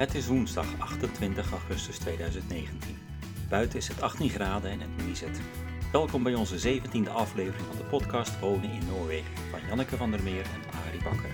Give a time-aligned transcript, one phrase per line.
[0.00, 2.96] Het is woensdag 28 augustus 2019.
[3.48, 5.40] Buiten is het 18 graden en het nieset.
[5.92, 10.22] Welkom bij onze 17e aflevering van de podcast Wonen in Noorwegen van Janneke van der
[10.22, 11.30] Meer en Arie Bakker.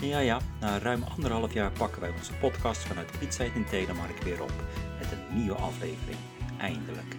[0.00, 4.22] En ja ja, na ruim anderhalf jaar pakken wij onze podcast vanuit Pietsheid in Telemark
[4.22, 4.52] weer op
[4.98, 6.18] met een nieuwe aflevering.
[6.58, 7.16] Eindelijk.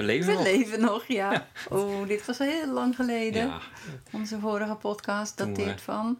[0.00, 0.44] We leven We nog.
[0.44, 1.46] leven nog, ja.
[1.70, 3.46] Oh, dit was heel lang geleden.
[3.46, 3.60] Ja,
[4.12, 6.18] Onze vorige podcast Toen we- dateert van...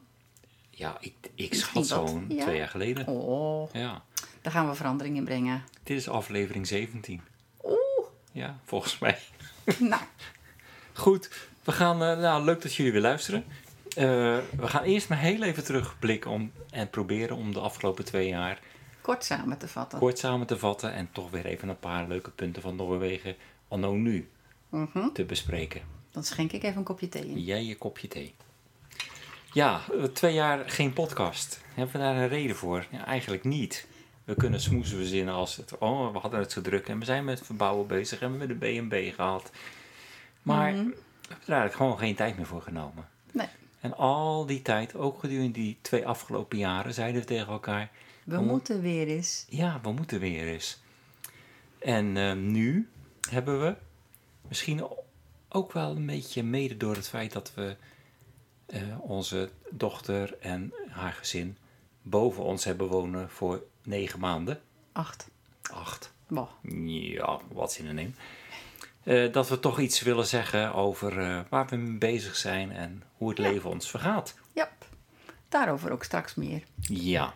[0.70, 2.42] ja ik, ik schat zo'n ja.
[2.44, 3.06] twee jaar geleden.
[3.06, 4.02] Oh, Ja,
[4.42, 5.64] daar gaan we verandering in brengen.
[5.82, 7.20] dit is aflevering 17.
[7.64, 9.18] Oeh, Ja, volgens mij.
[9.78, 10.02] nou,
[10.92, 11.30] Goed,
[11.64, 13.44] we gaan, eh, nou, leuk dat jullie weer luisteren.
[13.96, 14.04] Eh,
[14.56, 18.58] we gaan eerst maar heel even terugblikken om, en proberen om de afgelopen twee jaar
[19.00, 19.98] kort samen te vatten.
[19.98, 23.36] kort samen te vatten en toch weer even een paar leuke punten van Noorwegen
[23.70, 24.28] anno nu
[24.68, 25.08] Mhm.
[25.12, 25.80] te bespreken.
[26.10, 27.40] Dan schenk ik even een kopje thee in.
[27.40, 28.34] Jij je kopje thee.
[29.52, 31.60] Ja, eh, twee jaar geen podcast.
[31.74, 32.86] Hebben we daar een reden voor?
[32.90, 33.86] Ja, eigenlijk niet.
[34.24, 37.24] We kunnen smoezen verzinnen als het, oh, we hadden het zo druk en we zijn
[37.24, 39.50] met verbouwen bezig en we hebben de B&B gehad.
[40.42, 40.84] Maar Mhm.
[40.84, 40.94] we
[41.28, 43.08] hebben er eigenlijk gewoon geen tijd meer voor genomen.
[43.32, 43.46] Nee,
[43.80, 47.90] En al die tijd, ook gedurende die twee afgelopen jaren, zeiden we tegen elkaar:
[48.24, 49.46] we moeten weer eens.
[49.48, 50.78] ja, we moeten weer eens.
[51.78, 52.88] En eh, nu
[53.30, 53.74] hebben we
[54.48, 54.86] misschien
[55.48, 57.76] ook wel een beetje mede door het feit dat we
[58.66, 61.56] eh, onze dochter en haar gezin
[62.02, 64.60] boven ons hebben wonen voor negen maanden.
[64.92, 65.28] Acht.
[65.72, 66.12] Acht.
[66.28, 66.48] Boah.
[66.86, 68.14] Ja, wat zin in neem.
[69.02, 73.02] Eh, dat we toch iets willen zeggen over eh, waar we mee bezig zijn en
[73.16, 73.50] hoe het Ja.
[73.50, 74.34] leven ons vergaat.
[74.52, 74.70] Ja,
[75.48, 76.62] daarover ook straks meer.
[76.80, 77.34] Ja.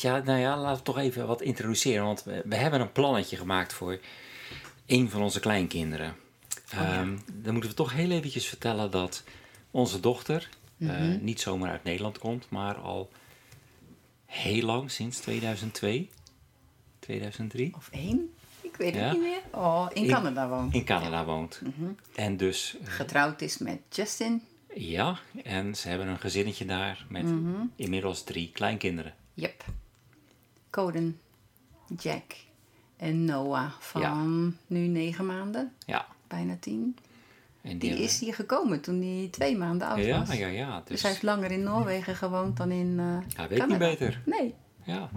[0.00, 2.04] Ja, nou ja, laten we toch even wat introduceren.
[2.04, 3.98] Want we, we hebben een plannetje gemaakt voor
[4.86, 6.14] een van onze kleinkinderen.
[6.72, 6.92] ja.
[6.92, 9.22] Ehm, dan moeten we toch heel eventjes vertellen dat
[9.70, 11.18] onze dochter eh, Mhm.
[11.24, 13.10] niet zomaar uit Nederland komt, maar al
[14.26, 16.10] heel lang, sinds 2002,
[16.98, 18.34] 2003, Of één?
[18.60, 19.12] Ik weet het Ja.
[19.12, 19.40] niet meer.
[19.52, 20.74] Oh, in In- Canada woont.
[20.74, 21.60] in Canada woont.
[21.62, 21.90] Mhm.
[22.14, 24.42] En dus, eh, Getrouwd is met Justin.
[24.74, 27.50] ja, en ze hebben een gezinnetje daar met Mhm.
[27.76, 29.14] inmiddels drie kleinkinderen.
[29.34, 29.64] Yep.
[30.70, 31.20] Coden,
[32.00, 32.22] Jack
[32.96, 36.96] en Noah van nu negen maanden, Ja, bijna tien.
[37.62, 40.36] en Die is hier gekomen toen hij twee maanden oud ja, was.
[40.36, 40.78] ja, ja.
[40.78, 43.88] Dus Dus hij heeft langer in Noorwegen gewoond dan in eh hij weet Canada.
[43.88, 44.22] niet beter.
[44.24, 44.54] Nee.
[44.84, 45.10] Ja.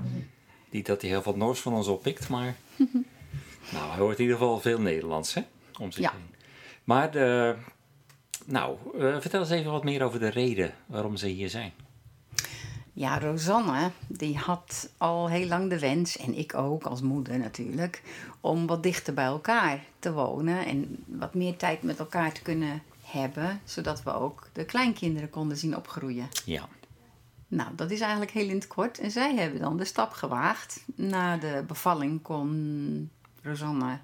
[0.70, 2.56] Niet dat hij heel veel Noors van ons oppikt, maar...
[3.74, 5.42] nou, hij hoort in ieder geval veel Nederlands, hè?
[5.80, 6.12] Om zich Ja.
[6.12, 6.22] heen.
[6.84, 7.56] Maar, de,
[8.46, 11.72] nou, eh, vertel eens even wat meer over de reden waarom ze hier zijn.
[12.96, 18.02] Ja, Rosanne, die had al heel lang de wens, en ik ook als moeder natuurlijk,
[18.42, 22.82] om wat dichter bij elkaar te wonen en wat meer tijd met elkaar te kunnen
[23.04, 26.30] hebben, zodat we ook de kleinkinderen konden zien opgroeien.
[26.46, 26.68] Ja,
[27.48, 29.00] Nou, dat is eigenlijk heel in het kort.
[29.00, 30.84] En zij hebben dan de stap gewaagd.
[30.96, 33.10] Na de bevalling kon
[33.42, 34.00] Rosanne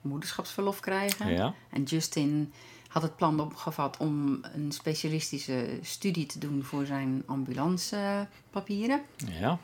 [0.00, 1.32] moederschapsverlof krijgen.
[1.32, 2.52] ja, En Justin
[2.94, 9.02] had het plan opgevat om een specialistische studie te doen voor zijn ambulancepapieren.
[9.16, 9.58] ja,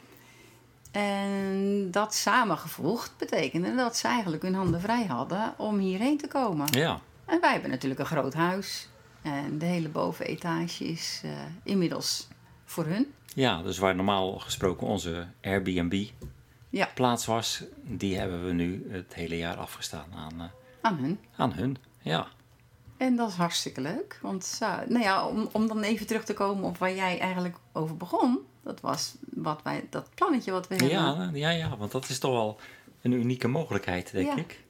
[0.91, 6.67] En dat samengevoegd betekende dat ze eigenlijk hun handen vrij hadden om hierheen te komen.
[6.71, 7.01] ja.
[7.25, 8.89] En wij hebben natuurlijk een groot huis.
[9.23, 11.31] En de hele bovenetage is eh,
[11.63, 12.29] inmiddels
[12.65, 13.13] voor hun.
[13.35, 16.05] Ja, dus waar normaal gesproken onze Airbnb
[16.71, 20.47] Ja, plaats was, die hebben we nu het hele jaar afgestaan aan, eh,
[20.81, 21.19] aan hun.
[21.37, 21.77] aan hun.
[22.03, 22.27] Ja,
[23.01, 24.19] En dat is hartstikke leuk.
[24.23, 27.97] Want nou ja, om, om dan even terug te komen op waar jij eigenlijk over
[27.97, 28.39] begon.
[28.63, 30.93] Dat was wat wij, dat plannetje wat we hebben.
[30.99, 32.59] ja, ja, ja, want dat is toch wel
[33.03, 34.37] een unieke mogelijkheid, denk Ja.
[34.37, 34.65] ik.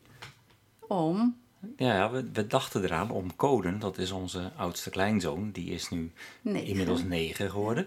[0.80, 1.36] Om,
[1.76, 5.88] Ja, ja we, we dachten eraan om Coden, dat is onze oudste kleinzoon, die is
[5.88, 6.12] nu
[6.42, 7.86] inmiddels negen geworden.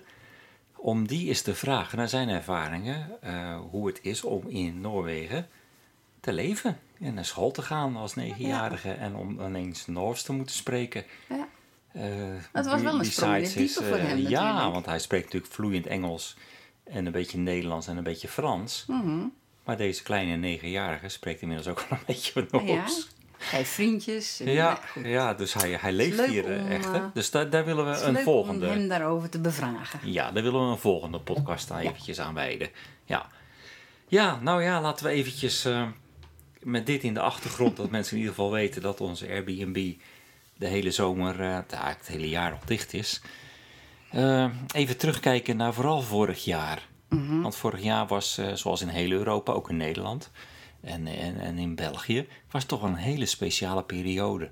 [0.75, 5.47] Om die eens te vragen naar zijn ervaringen, eh, hoe het is om in Noorwegen
[6.19, 10.55] te leven en naar school te gaan als negenjarige en om ineens Noors te moeten
[10.55, 11.03] spreken.
[11.29, 11.47] Ja.
[11.91, 12.01] Eh,
[12.51, 14.73] Het was wel een sprong in diepe voor eh, hem Ja, natuurlijk.
[14.73, 16.35] want hij spreekt natuurlijk vloeiend Engels
[16.83, 18.83] en een beetje Nederlands en een beetje Frans.
[18.87, 19.25] Mhm.
[19.63, 22.67] Maar deze kleine negenjarige spreekt inmiddels ook wel een beetje Noors.
[22.67, 22.87] Ja.
[23.37, 24.39] Hij heeft vriendjes.
[24.39, 26.91] en- Ja, nou, ja, dus hij, hij leeft hier eh, om, echt.
[26.91, 26.99] Hè?
[27.13, 28.65] Dus daar, daar willen we is een volgende.
[28.65, 29.99] om hem daarover te bevragen.
[30.11, 32.69] Ja, daar willen we een volgende podcast aan eventjes aan wijden.
[33.05, 33.27] Ja.
[34.07, 35.65] ja, nou ja, laten we eventjes
[36.63, 39.93] met dit in de achtergrond, dat mensen in ieder geval weten dat onze Airbnb
[40.57, 43.21] de hele zomer, eigenlijk het hele jaar al dicht is.
[44.09, 46.87] Eh, even terugkijken naar vooral vorig jaar.
[47.09, 47.41] Mhm.
[47.41, 50.31] Want vorig jaar was, eh, zoals in heel Europa, ook in Nederland,
[50.81, 54.51] en, en, en in België was toch een hele speciale periode.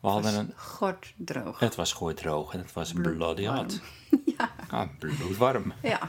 [0.00, 1.58] We hadden een, Gort droog.
[1.58, 3.80] het was gewoon droog en het was bloody hot.
[4.38, 4.50] ja.
[4.68, 5.72] Ah, bloedwarm.
[5.82, 6.00] ja.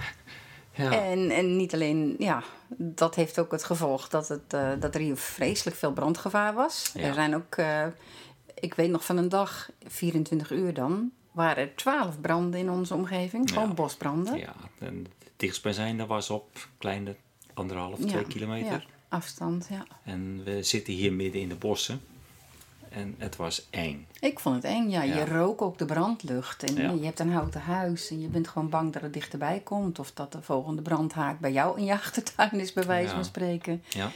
[0.76, 0.92] Ja.
[1.04, 2.44] En, en niet alleen, ja,
[2.78, 6.92] dat heeft ook het gevolg dat, het, eh, dat er hier vreselijk veel brandgevaar was.
[6.94, 7.02] Ja.
[7.02, 7.86] Er zijn ook, eh,
[8.60, 12.94] ik weet nog van een dag, 24 uur dan, waren er 12 branden in onze
[12.94, 13.50] omgeving.
[13.50, 13.74] Gewoon Ja.
[13.74, 14.38] bosbranden.
[14.38, 17.16] Ja, en het dichtstbijzijnde was op kleine
[17.54, 18.86] anderhalf, twee kilometer.
[19.10, 19.86] afstand, ja.
[20.04, 22.02] En we zitten hier midden in de bossen.
[22.94, 24.08] En het was eng.
[24.20, 25.02] Ik vond het eng, ja.
[25.04, 25.16] Ja.
[25.16, 26.64] Je rook ook de brandlucht.
[26.64, 26.92] En Ja.
[26.92, 28.10] je hebt een houten huis.
[28.10, 30.00] En je bent gewoon bang dat het dichterbij komt.
[30.00, 33.14] Of dat de volgende brandhaak bij jou in je achtertuin is, bij wijze Ja.
[33.16, 33.84] van spreken.
[33.90, 34.12] Ja,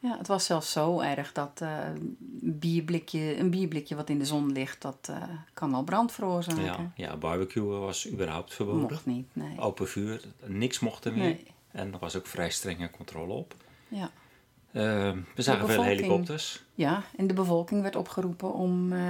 [0.00, 4.52] Ja, het was zelfs zo erg dat een, bierblikje, een bierblikje wat in de zon
[4.52, 5.22] ligt, dat eh,
[5.54, 6.64] kan al brand veroorzaken.
[6.64, 8.80] ja, ja, barbecuen was überhaupt verboden.
[8.80, 9.58] Mocht niet, nee.
[9.60, 11.22] Open vuur, niks mocht er meer.
[11.22, 11.46] Nee.
[11.70, 13.54] En er was ook vrij strenge controle op.
[13.88, 14.10] Ja.
[14.76, 16.62] Eh, we zagen veel helikopters.
[16.74, 19.00] ja, en de bevolking werd opgeroepen om eh,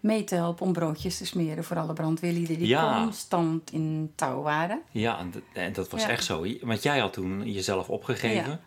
[0.00, 3.02] mee te helpen om broodjes te smeren voor alle brandweerlieden die Ja.
[3.02, 4.82] constant in touw waren.
[4.90, 5.18] Ja,
[5.52, 6.08] en, dat was Ja.
[6.08, 6.46] echt zo.
[6.60, 8.50] Want jij had toen jezelf opgegeven.
[8.50, 8.60] Ja.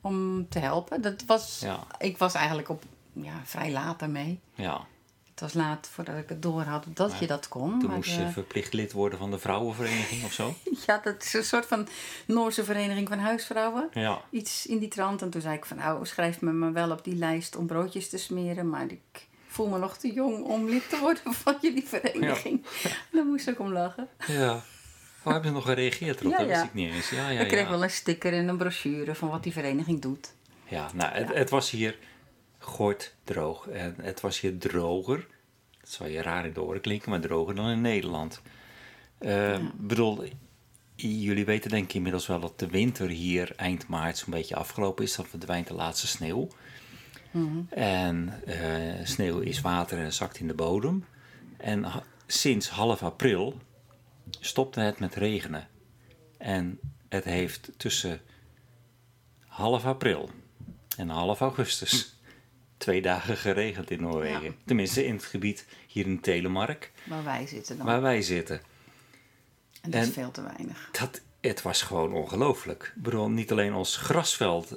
[0.00, 1.02] Om te helpen.
[1.02, 1.86] Dat was, Ja.
[1.98, 2.82] Ik was eigenlijk op
[3.12, 4.40] ja, vrij laat ermee.
[4.54, 4.80] Ja.
[5.34, 7.78] Het was laat voordat ik het door had dat Maar je dat kon.
[7.78, 10.54] Toen maar, moest je eh, verplicht lid worden van de vrouwenvereniging of zo.
[10.86, 11.88] Ja, dat is een soort van
[12.26, 13.88] Noorse vereniging van huisvrouwen.
[13.92, 14.22] Ja.
[14.30, 15.22] Iets in die trant.
[15.22, 18.08] En toen zei ik van, nou, schrijf me maar wel op die lijst om broodjes
[18.08, 18.68] te smeren.
[18.68, 22.66] Maar ik voel me nog te jong om lid te worden van jullie vereniging.
[23.12, 24.08] Daar moest ik om lachen.
[24.26, 24.62] Ja.
[25.22, 26.32] Waar hebben ze nog gereageerd erop?
[26.32, 26.66] Ja, dat wist ja.
[26.66, 27.10] ik niet eens.
[27.10, 30.32] Ja, ja, ik kreeg wel een sticker en een brochure van wat die vereniging doet.
[30.68, 31.98] Ja, nou, het, het was hier
[32.64, 33.68] gort droog.
[33.68, 35.26] En het was hier droger.
[35.80, 38.40] Dat zou je raar in de oren klinken, maar droger dan in Nederland.
[39.18, 40.24] Eh, Ik bedoel,
[40.96, 45.04] jullie weten denk ik inmiddels wel dat de winter hier eind maart zo'n beetje afgelopen
[45.04, 45.16] is.
[45.16, 46.48] Dan verdwijnt de laatste sneeuw.
[47.70, 51.04] En eh, sneeuw is water en zakt in de bodem.
[51.56, 53.58] En ha- sinds half april
[54.40, 55.68] stopte het met regenen.
[56.38, 56.78] En
[57.08, 58.20] het heeft tussen
[59.46, 60.30] half april
[60.96, 62.13] en half augustus
[62.76, 64.42] twee dagen geregend in Noorwegen.
[64.44, 64.52] Ja.
[64.64, 67.86] Tenminste in het gebied hier in Telemark, Waar wij zitten dan.
[67.86, 68.60] waar wij zitten.
[69.82, 70.88] en dat is veel te weinig.
[70.92, 72.92] Dat, het was gewoon ongelooflijk.
[72.96, 74.70] Ik bedoel, niet alleen ons grasveld.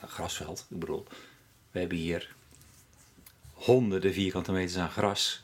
[0.00, 1.06] nou, grasveld, ik bedoel.
[1.70, 2.34] We hebben hier
[3.52, 5.40] honderden vierkante meters aan gras.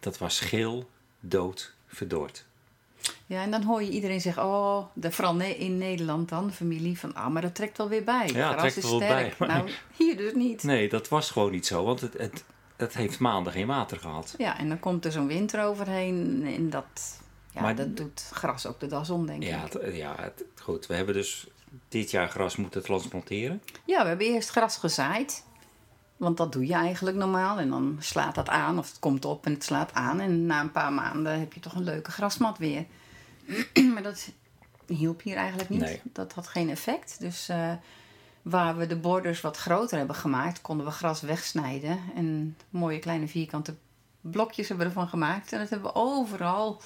[0.00, 0.90] Dat was geel,
[1.20, 2.44] dood, verdord.
[3.26, 7.14] Ja, en dan hoor je iedereen zeggen, oh, de, vooral in Nederland dan, familie, van,
[7.14, 8.30] ah, maar dat trekt wel weer bij.
[8.32, 9.30] Ja, Gras trekt is wel bij.
[9.34, 9.50] sterk.
[9.50, 10.62] Nou, hier dus niet.
[10.62, 12.44] Nee, dat was gewoon niet zo, want het, het,
[12.76, 14.34] het heeft maanden geen water gehad.
[14.38, 17.20] Ja, en dan komt er zo'n winter overheen en dat,
[17.52, 19.72] ja, Maar- dat doet gras ook de das om, denk Ja, ik.
[19.72, 20.86] het- ja het- goed.
[20.86, 21.46] We hebben dus
[21.88, 23.62] dit jaar gras moeten transplanteren.
[23.84, 25.44] Ja, we hebben eerst gras gezaaid.
[26.16, 27.58] Want dat doe je eigenlijk normaal.
[27.58, 30.20] En dan slaat dat aan, of het komt op en het slaat aan.
[30.20, 32.84] En na een paar maanden heb je toch een leuke grasmat weer.
[33.92, 34.28] maar dat
[34.86, 35.80] hielp hier eigenlijk niet.
[35.80, 36.00] Nee.
[36.12, 37.20] Dat had geen effect.
[37.20, 37.72] Dus eh,
[38.42, 41.98] waar we de borders wat groter hebben gemaakt, konden we gras wegsnijden.
[42.14, 43.74] En mooie kleine vierkante
[44.20, 45.52] blokjes hebben we ervan gemaakt.
[45.52, 46.80] En dat hebben we overal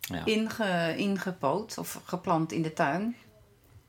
[0.00, 0.24] Ja.
[0.24, 3.16] inge, ingepoot of geplant in de tuin.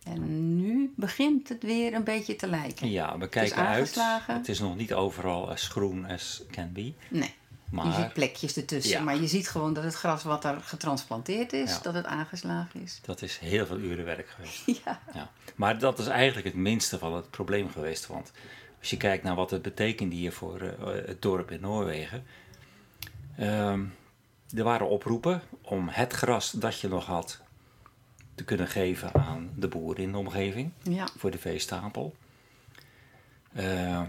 [0.06, 2.90] En nu begint het weer een beetje te lijken.
[2.92, 3.96] Ja, we kijken uit.
[4.28, 6.94] Het is nog niet overal as groen as can be.
[7.10, 7.34] Nee,
[7.70, 8.92] je Maar ziet plekjes ertussen.
[8.98, 9.04] Ja.
[9.04, 11.80] Maar je ziet gewoon dat het gras wat er getransplanteerd is, Ja.
[11.82, 13.00] dat het aangeslagen is.
[13.06, 14.64] dat is heel veel uren werk geweest.
[14.86, 15.30] Ja, Ja.
[15.56, 18.08] Maar dat is eigenlijk het minste van het probleem geweest.
[18.08, 18.32] Want
[18.80, 22.24] als je kijkt naar wat het betekende hier voor eh, het dorp in Noorwegen.
[23.38, 23.84] ehm,
[24.56, 27.42] er waren oproepen om het gras dat je nog had
[28.36, 30.72] te kunnen geven aan de boeren in de omgeving.
[30.84, 31.08] ja.
[31.18, 32.16] voor de veestapel.
[33.54, 34.02] Eh,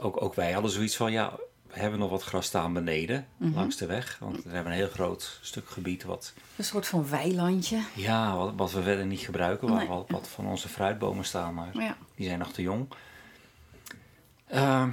[0.00, 1.32] ook, ook wij hadden zoiets van, ja,
[1.72, 4.16] we hebben nog wat gras staan beneden, langs de weg.
[4.20, 7.80] Want we hebben een heel groot stuk gebied wat, een soort van weilandje.
[7.94, 9.68] ja, wat, wat we verder niet gebruiken.
[9.68, 9.88] Waar Nee.
[9.88, 11.96] wat, wat van onze fruitbomen staan, maar Ja.
[12.14, 12.88] die zijn nog te jong.
[14.46, 14.86] Eh,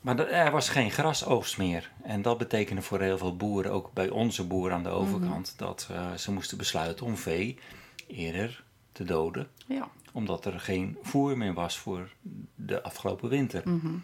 [0.00, 1.90] maar er- was geen grasoogst meer.
[2.02, 5.88] En dat betekende voor heel veel boeren, ook bij onze boeren aan de overkant, dat
[5.90, 7.58] eh, ze moesten besluiten om vee
[8.06, 9.88] eerder te doden Ja.
[10.12, 12.12] omdat er geen voer meer was voor
[12.54, 13.62] de afgelopen winter.
[13.62, 13.96] En Mhm.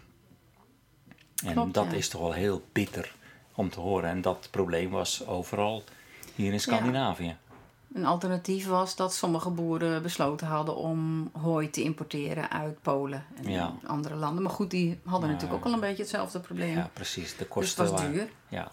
[1.53, 1.93] Klopt, dat ja.
[1.97, 3.15] is toch wel heel bitter
[3.55, 4.11] om te horen.
[4.11, 5.85] En dat probleem was overal
[6.35, 7.37] hier in Scandinavië.
[7.95, 13.51] Een alternatief was dat sommige boeren besloten hadden om hooi te importeren uit Polen en
[13.51, 13.75] Ja.
[13.87, 14.43] andere landen.
[14.43, 16.77] Maar goed, die hadden Maar- natuurlijk ook al een beetje hetzelfde probleem.
[16.77, 17.31] Ja, precies.
[17.31, 18.31] De dus kosten was waren- duur.
[18.49, 18.71] Ja,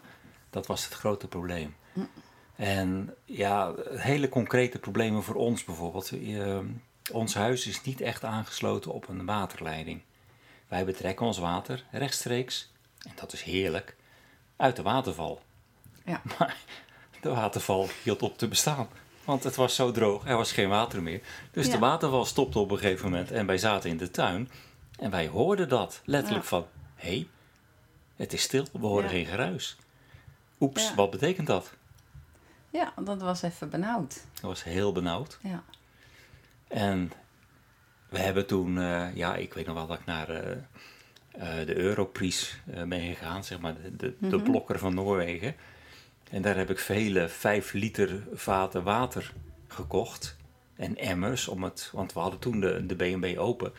[0.50, 1.76] dat was het grote probleem.
[2.58, 6.08] En ja, hele concrete problemen voor ons bijvoorbeeld.
[6.10, 6.62] Je,
[7.12, 10.02] ons huis is niet echt aangesloten op een waterleiding.
[10.68, 12.72] Wij betrekken ons water rechtstreeks,
[13.02, 13.96] en dat is heerlijk,
[14.56, 15.42] uit de waterval.
[16.06, 16.22] Ja.
[16.40, 16.58] Maar
[17.22, 18.88] de waterval hield op te bestaan.
[19.26, 21.22] Want het was zo droog, er was geen water meer.
[21.52, 24.50] Dus de waterval stopte op een gegeven moment en wij zaten in de tuin.
[25.00, 26.50] En wij hoorden dat letterlijk Ja.
[26.50, 27.28] van, hé, hey,
[28.16, 29.10] het is stil, we horen Ja.
[29.10, 29.78] geen geruis.
[30.60, 31.72] Oeps, wat betekent dat?
[32.78, 34.14] Ja, dat was even benauwd.
[34.36, 35.38] Ik was heel benauwd.
[35.42, 35.64] Ja.
[36.68, 37.12] En
[38.10, 41.76] we hebben toen, eh, ja, ik weet nog wel dat ik naar eh, eh, de
[41.78, 45.56] Europries ben gegaan, zeg maar, de, de, de blokker van Noorwegen.
[46.32, 49.34] En daar heb ik vele vijf liter vaten water
[49.68, 50.36] gekocht.
[50.76, 53.72] En emmers, om het, want we hadden toen de, de B&B open.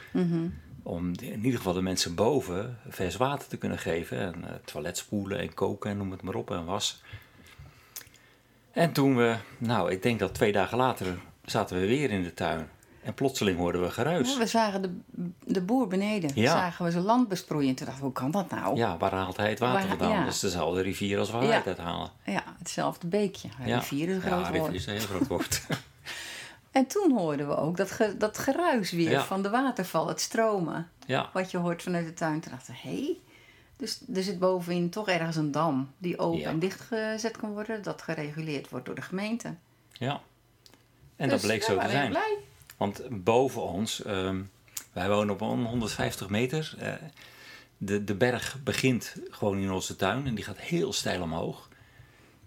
[0.83, 4.19] Om de- in ieder geval de mensen boven vers water te kunnen geven.
[4.19, 6.99] En toilet spoelen en koken en noem het maar op en wassen.
[8.79, 11.07] En toen we, nou, ik denk dat twee dagen later
[11.45, 12.69] zaten we weer in de tuin.
[13.03, 14.33] En plotseling hoorden we geruis.
[14.33, 14.91] Ja, we zagen de,
[15.53, 16.31] de boer beneden.
[16.35, 16.51] Ja.
[16.53, 17.69] Zagen we zijn land besproeien.
[17.69, 18.77] En toen dachten we, hoe kan dat nou?
[18.77, 20.11] Ja, waar haalt hij het water Waar- vandaan?
[20.19, 20.25] ja.
[20.25, 21.55] Dat is dezelfde rivier als waar wij Ja.
[21.57, 22.11] het uithalen.
[22.25, 23.49] Ja, hetzelfde beekje.
[23.59, 24.75] Ja, Ja, rivier is een ja, groot rivier woord.
[24.75, 25.63] is een heel groot woord.
[26.71, 29.23] En toen hoorden we ook dat, ge- dat geruis weer Ja.
[29.25, 30.89] van de waterval, het stromen.
[31.07, 32.41] ja, Wat je hoort vanuit de tuin.
[32.41, 33.17] Toen dachten we, hé, hey,
[33.79, 36.49] dus er zit bovenin toch ergens een dam die open Ja.
[36.51, 37.83] en dichtgezet kan worden.
[37.83, 39.55] Dat gereguleerd wordt door de gemeente.
[39.93, 40.21] ja.
[41.17, 42.09] En Dus dat bleek we zo te zijn.
[42.11, 42.37] blij.
[42.77, 44.43] Want boven ons, ehm,
[44.93, 46.75] wij wonen op een 150 meter.
[46.79, 46.93] eh,
[47.79, 51.69] de, de berg begint gewoon in onze tuin en die gaat heel steil omhoog.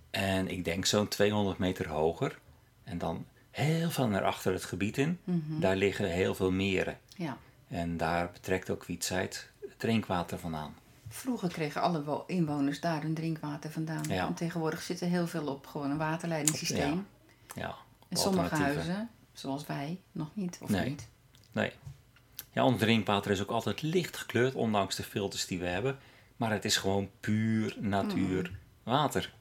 [0.09, 2.39] En ik denk zo'n 200 meter hoger.
[2.83, 5.19] En dan heel veel naar achter het gebied in.
[5.59, 7.00] Daar liggen heel veel meren.
[7.15, 7.38] Ja.
[7.67, 10.75] En daar betrekt ook Wietzijd drinkwater vandaan.
[11.13, 14.03] Vroeger kregen alle wo- inwoners daar hun drinkwater vandaan.
[14.08, 14.27] Ja.
[14.27, 17.08] En tegenwoordig zit er heel veel op gewoon een waterleidingssysteem.
[17.56, 17.75] Ja,
[18.10, 20.58] En sommige huizen, zoals wij, nog niet.
[20.62, 20.89] Of Nee.
[20.89, 21.08] niet.
[21.51, 21.72] Nee.
[22.53, 25.98] Ja, ons drinkwater is ook altijd licht gekleurd, ondanks de filters die we hebben.
[26.38, 28.58] Maar het is gewoon puur natuur Mm.
[28.84, 29.34] water.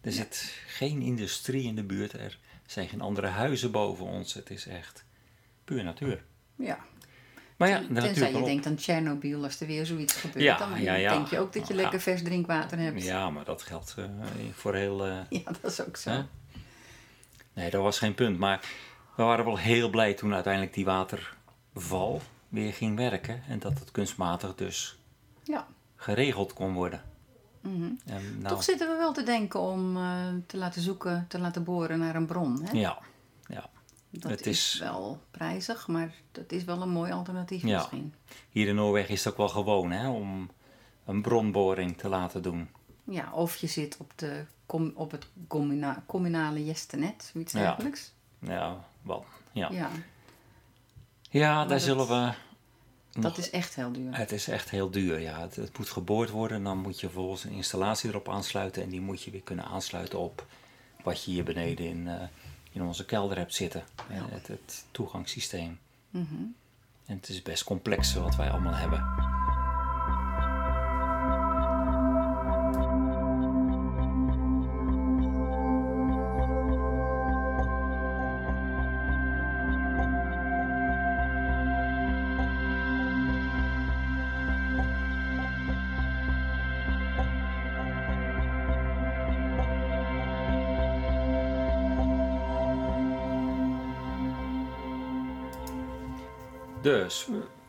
[0.00, 2.12] Er zit geen industrie in de buurt.
[2.12, 4.34] Er zijn geen andere huizen boven ons.
[4.34, 5.04] Het is echt
[5.64, 6.24] puur natuur.
[6.56, 6.78] Ja.
[7.58, 10.44] Maar ja, Tenzij je denkt aan Tsjernobyl, als er weer zoiets gebeurt.
[10.44, 11.12] Ja, dan ja, ja.
[11.12, 13.04] denk je ook dat je lekker vers drinkwater hebt.
[13.04, 14.04] Ja, maar dat geldt eh,
[14.52, 15.06] voor heel...
[15.06, 16.10] eh, Ja, dat is ook zo.
[16.10, 16.22] Hè?
[17.52, 18.38] Nee, dat was geen punt.
[18.38, 18.60] Maar
[19.16, 23.42] we waren wel heel blij toen uiteindelijk die waterval weer ging werken.
[23.48, 24.98] En dat het kunstmatig dus
[25.44, 25.66] Ja.
[25.96, 27.02] geregeld kon worden.
[27.62, 31.64] En nou, Toch zitten we wel te denken om eh, te laten zoeken, te laten
[31.64, 32.62] boren naar een bron.
[32.64, 32.78] Hè?
[32.78, 32.98] Ja.
[34.10, 34.72] Dat het is...
[34.74, 37.76] is- wel prijzig, maar dat is wel een mooi alternatief Ja.
[37.76, 38.14] misschien.
[38.50, 40.50] Hier in Noorwegen is het ook wel gewoon hè, om
[41.04, 42.68] een bronboring te laten doen.
[43.04, 44.44] Ja, of je zit op, de,
[44.94, 47.58] op het communa- communale jestenet, zoiets Ja.
[47.60, 48.12] dergelijks.
[48.38, 49.24] Ja, wel.
[49.52, 49.90] Ja, ja.
[51.30, 52.32] Ja, daar dat- zullen we.
[53.20, 54.16] dat is echt heel duur.
[54.16, 55.18] Het is echt heel duur.
[55.20, 55.40] Ja.
[55.40, 58.82] Het, het moet geboord worden en dan moet je vervolgens een installatie erop aansluiten.
[58.82, 60.46] En die moet je weer kunnen aansluiten op
[61.02, 62.22] wat je hier beneden in, eh,
[62.78, 63.82] in onze kelder hebt zitten.
[64.10, 65.78] Eh, Het, het toegangssysteem.
[66.10, 66.34] Mhm.
[67.06, 69.06] En het is best complex wat wij allemaal hebben.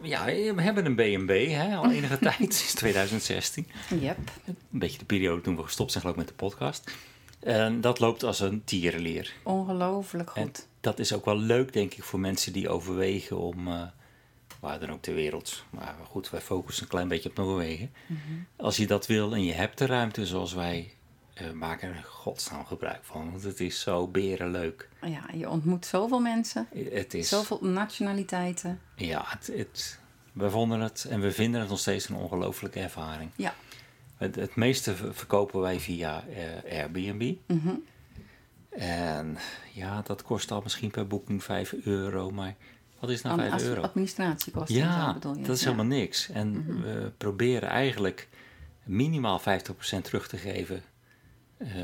[0.02, 3.68] Ja, we hebben een B&B hè, al enige tijd, sinds 2016.
[4.00, 4.18] Yep.
[4.46, 6.92] Een beetje de periode toen we gestopt zijn geloof ik met de podcast.
[7.40, 9.34] En dat loopt als een tierenleer.
[9.44, 10.68] Ongelooflijk En goed.
[10.82, 13.82] dat is ook wel leuk, denk ik, voor mensen die overwegen om, eh,
[14.60, 17.92] waar dan ook ter wereld, maar goed, wij focussen een klein beetje op Noorwegen.
[18.56, 20.94] Als je dat wil en je hebt de ruimte zoals wij,
[21.40, 24.90] eh maak er in godsnaam gebruik van, want het is zo berenleuk.
[25.02, 28.80] Ja, je ontmoet zoveel mensen, Het is, zoveel nationaliteiten.
[28.96, 30.00] ja, het, het,
[30.34, 33.30] we vonden het en we vinden het nog steeds een ongelooflijke ervaring.
[33.36, 33.54] Ja.
[34.18, 37.34] Het, het meeste ver- verkopen wij via eh, Airbnb.
[37.48, 37.74] Mhm.
[38.70, 39.38] En
[39.74, 42.56] ja, dat kost al misschien per boeking 5 euro, maar
[43.00, 43.82] wat is nou Ad- 5 als euro?
[43.82, 45.44] administratiekosten, Ja, zo bedoel je.
[45.44, 45.70] dat is Ja.
[45.72, 45.78] Mhm.
[45.80, 46.30] helemaal niks.
[46.30, 48.28] En we proberen eigenlijk
[48.84, 49.42] minimaal 50%
[50.06, 50.84] terug te geven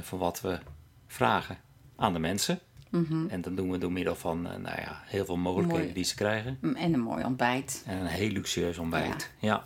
[0.02, 0.60] voor wat we
[1.08, 1.58] vragen
[1.96, 2.60] aan de mensen.
[2.90, 3.28] Mhm.
[3.28, 5.94] En dat doen we door middel van eh, nou ja, heel veel mogelijkheden Mooi.
[5.96, 6.58] die ze krijgen.
[6.62, 7.84] Mm, En een mooi ontbijt.
[7.86, 9.32] En een heel luxueus ontbijt.
[9.40, 9.66] Ja.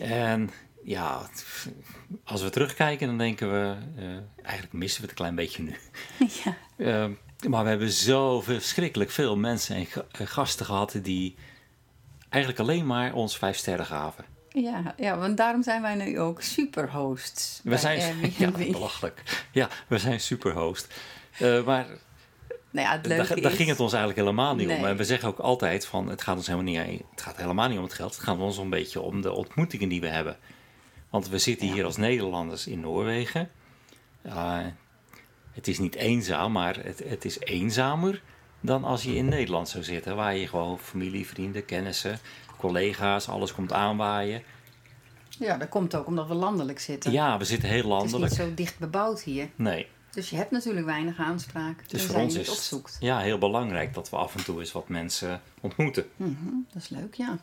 [0.00, 0.50] En
[0.84, 1.28] ja,
[2.24, 4.04] als we terugkijken, dan denken we, eh,
[4.42, 5.76] eigenlijk missen we het een klein beetje nu.
[6.44, 6.56] ja.
[6.76, 7.10] Eh,
[7.48, 9.86] Maar we hebben zo verschrikkelijk veel mensen en
[10.26, 11.34] gasten gehad die
[12.28, 14.24] eigenlijk alleen maar ons vijf sterren gaven.
[14.54, 17.60] Ja, ja, want daarom zijn wij nu ook superhosts.
[17.64, 19.46] We zijn ja, belachelijk.
[19.52, 20.94] Ja, we zijn superhost.
[21.38, 21.86] Eh maar
[22.70, 23.56] Nou ja, het leuke daar, daar is...
[23.56, 24.84] ging het ons eigenlijk helemaal niet om.
[24.84, 27.78] En we zeggen ook altijd van het gaat ons helemaal niet het gaat helemaal niet
[27.78, 28.14] om het geld.
[28.14, 30.36] Het gaat ons een beetje om de ontmoetingen die we hebben.
[31.10, 33.50] Want we zitten hier als Nederlanders in Noorwegen.
[34.22, 34.74] Ja,
[35.52, 38.22] het is niet eenzaam, maar het, het is eenzamer
[38.60, 40.16] dan als je in Nederland zou zitten.
[40.16, 42.18] Waar je gewoon familie, vrienden, kennissen,
[42.56, 44.42] collega's, alles komt aanwaaien.
[45.38, 47.12] Ja, dat komt ook omdat we landelijk zitten.
[47.12, 48.30] Ja, we zitten heel het is landelijk.
[48.38, 49.48] niet zo dicht bebouwd hier.
[49.56, 51.88] Nee, Dus je hebt natuurlijk weinig aanspraak.
[51.88, 52.96] dus voor ons is opzoekt.
[53.00, 56.06] ja, heel belangrijk dat we af en toe eens wat mensen ontmoeten.
[56.16, 56.32] Mhm,
[56.72, 57.38] dat is leuk, ja.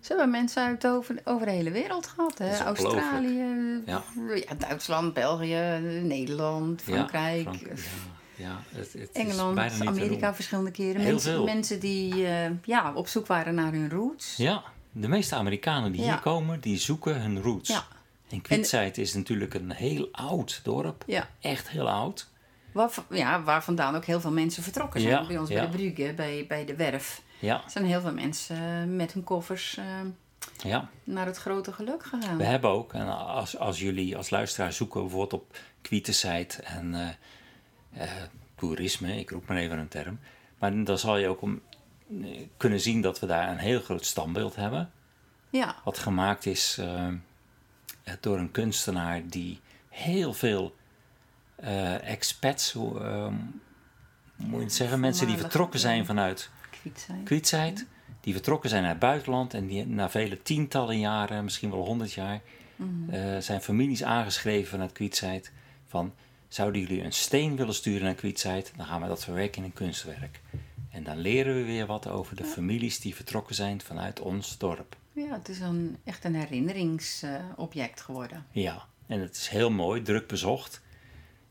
[0.00, 2.38] Ze hebben mensen uit over, over de hele wereld gehad.
[2.38, 2.58] Hè?
[2.58, 4.02] Australië, Ja.
[4.34, 7.74] ja, Duitsland, België, Nederland, Frankrijk, Ja, Frank- ja,
[8.36, 11.00] ja, het, het is Engeland, Amerika verschillende keren.
[11.00, 11.44] Heel mensen, veel.
[11.44, 14.36] mensen die eh, ja, op zoek waren naar hun roots.
[14.36, 14.62] Ja,
[14.92, 16.06] de meeste Amerikanen die Ja.
[16.06, 17.68] hier komen, die zoeken hun roots.
[17.68, 17.86] Ja.
[18.28, 21.04] En Kwitzeit is natuurlijk een heel oud dorp.
[21.06, 21.28] Ja.
[21.40, 22.28] Echt heel oud.
[22.72, 25.12] Waar, ja, waar vandaan ook heel veel mensen vertrokken zijn.
[25.12, 25.54] Ja, bij ons ja.
[25.54, 27.22] bij de Brugge, bij, bij de Werf.
[27.38, 29.84] Ja, Er zijn heel veel mensen eh, met hun koffers eh,
[30.70, 30.88] ja.
[31.04, 32.36] naar het grote geluk gegaan.
[32.36, 37.16] We hebben ook, en als, als jullie als luisteraar zoeken bijvoorbeeld op Kwietenzeit en
[38.54, 40.18] toerisme, ik roep maar even een term.
[40.58, 41.60] Maar dan zal je ook om,
[42.22, 44.90] eh, kunnen zien dat we daar een heel groot standbeeld hebben.
[45.50, 47.08] Ja, Wat gemaakt is eh,
[48.20, 50.74] door een kunstenaar die heel veel
[51.56, 53.28] eh, expats, hoe eh,
[54.36, 56.50] moet je het zeggen, mensen die vertrokken zijn vanuit.
[57.24, 57.86] Kwietzijd,
[58.20, 62.12] die vertrokken zijn naar het buitenland en die na vele tientallen jaren, misschien wel honderd
[62.12, 62.40] jaar,
[62.76, 63.10] Mhm.
[63.10, 65.52] eh, zijn families aangeschreven vanuit Kwietzijd
[65.86, 66.12] van
[66.48, 69.72] zouden jullie een steen willen sturen naar Kwietzijd, dan gaan we dat verwerken in een
[69.72, 70.40] kunstwerk.
[70.90, 74.96] En dan leren we weer wat over de families die vertrokken zijn vanuit ons dorp.
[75.12, 78.46] Ja, het is een, echt een herinneringsobject geworden.
[78.50, 80.80] Ja, en het is heel mooi, druk bezocht.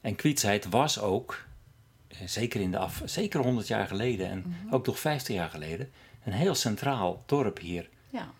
[0.01, 1.45] En Kwietzijd was ook,
[2.07, 5.91] eh, zeker, in de af, zeker 100 jaar geleden en ook nog 50 jaar geleden,
[6.23, 7.89] een heel centraal dorp hier.
[8.09, 8.33] Ja,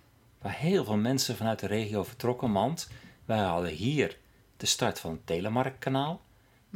[0.46, 2.88] Waar heel veel mensen vanuit de regio vertrokken, want
[3.26, 4.18] wij hadden hier
[4.58, 6.22] de start van het Telemarkkanaal.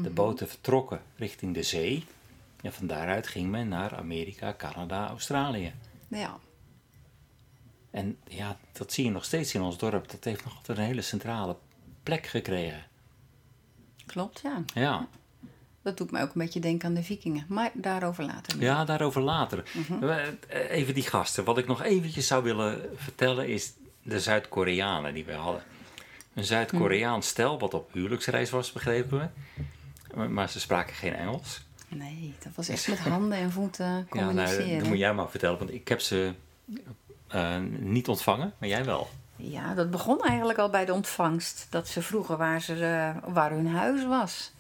[0.03, 2.05] De boten vertrokken richting de zee.
[2.61, 5.73] En van daaruit ging men naar Amerika, Canada, Australië.
[6.07, 6.39] ja.
[7.91, 10.11] En ja, dat zie je nog steeds in ons dorp.
[10.11, 11.55] Dat heeft nog altijd een hele centrale
[12.03, 12.83] plek gekregen.
[14.05, 14.63] klopt, ja.
[14.73, 15.07] Ja.
[15.81, 17.45] Dat doet mij ook een beetje denken aan de vikingen.
[17.47, 18.57] Maar daarover later.
[18.57, 18.65] meer.
[18.65, 19.63] Ja, daarover later.
[19.99, 21.43] We- eh, Even die gasten.
[21.43, 25.63] Wat ik nog eventjes zou willen vertellen is de Zuid-Koreanen die we hadden.
[26.33, 29.27] Een Zuid-Koreaans stel wat op huwelijksreis was, begrepen we.
[30.15, 31.61] Maar- ze spraken geen Engels.
[31.87, 34.67] Nee, dat was echt met handen en voeten Ja, communiceren.
[34.67, 36.33] nou, dat moet jij maar vertellen, want ik heb ze
[37.27, 39.09] eh, niet ontvangen, maar jij wel.
[39.35, 41.67] Ja, dat begon eigenlijk al bij de ontvangst.
[41.69, 44.51] Dat ze vroegen waar, ze, eh, waar hun huis was.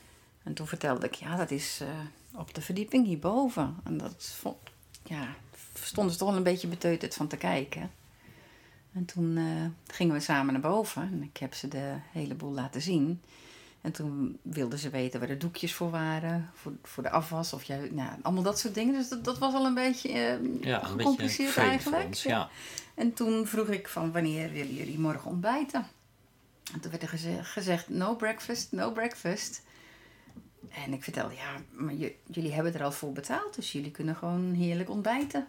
[0.43, 3.75] En toen vertelde ik, ja, dat is eh, op de verdieping hierboven.
[3.83, 4.55] En dat vond,
[5.03, 5.27] ja,
[5.73, 7.91] stonden ze toch wel een beetje beteuterd van te kijken.
[8.93, 9.39] En toen
[9.87, 11.01] gingen we samen naar boven.
[11.01, 13.21] En ik heb ze de hele boel laten zien.
[13.81, 16.49] En toen wilden ze weten waar de doekjes voor waren.
[16.53, 17.53] Voor, voor de afwas.
[17.53, 18.93] Of jij, nou, allemaal dat soort dingen.
[18.93, 22.05] Dus dat, dat was al een beetje eh, Ja, een beetje gecompliceerd voor eigenlijk.
[22.05, 22.49] ons, ja.
[22.95, 25.87] En toen vroeg ik van wanneer willen jullie morgen ontbijten?
[26.73, 29.61] En toen werd er geze- gezegd no breakfast, no breakfast.
[30.69, 31.93] En ik vertelde, ja, maar
[32.27, 35.47] jullie hebben er al voor betaald, dus jullie kunnen gewoon heerlijk ontbijten.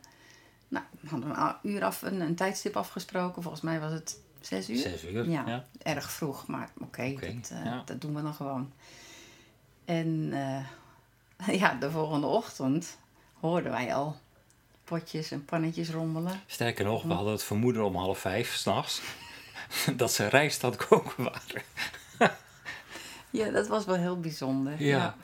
[0.68, 3.42] Nou, we hadden een uur af, een, een tijdstip afgesproken.
[3.42, 4.76] Volgens mij was het zes uur.
[4.76, 5.64] Zes uur, Ja, ja.
[5.82, 7.82] erg vroeg, maar oké, dat, eh, ja.
[7.84, 8.72] dat doen we dan gewoon.
[9.84, 12.98] En eh, ja, de volgende ochtend
[13.40, 14.16] hoorden wij al
[14.84, 16.40] potjes en pannetjes rommelen.
[16.46, 19.02] Sterker nog, we hadden het vermoeden om half vijf s'nachts
[19.96, 21.62] dat ze rijst aan het koken waren.
[23.32, 24.82] Ja, dat was wel heel bijzonder.
[24.82, 25.16] Ja.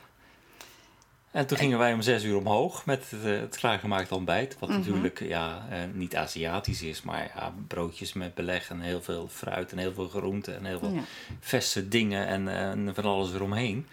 [1.31, 4.59] En toen gingen wij om zes uur omhoog met het, eh, het klaargemaakte ontbijt.
[4.59, 9.27] Wat natuurlijk ja, eh, niet Aziatisch is, maar ja, broodjes met beleg en heel veel
[9.27, 11.01] fruit en heel veel groenten en heel veel Ja.
[11.39, 13.87] verse dingen en, eh, en van alles eromheen.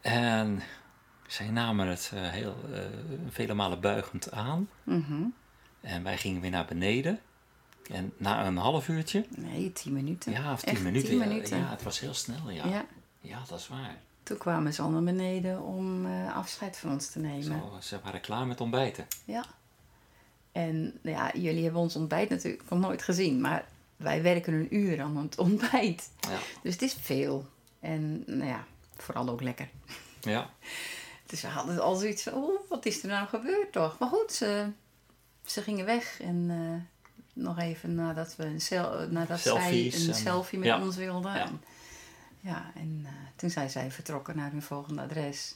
[0.00, 0.62] En
[1.26, 2.56] zij namen het heel,
[3.30, 4.68] vele malen buigend aan.
[4.82, 5.22] Mhm.
[5.80, 7.20] En wij gingen weer naar beneden.
[7.90, 10.32] En na een half uurtje, Nee, tien minuten.
[10.32, 11.08] ja, of tien Echt minuten.
[11.08, 11.58] tien ja, minuten.
[11.58, 12.66] Ja, het was heel snel, ja.
[12.66, 12.84] Ja.
[13.20, 13.96] Ja, dat is waar.
[14.28, 17.42] Toen kwamen ze al naar beneden om eh, afscheid van ons te nemen.
[17.42, 19.06] Zo, ze waren klaar met ontbijten.
[19.24, 19.44] Ja.
[20.52, 25.00] En ja, jullie hebben ons ontbijt natuurlijk nog nooit gezien, maar wij werken een uur
[25.00, 26.10] aan het ontbijt.
[26.20, 26.38] Ja.
[26.62, 27.46] Dus het is veel.
[27.80, 28.64] En nou ja,
[28.96, 29.68] vooral ook lekker.
[30.20, 30.50] ja.
[31.26, 33.98] Dus we hadden al zoiets van, oh, wat is er nou gebeurd toch?
[33.98, 34.70] Maar goed, ze,
[35.44, 40.58] ze gingen weg en eh, nog even nadat, we een nadat zij een en- selfie
[40.58, 40.82] met ja.
[40.82, 41.28] ons wilde.
[41.28, 41.46] Ja.
[41.46, 41.60] En,
[42.40, 45.54] ja, en eh, toen zijn zij vertrokken naar hun volgende adres.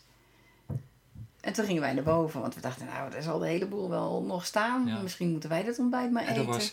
[1.40, 3.88] En toen gingen wij naar boven, want we dachten, nou, er zal de hele boel
[3.88, 4.86] wel nog staan.
[4.86, 5.00] Ja.
[5.00, 6.40] Misschien moeten wij dat ontbijt maar En eten.
[6.42, 6.72] er was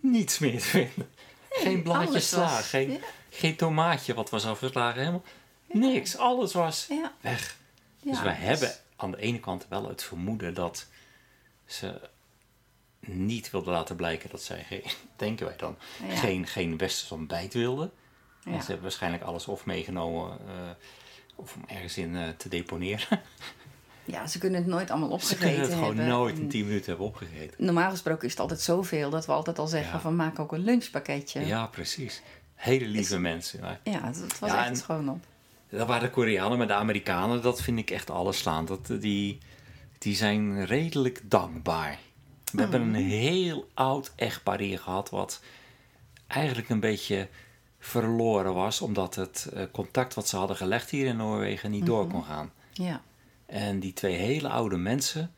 [0.00, 1.08] niets meer te vinden.
[1.50, 2.98] geen blaadje sla, was- geen, ja.
[3.30, 5.22] geen tomaatje wat was afgeslagen, helemaal
[5.66, 6.16] niks.
[6.16, 6.88] Alles was
[7.20, 7.56] weg.
[8.02, 10.86] dus wij hebben aan de ene kant wel het vermoeden dat
[11.66, 12.00] ze
[13.00, 14.82] niet wilden laten blijken dat zij geen,
[15.16, 15.76] denken wij dan,
[16.08, 17.92] geen, geen westers ontbijt wilden.
[18.44, 18.52] Ja.
[18.52, 20.54] En ze hebben waarschijnlijk alles of meegenomen eh,
[21.34, 23.20] of om ergens in eh, te deponeren.
[24.04, 26.06] Ja, ze kunnen het nooit allemaal ze opgegeten kunnen het gewoon hebben.
[26.06, 27.64] nooit in 10 minuten hebben opgegeten.
[27.64, 30.00] Normaal gesproken is het altijd zoveel dat we altijd al zeggen Ja.
[30.00, 31.46] van maak ook een lunchpakketje.
[31.46, 32.22] Ja, precies.
[32.54, 33.60] Hele lieve mensen.
[33.60, 35.24] Maar Ja, het, het was Ja, echt schoon op.
[35.68, 38.68] Dat waren de Koreanen, maar de Amerikanen, dat vind ik echt alleslaand.
[38.68, 39.38] Dat, eh, die,
[39.98, 41.98] die zijn redelijk dankbaar.
[42.52, 45.42] We hebben een heel oud echtpaar hier gehad, wat
[46.26, 47.28] eigenlijk een beetje
[47.80, 52.06] verloren was, omdat het eh, contact wat ze hadden gelegd hier in Noorwegen niet door
[52.06, 52.52] kon gaan.
[52.72, 53.00] Ja,
[53.46, 55.30] En die twee hele oude mensen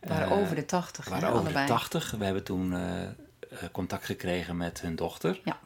[0.00, 1.08] waren eh, over de tachtig.
[1.08, 1.66] waren over allebei.
[1.66, 2.10] de 80.
[2.10, 3.08] We hebben toen eh,
[3.72, 5.40] contact gekregen met hun dochter.
[5.44, 5.58] Ja.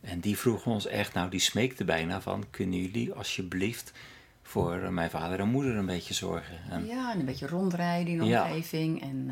[0.00, 2.44] En die vroegen ons echt, nou die smeekte bijna van...
[2.50, 3.92] kunnen jullie alsjeblieft
[4.42, 6.58] voor mijn vader en moeder een beetje zorgen?
[6.70, 8.44] En, Ja, en een beetje rondrijden in de Ja.
[8.44, 9.30] omgeving en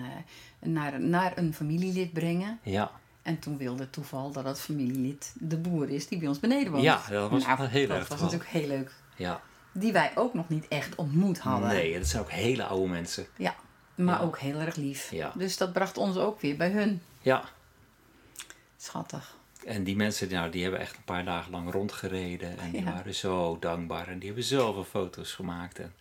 [0.58, 2.58] naar, naar een familielid brengen.
[2.62, 2.90] ja,
[3.30, 6.72] En toen wilde het toeval dat dat familielid de boer is die bij ons beneden
[6.72, 6.84] woont.
[6.84, 8.92] Ja, dat was nou, heel dat erg was natuurlijk heel leuk.
[9.16, 9.40] ja.
[9.72, 11.68] Die wij ook nog niet echt ontmoet hadden.
[11.68, 13.26] Nee, dat zijn ook hele oude mensen.
[13.36, 13.54] Ja,
[13.94, 14.24] maar Ja.
[14.26, 15.10] ook heel erg lief.
[15.10, 15.32] Ja.
[15.34, 17.02] Dus dat bracht ons ook weer bij hun.
[17.20, 17.44] Ja,
[18.76, 19.36] Schattig.
[19.66, 22.58] en die mensen nou, die hebben echt een paar dagen lang rondgereden.
[22.58, 22.92] En die Ja.
[22.92, 24.08] waren zo dankbaar.
[24.08, 25.78] En die hebben zoveel foto's gemaakt.
[25.78, 25.94] En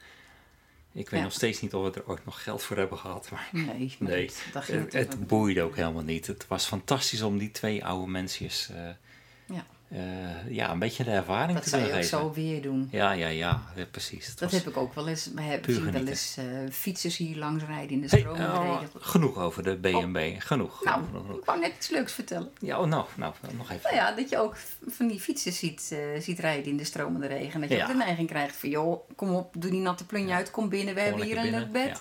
[0.94, 1.26] ik weet Ja.
[1.26, 3.32] nog steeds niet of we er ooit nog geld voor hebben gehad.
[3.32, 6.28] Maar Nee, maar Nee, goed, dat ging het, natuurlijk het boeide ook helemaal niet.
[6.28, 8.90] Het was fantastisch om die twee oude mensjes eh,
[9.46, 9.66] Ja.
[9.90, 10.00] Eh,
[10.50, 12.10] ja, een beetje de ervaring Dat te zou je ook geven.
[12.10, 12.88] zo weer doen.
[12.92, 14.28] Ja, ja, ja, ja, precies.
[14.28, 15.30] Het Dat heb ik ook wel eens.
[15.36, 18.40] We hebben wel eens eh, fietsers hier langs rijden in de Hey, stroom.
[18.40, 19.78] oh, genoeg over de.
[19.82, 20.04] Genoeg.
[20.12, 21.38] nou, genoeg, genoeg.
[21.38, 22.50] ik wou net iets leuks vertellen.
[22.60, 23.82] Ja, oh, nou, nou, nog even.
[23.84, 24.56] Nou ja, dat je ook
[24.88, 27.60] van die fietsers ziet, eh, ziet rijden in de stromende regen.
[27.62, 27.82] Dat je Ja.
[27.84, 30.94] ook de neiging krijgt van, joh, kom op, doe die natte plunje uit, kom binnen.
[30.96, 31.88] We hebben hier een leuk bed.
[31.88, 31.98] ja.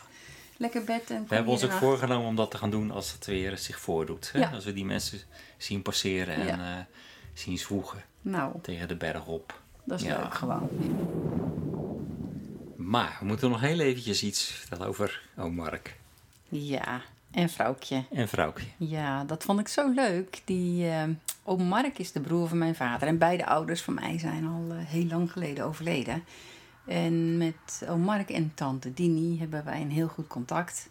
[0.56, 1.10] Lekker bed.
[1.10, 1.82] En We hebben ons ook nacht.
[1.82, 4.30] voorgenomen om dat te gaan doen als het weer zich voordoet.
[4.32, 4.38] Hè?
[4.38, 4.50] Ja.
[4.54, 5.20] Als we die mensen
[5.56, 6.86] zien passeren en Ja.
[7.38, 9.60] Zien zwoegen Nou, tegen de berg op.
[9.84, 10.18] dat is Ja.
[10.22, 10.68] leuk gewoon.
[12.76, 15.96] Maar we moeten nog heel eventjes iets vertellen over oom Mark
[16.48, 18.04] Ja, en vrouwtje.
[18.10, 18.66] en vrouwtje.
[18.76, 20.40] Ja, dat vond ik zo leuk.
[20.44, 21.02] Die eh,
[21.44, 23.08] oom Mark is de broer van mijn vader.
[23.08, 26.24] En beide ouders van mij zijn al eh, heel lang geleden overleden.
[26.86, 30.88] En met oom Mark en tante Dini hebben wij een heel goed contact.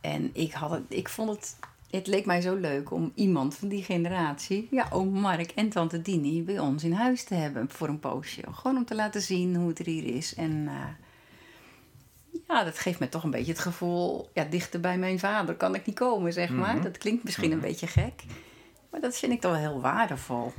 [0.00, 1.56] En ik, had het, ik vond het...
[1.90, 6.02] Het leek mij zo leuk om iemand van die generatie, ja, oom Mark en tante
[6.02, 8.42] Dini, bij ons in huis te hebben voor een poosje.
[8.52, 10.34] Gewoon om te laten zien hoe het er hier is.
[10.34, 10.74] En eh,
[12.48, 15.74] ja, dat geeft me toch een beetje het gevoel, ja, dichter bij mijn vader kan
[15.74, 16.74] ik niet komen, zeg maar.
[16.74, 16.82] Mhm.
[16.82, 18.22] Dat klinkt misschien een beetje gek,
[18.90, 20.52] maar dat vind ik toch wel heel waardevol.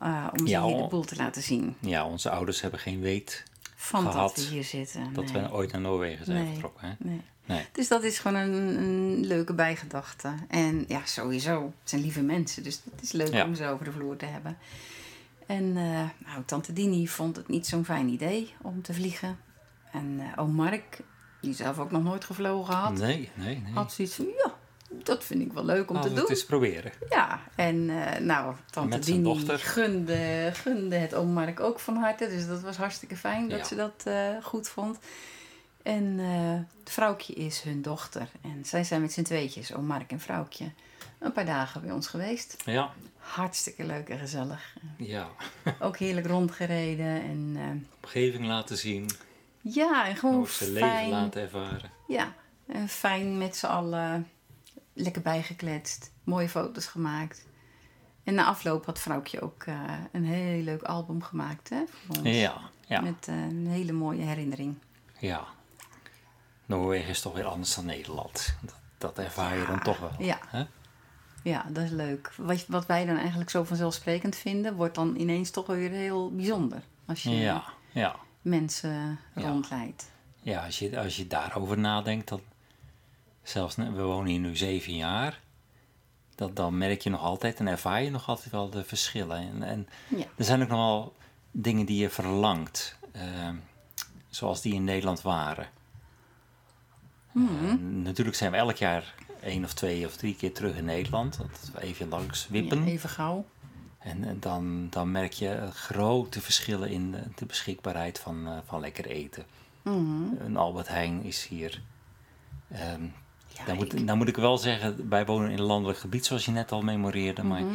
[0.00, 1.74] eh, om ze Ja, hier de boel te laten zien.
[1.80, 3.42] Ja, onze ouders hebben geen weet
[3.76, 5.12] Van Gehad dat we hier zitten.
[5.12, 5.42] dat nee.
[5.42, 6.52] we ooit naar Noorwegen zijn Nee.
[6.52, 6.88] vertrokken.
[6.88, 6.94] Hè?
[6.98, 7.20] Nee.
[7.46, 7.66] Nee.
[7.72, 8.52] Dus dat is gewoon een,
[8.82, 10.34] een leuke bijgedachte.
[10.48, 11.62] En ja, sowieso.
[11.80, 12.62] Het zijn lieve mensen.
[12.62, 13.44] Dus het is leuk Ja.
[13.44, 14.56] om ze over de vloer te hebben.
[15.46, 19.38] En eh, nou, tante Dini vond het niet zo'n fijn idee om te vliegen.
[19.92, 20.98] En eh oom Mark,
[21.40, 23.72] die zelf ook nog nooit gevlogen had, Nee, nee, nee.
[23.72, 24.24] had zoiets van...
[24.24, 24.54] Ja,
[25.02, 26.28] dat vind ik wel leuk om te we het doen.
[26.28, 26.92] eens proberen.
[27.10, 32.28] Ja, en eh, nou, tante Met Dini gunde, gunde het oom Mark ook van harte.
[32.28, 33.64] Dus dat was hartstikke fijn dat Ja.
[33.64, 34.04] ze dat
[34.44, 34.98] goed vond.
[35.84, 38.28] En het vrouwtje is hun dochter.
[38.42, 40.70] En zij zijn met z'n tweetjes, oom Mark en vrouwtje,
[41.18, 42.56] een paar dagen bij ons geweest.
[42.64, 44.76] Ja, Hartstikke leuk en gezellig.
[44.98, 45.28] ja.
[45.80, 47.22] Ook heerlijk rondgereden.
[47.22, 49.10] En eh, Omgeving laten zien,
[49.60, 51.10] ja, en gewoon leven fijn.
[51.10, 51.90] laten ervaren.
[52.08, 52.34] Ja,
[52.66, 54.28] en fijn met z'n allen.
[54.92, 56.12] Lekker bijgekletst.
[56.24, 57.46] Mooie foto's gemaakt.
[58.24, 62.28] En na afloop had vrouwtje ook eh, een heel leuk album gemaakt hè, voor ons.
[62.36, 64.74] Ja, ja, Met een hele mooie herinnering.
[65.18, 65.46] ja.
[66.66, 68.54] Noorwegen is toch weer anders dan Nederland.
[68.60, 70.12] Dat, dat ervaar je dan toch wel.
[70.18, 70.38] Ja.
[70.46, 70.64] Hè?
[71.42, 72.32] Ja, dat is leuk.
[72.36, 76.82] Wat, wat wij dan eigenlijk zo vanzelfsprekend vinden, wordt dan ineens toch weer heel bijzonder.
[77.06, 78.16] Als je Ja, ja.
[78.42, 80.10] mensen rondleidt.
[80.42, 82.40] Ja, als je, als je daarover nadenkt, dan
[83.42, 85.40] zelfs, we wonen hier nu zeven jaar,
[86.34, 89.38] dat, dan merk je nog altijd en ervaar je nog altijd wel de verschillen.
[89.38, 89.88] En, en
[90.36, 91.16] er zijn ook nog wel
[91.50, 92.96] dingen die je verlangt.
[93.12, 93.54] Ehm,
[94.28, 95.68] zoals die in Nederland waren.
[97.34, 97.64] Mhm.
[97.64, 101.36] Eh, natuurlijk zijn we elk jaar één of twee of drie keer terug in Nederland.
[101.38, 102.78] Dat we even langs wippen.
[102.84, 103.44] Ja, even gauw.
[103.98, 108.80] En, en dan, dan merk je grote verschillen in de, de beschikbaarheid van, eh, van
[108.80, 109.44] lekker eten.
[110.38, 111.82] Een Albert Heijn is hier.
[112.70, 113.02] ehm
[113.56, 116.44] Ja, nou, moet, ik- moet ik wel zeggen, wij wonen in een landelijk gebied, zoals
[116.44, 117.42] je net al memoreerde.
[117.44, 117.74] Maar Mhm.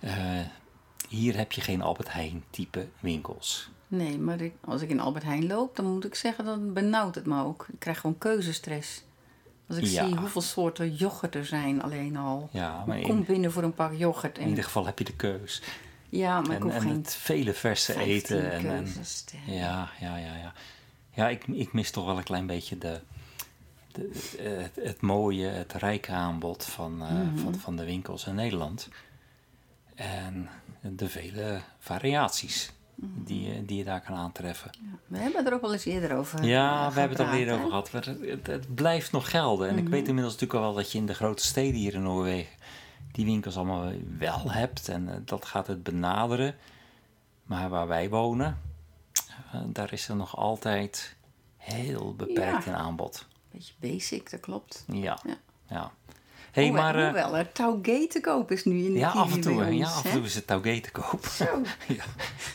[0.00, 0.40] eh,
[1.08, 3.70] hier heb je geen Albert Heijn type winkels.
[3.94, 7.14] Nee, maar ik- als ik in Albert Heijn loop, dan moet ik zeggen, dan benauwt
[7.14, 7.66] het me ook.
[7.72, 9.02] Ik krijg gewoon keuzestress.
[9.68, 10.06] Als ik Ja.
[10.06, 12.48] zie hoeveel soorten yoghurt er zijn alleen al.
[12.52, 14.36] Ja, maar Ik in, kom binnen voor een pak yoghurt.
[14.38, 15.62] in En, ieder geval heb je de keus.
[16.08, 18.52] ja, maar ik En, hoef en geen het vele verse 15 eten.
[18.52, 18.92] En, en,
[19.54, 20.52] ja, ja, ja, ja.
[21.14, 23.00] Ja, ik, ik mis toch wel een klein beetje de,
[23.92, 24.10] de,
[24.42, 27.36] het, het mooie, het rijke aanbod van, eh, Mhm.
[27.38, 28.88] van, van de winkels in Nederland.
[29.94, 30.48] En
[30.80, 32.72] de vele variaties.
[32.96, 34.70] Die, je- die je daar kan aantreffen.
[34.80, 37.34] Ja, we hebben er ook wel eens eerder over Ja, eh, we hebben het al
[37.34, 37.92] eerder over gehad.
[37.92, 39.68] Maar het, het, het blijft nog gelden.
[39.68, 42.02] En ik weet inmiddels natuurlijk al wel dat je in de grote steden hier in
[42.02, 42.56] Noorwegen
[43.12, 44.88] die winkels allemaal wel hebt.
[44.88, 46.54] En eh, dat gaat het benaderen.
[47.42, 48.58] Maar waar wij wonen,
[49.52, 51.16] eh, daar is er nog altijd
[51.56, 52.70] heel beperkt Ja.
[52.70, 53.26] in aanbod.
[53.50, 54.84] Beetje basic, dat klopt.
[54.86, 55.36] Ja, Ja.
[55.66, 55.92] ja.
[56.52, 56.94] Hey, Hoewel- maar...
[56.96, 60.04] eh, hoewel er te koop is nu in de ja, af en toe, ja, af
[60.04, 61.26] en toe is het touwgate te koop.
[61.26, 61.44] Zo,
[61.88, 62.04] Ja.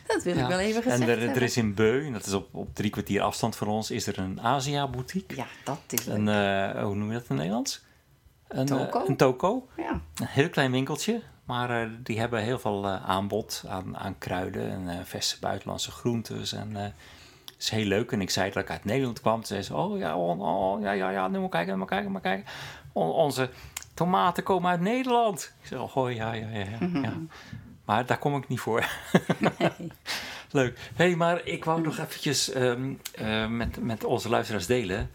[0.08, 0.42] dat wil Ja.
[0.42, 2.76] ik wel even gezegd En er, er is in Beu, en dat is op, op
[2.76, 5.36] drie kwartier afstand van ons, is er een Asia-boutique.
[5.38, 6.16] Ja, dat is leuk.
[6.18, 7.82] Een, eh, hoe noem je dat in het Nederlands?
[8.48, 9.06] Een eh, Toko?
[9.08, 9.68] een toko.
[9.78, 9.92] Ja.
[10.16, 11.22] Een heel klein winkeltje.
[11.46, 16.54] Maar die hebben heel veel aanbod aan, aan kruiden en eh, verse buitenlandse groentes.
[16.54, 16.94] En het
[17.60, 18.12] is heel leuk.
[18.12, 19.36] En ik zei dat ik uit Nederland kwam.
[19.36, 21.88] Toen zei ze, oh ja, oh, oh, ja, ja, ja, nu maar kijken, nu maar
[21.88, 22.46] kijken, maar kijken.
[22.92, 23.50] On- onze
[23.98, 25.54] tomaten komen uit Nederland.
[25.62, 27.14] Ik zeg, oh ja, ja, ja, ja, ja.
[27.86, 28.86] Maar daar kom ik niet voor.
[30.52, 30.92] Leuk.
[30.96, 35.10] hey, maar ik wou nog eventjes ehm, eh, met, met onze luisteraars delen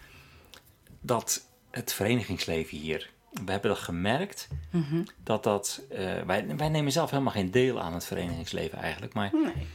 [1.00, 3.10] dat het verenigingsleven hier,
[3.44, 5.02] we hebben dat gemerkt, Mhm.
[5.22, 9.30] dat dat, eh, wij, wij nemen zelf helemaal geen deel aan het verenigingsleven eigenlijk, maar
[9.32, 9.66] Nee.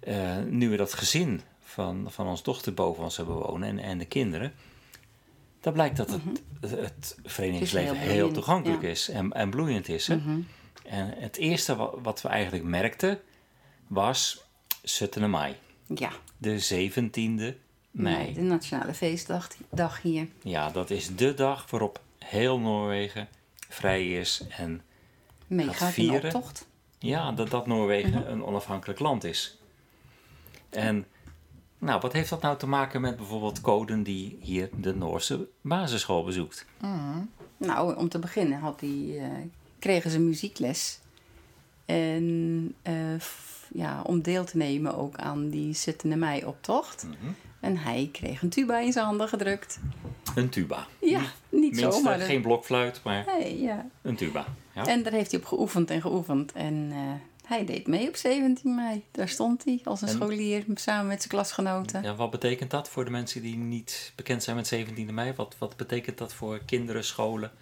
[0.00, 3.98] eh, nu we dat gezin van, van ons dochter boven ons hebben wonen en, en
[3.98, 4.52] de kinderen,
[5.64, 8.04] dan blijkt dat het, het verenigingsleven Mhm.
[8.04, 8.88] heel toegankelijk ja.
[8.88, 10.06] is en, en bloeiend is.
[10.06, 10.16] Hè?
[10.16, 10.40] Mhm.
[10.84, 13.20] En het eerste wa- wat we eigenlijk merkten
[13.86, 14.44] was
[14.82, 15.56] Suttene Mei,
[15.94, 17.56] Ja, de 17e
[17.90, 18.16] mei.
[18.24, 20.28] nee, de nationale feestdag dag hier.
[20.42, 23.28] Ja, dat is de dag waarop heel Noorwegen
[23.68, 24.82] vrij is en
[25.48, 26.24] in de vieren.
[26.24, 26.66] optocht.
[26.98, 28.28] ja, dat, dat Noorwegen Mhm.
[28.30, 29.58] een onafhankelijk land is.
[30.70, 31.06] En
[31.84, 36.24] nou, wat heeft dat nou te maken met bijvoorbeeld Coden die hier de Noorse basisschool
[36.24, 36.66] bezoekt?
[37.56, 39.26] Nou, om te beginnen had die, eh,
[39.78, 40.98] kregen ze muziekles.
[41.84, 47.04] En eh, f- ja, om deel te nemen ook aan die Zittende Mei-optocht.
[47.06, 47.32] Mhm.
[47.60, 49.78] En hij kreeg een tuba in zijn handen gedrukt.
[50.34, 50.86] Een tuba.
[51.00, 52.18] Ja, niet Minste, zomaar.
[52.20, 53.86] geen blokfluit, maar Nee, ja.
[54.02, 54.44] een tuba.
[54.74, 54.86] Ja.
[54.86, 56.52] En daar heeft hij op geoefend en geoefend.
[56.52, 56.98] En eh,
[57.46, 59.04] hij deed mee op 17 mei.
[59.10, 62.02] Daar stond hij als een En- scholier samen met zijn klasgenoten.
[62.02, 65.32] Ja, wat betekent dat voor de mensen die niet bekend zijn met 17e mei?
[65.36, 67.52] Wat, wat betekent dat voor kinderen, scholen?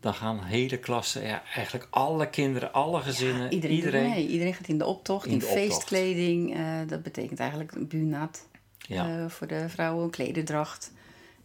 [0.00, 4.08] Dan gaan hele klassen, ja, eigenlijk alle kinderen, alle gezinnen, Iedereen, iedereen.
[4.10, 4.26] mee.
[4.28, 6.54] iedereen gaat in de optocht, In de feestkleding.
[6.56, 8.48] eh, dat betekent eigenlijk een bunat
[8.78, 9.08] Ja.
[9.24, 10.92] eh, voor de vrouwen, een klederdracht.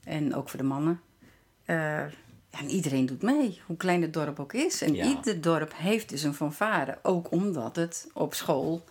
[0.03, 1.01] En ook voor de mannen.
[1.65, 2.03] Eh,
[2.59, 4.81] en iedereen doet mee, hoe klein het dorp ook is.
[4.81, 5.05] En Ja.
[5.05, 6.97] ieder dorp heeft dus een fanfare.
[7.01, 8.83] Ook omdat het op school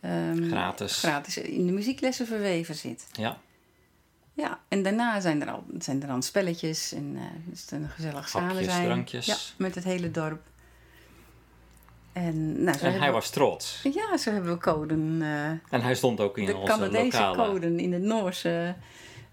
[0.00, 0.98] ehm, Gratis.
[0.98, 3.06] gratis in de muzieklessen verweven zit.
[3.12, 3.38] ja.
[4.32, 7.88] Ja, en daarna zijn er, al, zijn er dan spelletjes en eh is het een
[7.88, 8.84] gezellig samen zijn.
[8.84, 9.26] drankjes.
[9.26, 10.40] Ja, met het hele dorp.
[12.12, 13.80] En, nou, En hij we- was trots.
[13.94, 15.18] Ja, zo hebben we coden.
[15.22, 17.36] eh, En hij stond ook in de onze Canadese lokale...
[17.48, 18.82] coden in de Noorse uh,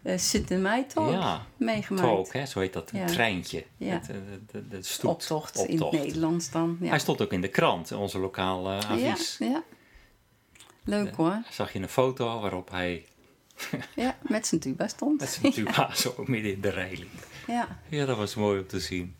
[0.05, 2.07] Sint mei talk Ja, meegemaakt.
[2.07, 3.05] talk, hè, zo heet dat, een Ja.
[3.05, 3.65] treintje.
[3.77, 3.91] Ja.
[3.93, 4.15] Het, eh,
[4.51, 5.07] de, de, de.
[5.07, 5.91] Optocht, in het.
[5.91, 6.77] Nederlands dan.
[6.81, 6.89] Ja.
[6.89, 9.35] Hij stond ook in de krant, in onze lokale ja, avies.
[9.39, 9.63] ja.
[10.83, 11.41] Leuk hoor.
[11.51, 13.05] Zag je een foto waarop hij
[13.95, 15.19] Ja, met zijn tuba stond.
[15.19, 17.27] met zijn tuba zo midden in de rij liep.
[17.47, 17.67] Ja.
[17.89, 19.15] Ja, dat was mooi om te zien.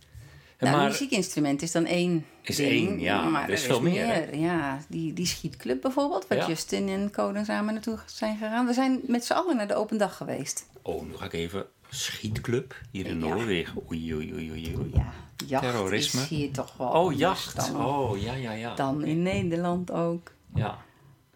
[0.58, 3.62] En Nou, maar, een muziekinstrument is dan één Is ding, één, ja, maar er is
[3.62, 4.36] er veel meer?
[4.36, 6.48] Ja, die, die schietclub bijvoorbeeld, waar Ja.
[6.48, 8.66] Justin en Coden samen naartoe zijn gegaan.
[8.66, 10.66] We zijn met z'n allen naar de open dag geweest.
[10.84, 11.66] Oh, nu ga ik even...
[11.90, 13.26] Schietclub hier in Ja.
[13.28, 13.82] Noorwegen.
[13.92, 14.76] Oei, oei, oei, oei.
[14.78, 14.92] oei.
[14.94, 15.14] Ja,
[15.48, 16.22] jacht Terrorisme.
[16.22, 17.56] is hier toch wel Oh, jacht.
[17.56, 18.76] Dan, Oh, ja, ja, ja.
[18.76, 20.32] dan in Nederland ook.
[20.56, 20.78] Ja.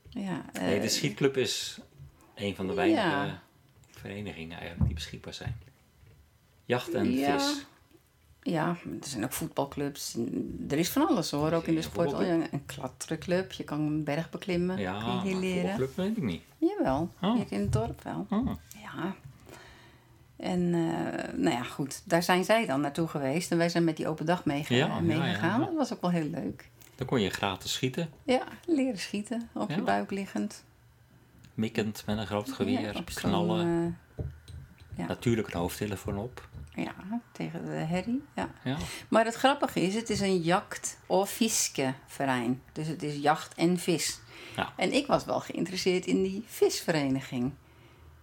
[0.09, 1.79] Ja, Nee, de eh, schietclub is
[2.35, 3.41] een van de weinige Ja.
[3.91, 5.57] verenigingen eigenlijk die beschikbaar zijn.
[6.65, 7.39] Jacht en Ja.
[7.39, 7.65] vis.
[8.41, 8.67] Ja,
[9.01, 10.17] er zijn ook voetbalclubs.
[10.69, 12.09] Er is van alles hoor, ook in de sport.
[12.09, 12.51] voetbalclub?
[12.53, 14.77] Een kletterclub, je kan een berg beklimmen.
[14.77, 15.59] Ja, kun je hier maar leren.
[15.69, 16.41] voetbalclub weet ik niet.
[16.57, 17.35] Jawel, Oh.
[17.35, 18.25] hier in het dorp wel.
[18.29, 18.51] Oh.
[18.81, 19.15] Ja.
[20.37, 23.51] En eh, nou ja, goed, daar zijn zij dan naartoe geweest.
[23.51, 25.59] En wij zijn met die open dag Ja, meegegaan.
[25.59, 25.65] ja.
[25.65, 26.69] Dat was ook wel heel leuk.
[26.95, 30.63] Dan kon je gratis schieten, Ja, leren schieten, op je buik liggend.
[31.53, 33.97] mikkend met een groot geweer, knallen.
[34.95, 35.05] ja.
[35.07, 36.47] Natuurlijk een hoofdtelefoon op.
[36.75, 36.93] ja,
[37.31, 38.23] tegen de herrie.
[38.35, 38.49] Ja.
[38.63, 38.77] Ja.
[39.07, 42.61] Maar het grappige is, het is een jacht- of viskeverein.
[42.71, 44.19] Dus het is jacht en vis.
[44.55, 44.73] Ja.
[44.75, 47.51] En ik was wel geïnteresseerd in die visvereniging.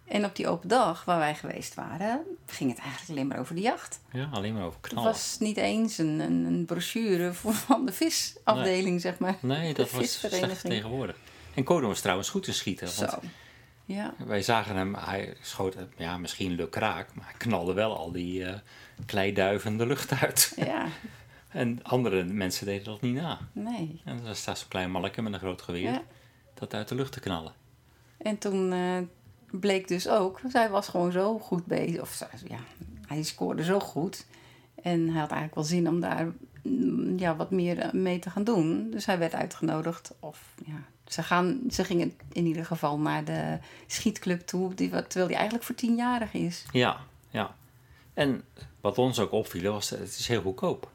[0.04, 3.54] En op die open dag waar wij geweest waren, ging het eigenlijk alleen maar over
[3.54, 4.00] de jacht.
[4.12, 5.10] ja, alleen maar over Het knallen.
[5.10, 9.36] was niet eens een, een, een brochure voor, van de visafdeling, zeg maar.
[9.40, 11.16] Nee, dat was slecht tegenwoordig.
[11.54, 12.86] En Kodo was trouwens goed te schieten.
[12.96, 13.18] Want Zo.
[13.86, 18.44] Ja, wij zagen hem, hij schoot, ja, misschien lukraak, maar hij knalde wel al die
[18.44, 18.58] eh
[19.06, 20.52] kleiduiven de lucht uit.
[20.56, 20.86] ja,
[21.48, 23.38] En andere mensen deden dat niet na.
[23.52, 24.00] nee.
[24.04, 26.02] En dan staat zo'n klein manneke met een groot geweer Ja.
[26.54, 27.52] dat uit de lucht te knallen.
[28.18, 28.98] En toen eh,
[29.60, 32.00] bleek dus ook, zij was gewoon zo goed bezig.
[32.00, 32.58] Of ja,
[33.06, 34.26] hij scoorde zo goed.
[34.82, 38.30] En hij had eigenlijk wel zin om daar mm, ja, wat meer eh, mee te
[38.30, 38.90] gaan doen.
[38.90, 40.14] Dus hij werd uitgenodigd.
[40.20, 44.74] Of, ja, ze, gaan, ze gingen in ieder geval naar de schietclub toe.
[44.74, 46.64] Die, terwijl hij eigenlijk voor tienjarig is.
[46.72, 47.54] Ja, ja.
[48.14, 48.44] En
[48.80, 50.90] wat ons ook opviel was, het is heel goedkoop.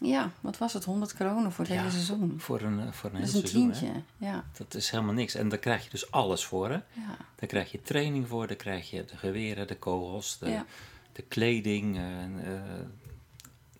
[0.00, 0.84] Ja, wat was het?
[0.84, 2.34] 100 kronen voor het Ja, hele seizoen.
[2.38, 3.92] Voor een, eh, voor een Dat heel is een seizoen.
[4.18, 4.26] Hè?
[4.26, 5.34] Ja, Dat is helemaal niks.
[5.34, 6.66] En daar krijg je dus alles voor.
[6.68, 6.74] Hè?
[6.74, 7.16] ja.
[7.36, 10.64] Daar krijg je training voor, daar krijg je de geweren, de kogels, de, Ja.
[11.12, 11.96] de kleding.
[11.96, 12.60] eh, eh,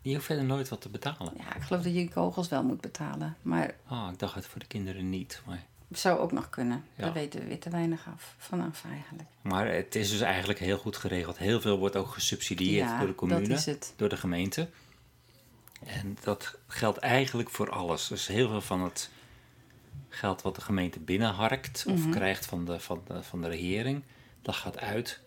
[0.03, 1.33] je hoeft verder nooit wat te betalen.
[1.37, 3.37] ja, ik geloof dat je kogels wel moet betalen.
[3.43, 5.43] Maar Ah, ik dacht het voor de kinderen niet.
[5.47, 6.85] Maar, zou ook nog kunnen.
[6.97, 7.05] Ja.
[7.05, 9.29] Daar weten we weer te weinig af vanaf eigenlijk.
[9.43, 11.39] maar het is dus eigenlijk heel goed geregeld.
[11.39, 13.93] Heel veel wordt ook gesubsidieerd door de commune, dat is het.
[13.97, 14.69] door de gemeente.
[15.87, 18.09] En dat geldt eigenlijk voor alles.
[18.09, 19.11] Dus heel veel van het
[20.09, 22.11] geld wat de gemeente binnenharkt of Mhm.
[22.11, 24.03] krijgt van de, van, de, van de regering,
[24.43, 25.21] dat gaat uit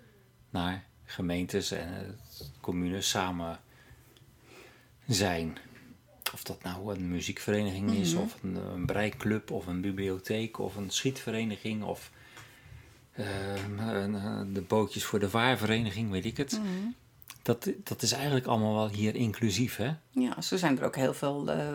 [0.49, 3.59] naar gemeentes en eh, communes samen
[5.07, 5.57] zijn.
[6.33, 8.21] Of dat nou een muziekvereniging is, Mhm.
[8.23, 12.11] of een, een breiklub, of een bibliotheek, of een schietvereniging, of
[13.11, 16.51] eh, een, eh, de bootjes voor de vaarvereniging, weet ik het.
[16.51, 16.67] Mhm.
[17.43, 19.91] Dat, dat is eigenlijk allemaal wel hier inclusief, hè?
[20.09, 21.67] Ja, zo zijn er ook heel veel eh,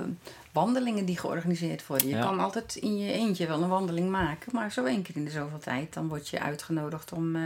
[0.53, 2.09] wandelingen die georganiseerd worden.
[2.09, 2.23] Je Ja.
[2.23, 5.31] kan altijd in je eentje wel een wandeling maken, maar zo één keer in de
[5.31, 7.43] zoveel tijd, dan word je uitgenodigd om eh,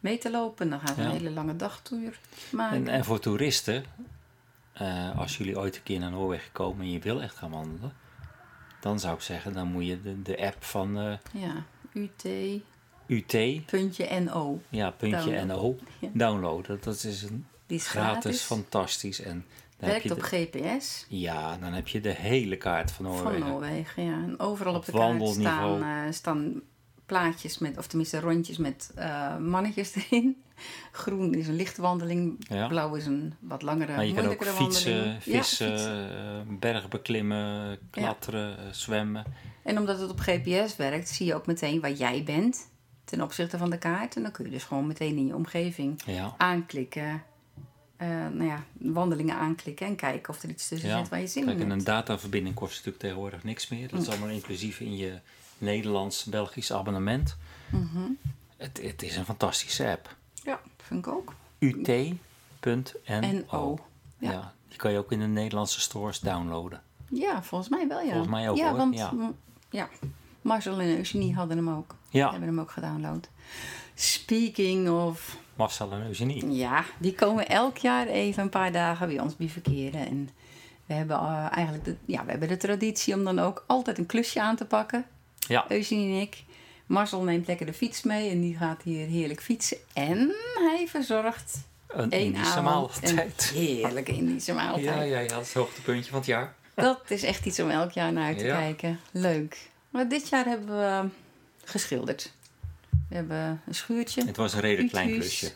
[0.00, 0.70] mee te lopen.
[0.70, 1.06] Dan gaan we Ja.
[1.08, 2.18] een hele lange dagtour
[2.52, 2.76] maken.
[2.76, 3.84] En, en voor toeristen,
[4.72, 7.92] eh, als jullie ooit een keer naar Noorwegen komen en je wil echt gaan wandelen,
[8.80, 12.24] dan zou ik zeggen, dan moet je de, de app van Ja, UT,
[13.06, 14.60] UT, puntje NO.
[14.68, 15.44] ja, puntje.
[15.44, 15.76] NO,
[16.12, 16.78] downloaden.
[16.82, 18.42] Dat is een Die is gratis, gratis.
[18.42, 19.20] fantastisch.
[19.20, 19.44] En
[19.78, 23.04] dan Werkt heb op je de, GPS ja, dan heb je de hele kaart van
[23.04, 23.38] Noorwegen.
[23.40, 24.04] van Noorwegen.
[24.04, 24.12] Ja.
[24.12, 26.60] En overal op, Op de kaart staan, eh, staan
[27.06, 30.42] plaatjes met, of tenminste rondjes met eh, mannetjes erin.
[30.92, 32.66] Groen is een lichte wandeling, Ja.
[32.66, 35.22] blauw is een wat langere, Maar je kan ook fietsen, wandeling.
[35.22, 36.08] vissen, Ja, fietsen.
[36.48, 39.24] eh, berg beklimmen, klatteren, zwemmen.
[39.62, 42.68] En omdat het op GPS werkt, zie je ook meteen waar jij bent
[43.04, 44.16] ten opzichte van de kaart.
[44.16, 46.00] En dan kun je dus gewoon meteen in je omgeving
[46.36, 47.22] aanklikken.
[47.96, 50.98] Eh, nou ja, wandelingen aanklikken en kijken of er iets tussen ja.
[50.98, 51.86] zit waar je zin Kijk, in en een hebt.
[51.86, 53.88] dataverbinding kost natuurlijk tegenwoordig niks meer.
[53.88, 55.18] Dat is allemaal inclusief in je
[55.58, 57.36] Nederlands-Belgisch abonnement.
[57.70, 57.98] Mhm.
[58.56, 60.16] Het, het is een fantastische app.
[60.44, 61.32] Ja, vind ik ook.
[61.58, 63.20] ut.no.
[63.50, 63.78] NO.
[64.18, 64.30] Ja.
[64.30, 64.52] Ja.
[64.68, 66.82] die kan je ook in de Nederlandse stores downloaden.
[67.10, 68.08] Ja, volgens mij wel, ja.
[68.08, 68.76] Volgens mij ook, ja, hoor.
[68.76, 69.10] Want, Ja.
[69.12, 69.34] mm,
[69.70, 69.88] ja,
[70.42, 71.94] Marcel en Eugenie hadden hem ook.
[72.10, 73.28] Ja, Hebben hem ook gedownload.
[73.94, 75.36] Speaking of...
[75.56, 76.50] Marcel en Eugenie.
[76.52, 80.06] Ja, die komen elk jaar even een paar dagen bij ons bivakeren.
[80.06, 80.30] En
[80.86, 84.06] we hebben eh, eigenlijk de, ja, we hebben de traditie om dan ook altijd een
[84.06, 85.04] klusje aan te pakken.
[85.38, 86.44] Ja, Eugenie en ik.
[86.86, 89.76] Marcel neemt lekker de fiets mee en die gaat hier heerlijk fietsen.
[89.92, 93.50] En hij verzorgt een Indische een maaltijd.
[93.54, 94.84] heerlijke Indische maaltijd.
[94.84, 96.54] Ja, ja, ja, dat is het hoogtepuntje van het jaar.
[96.74, 98.58] Dat is echt iets om elk jaar naar uit te Ja.
[98.58, 99.00] kijken.
[99.10, 99.70] Leuk.
[99.90, 101.08] Maar dit jaar hebben we
[101.64, 102.32] geschilderd.
[103.14, 104.24] We hebben een schuurtje.
[104.24, 105.52] Het was een redelijk klein klusje.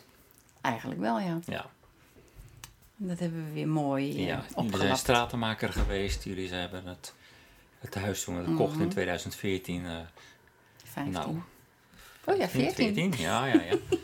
[0.61, 1.39] Eigenlijk wel, ja.
[1.45, 1.69] Ja,
[2.95, 4.43] dat hebben we weer mooi eh, ja.
[4.55, 6.23] jullie zijn stratenmaker geweest.
[6.23, 7.13] Jullie hebben het,
[7.79, 8.89] het huis toen we het kochten in Mhm.
[8.93, 9.85] 2014.
[9.85, 9.97] eh
[10.83, 11.13] 15.
[11.13, 11.41] nou,
[12.25, 12.73] oh ja, 14.
[12.95, 13.13] 14?
[13.17, 13.75] Ja, ja, ja.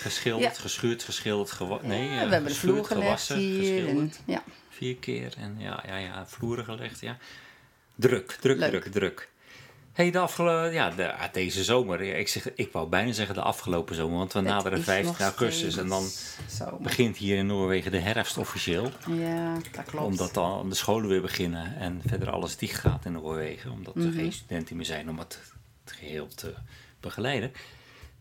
[0.00, 0.60] Geschilderd, Ja.
[0.62, 3.78] geschuurd, geschilderd, gewa- nee, Ja, eh, we hebben de vloer gewassen, hier.
[3.78, 4.20] En, geschilderd.
[4.24, 4.42] ja.
[4.68, 7.16] Vier keer en ja, ja, ja, vloeren gelegd, ja.
[7.94, 8.70] Druk, druk, Leuk.
[8.70, 9.30] druk, druk.
[9.94, 12.00] Hey, de afgelopen, ja, de, ah, deze zomer.
[12.00, 15.06] Ik, zeg, ik wou bijna zeggen de afgelopen zomer, want we Het naderen is 15
[15.06, 15.76] nog augustus.
[15.76, 16.04] En dan
[16.48, 16.80] zomer.
[16.82, 18.90] begint hier in Noorwegen de herfst officieel.
[19.08, 20.04] Ja, dat klopt.
[20.06, 23.70] Omdat dan de scholen weer beginnen en verder alles dicht gaat in Noorwegen.
[23.70, 24.12] Omdat er Mhm.
[24.14, 25.38] geen studenten meer zijn om het,
[25.84, 26.54] het geheel te
[27.00, 27.52] begeleiden.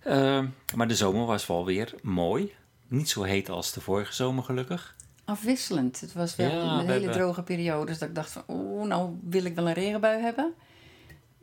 [0.04, 0.46] Ehm,
[0.76, 2.54] maar de zomer was wel weer mooi.
[2.88, 4.96] Niet zo heet als de vorige zomer gelukkig.
[5.26, 6.00] Afwisselend.
[6.02, 7.92] Het was wel Ja, een hele droge periode.
[7.92, 10.54] dat ik dacht van, oeh, nou wil ik wel een regenbui hebben.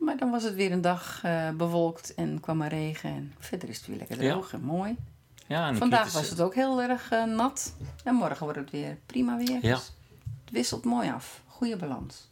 [0.01, 3.09] Maar dan was het weer een dag eh, bewolkt en kwam er regen.
[3.09, 4.31] En verder is het weer lekker Ja.
[4.31, 4.95] droog en mooi.
[5.47, 7.75] Ja, en Vandaag kritisch- was het ook heel erg eh, nat.
[8.03, 9.59] En morgen wordt het weer prima weer.
[9.61, 9.75] Ja.
[9.75, 9.85] Dus
[10.45, 11.41] het wisselt mooi af.
[11.47, 12.27] Goede balans.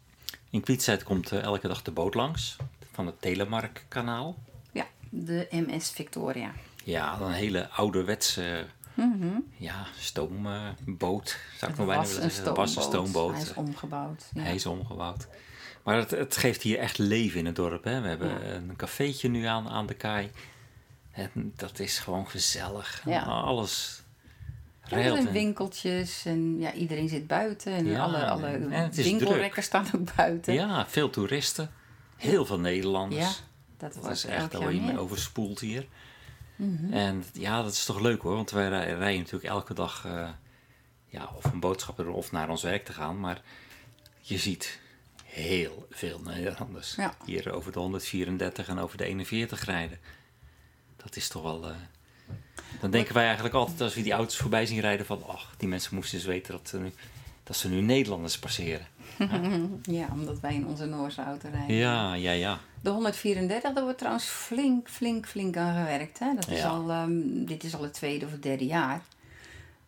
[0.49, 2.55] In Kwietzijd komt eh, elke dag de boot langs.
[2.91, 4.35] Van het Telemark-kanaal.
[4.71, 6.51] Ja, de MS Victoria.
[6.83, 9.27] Ja, een hele ouderwetse Mhm.
[9.57, 11.37] ja, stoomboot.
[11.57, 12.47] zou ik nog bijna willen een zeggen.
[12.47, 13.11] Het was een stoomboot.
[13.11, 13.33] stoomboot.
[13.33, 14.25] Hij is omgebouwd.
[14.33, 14.41] Ja.
[14.41, 15.27] Hij is omgebouwd.
[15.89, 17.83] Maar het, het geeft hier echt leven in het dorp.
[17.83, 18.01] Hè?
[18.01, 18.53] We hebben Ja.
[18.53, 20.31] een cafeetje nu aan, aan de kaai.
[21.11, 23.01] En dat is gewoon gezellig.
[23.05, 23.21] Ja.
[23.23, 24.03] Alles
[24.83, 27.73] er zijn en- winkeltjes en ja, iedereen zit buiten.
[27.73, 30.53] En Ja, alle, alle en winkelrekken staan ook buiten.
[30.53, 31.71] Ja, veel toeristen.
[32.15, 33.21] Heel veel Nederlanders.
[33.25, 33.31] Ja,
[33.77, 35.87] dat, Dat is echt, word je mee overspoeld hier.
[36.55, 36.93] Mhm.
[36.93, 38.35] En ja, dat is toch leuk hoor.
[38.35, 40.29] Want wij rij- rijden natuurlijk elke dag eh,
[41.07, 43.19] ja, of een boodschap of naar ons werk te gaan.
[43.19, 43.41] Maar
[44.21, 44.79] je ziet
[45.29, 46.95] heel veel Nederlanders.
[46.95, 47.13] Ja.
[47.25, 49.97] Hier over de 134 en over de 41 rijden.
[50.95, 51.65] Dat is toch wel...
[51.69, 51.75] eh,
[52.81, 55.23] dan denken wij eigenlijk altijd als we die auto's voorbij zien rijden van...
[55.27, 56.91] ach, die mensen moesten eens weten dat, ze nu,
[57.43, 58.87] dat ze nu Nederlanders passeren.
[59.81, 61.75] Ja, omdat wij in onze Noorse auto rijden.
[61.75, 62.59] Ja, ja, ja.
[62.81, 66.19] De 134, daar wordt trouwens flink, flink, flink aan gewerkt.
[66.19, 66.33] Hè?
[66.35, 66.67] Dat is Ja.
[66.67, 69.01] al, ehm, dit is al het tweede of het derde jaar.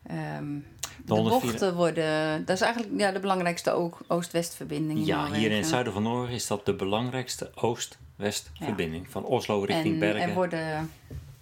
[0.07, 0.57] Ehm,
[1.05, 2.45] de 104 bochten worden...
[2.45, 5.39] Dat is eigenlijk ja, de belangrijkste ook Oost-West-verbinding in Ja, Noorwegen.
[5.41, 9.09] hier in het zuiden van Noorwegen is dat de belangrijkste oost-west verbinding.
[9.09, 10.21] Van Oslo richting En Bergen.
[10.21, 10.91] er worden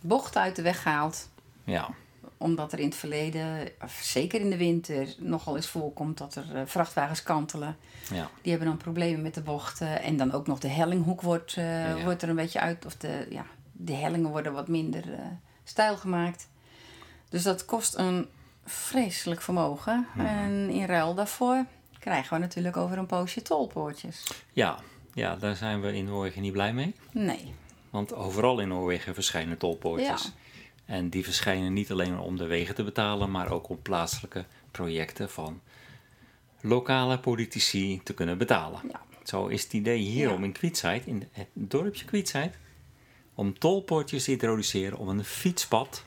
[0.02, 1.30] bochten uit de weg gehaald.
[1.64, 1.90] Ja,
[2.38, 3.68] Omdat er in het verleden,
[4.02, 7.78] zeker in de winter, nogal eens voorkomt dat er eh, vrachtwagens kantelen.
[8.14, 8.30] ja.
[8.42, 10.02] Die hebben dan problemen met de bochten.
[10.02, 12.04] En dan ook nog de hellinghoek wordt, eh, Ja.
[12.04, 12.86] wordt er een beetje uit.
[12.86, 15.20] Of de, ja, de hellingen worden wat minder eh,
[15.64, 16.48] stijl gemaakt.
[17.30, 18.28] Dus dat kost een
[18.66, 20.08] vreselijk vermogen.
[20.16, 20.26] Mhm.
[20.26, 21.66] En in ruil daarvoor
[22.00, 24.28] krijgen we natuurlijk over een poosje tolpoortjes.
[24.54, 24.80] Ja,
[25.14, 26.96] ja, daar zijn we in Noorwegen niet blij mee.
[27.12, 27.54] Nee.
[27.90, 30.24] Want overal in Noorwegen verschijnen tolpoortjes.
[30.24, 30.30] Ja.
[30.86, 35.30] En die verschijnen niet alleen om de wegen te betalen, maar ook om plaatselijke projecten
[35.30, 35.62] van
[36.62, 38.82] lokale politici te kunnen betalen.
[38.92, 39.02] Ja.
[39.24, 40.34] Zo is het idee hier Ja.
[40.34, 42.58] om in Kwietzijd, in het dorpje Kwietzijd,
[43.34, 46.04] om tolpoortjes te introduceren om een fietspad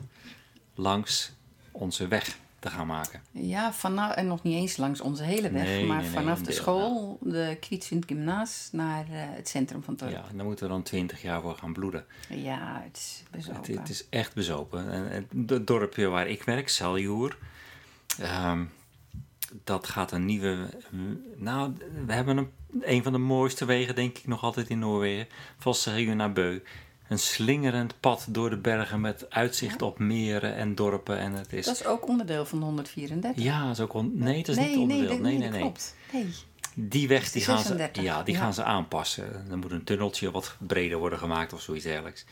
[0.75, 1.31] langs
[1.71, 3.21] onze weg te gaan maken.
[3.31, 6.51] Ja, vanaf, en nog niet eens langs onze hele weg, Nee, maar nee, vanaf de
[6.51, 10.13] school, de Kwietvind Gymnaas, naar eh, het centrum van het dorp.
[10.13, 12.05] Ja, en daar moeten we dan twintig jaar voor gaan bloeden.
[12.29, 13.77] Ja, het is bezopen.
[13.77, 14.91] het is echt bezopen.
[14.91, 17.37] En het het dorpje waar ik werk, Saljoer,
[18.19, 18.65] ehm,
[19.63, 20.69] dat gaat een nieuwe...
[21.35, 21.73] Nou,
[22.05, 22.51] we hebben een,
[22.81, 25.27] een van de mooiste wegen, denk ik, nog altijd in Noorwegen.
[25.57, 25.75] Van
[26.15, 26.59] naar Beu.
[27.07, 31.17] Een slingerend pad door de bergen met uitzicht op meren en dorpen.
[31.17, 31.65] En het is...
[31.65, 33.43] Dat is ook onderdeel van de 134.
[33.43, 33.93] Ja, dat is ook...
[33.93, 35.07] on- Nee, het is nee, niet onderdeel.
[35.07, 35.61] Nee, dat- Nee, nee, dat nee.
[35.61, 35.95] klopt.
[36.11, 36.27] Nee.
[36.75, 38.39] Die weg die gaan, ze, 36, ja, die ja.
[38.39, 39.45] gaan ze aanpassen.
[39.49, 42.25] Dan moet een tunneltje wat breder worden gemaakt of zoiets dergelijks.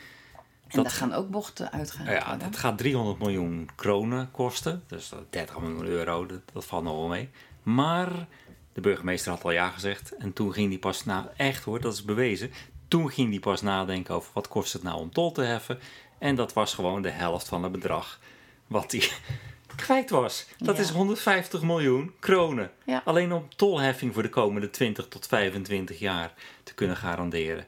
[0.68, 2.06] En Dat- daar gaan ook bochten uitgaan.
[2.06, 4.84] Ja, dat gaat 300 miljoen kronen kosten.
[4.88, 7.30] Dus dat 30 miljoen euro, dat, dat valt nog wel mee.
[7.64, 8.28] Maar
[8.74, 10.16] de burgemeester had al ja gezegd.
[10.18, 12.52] En toen ging hij pas na, echt hoor, dat is bewezen.
[12.92, 15.80] Toen ging hij pas nadenken over wat kost het nou om tol te heffen.
[16.18, 18.20] En dat was gewoon de helft van het bedrag
[18.68, 19.10] wat hij
[19.86, 20.46] kwijt was.
[20.58, 20.82] Dat Ja.
[20.82, 22.72] is 150 miljoen kronen.
[22.86, 23.02] Ja.
[23.06, 26.34] Alleen om tolheffing voor de komende 20 tot 25 jaar
[26.64, 27.66] te kunnen garanderen.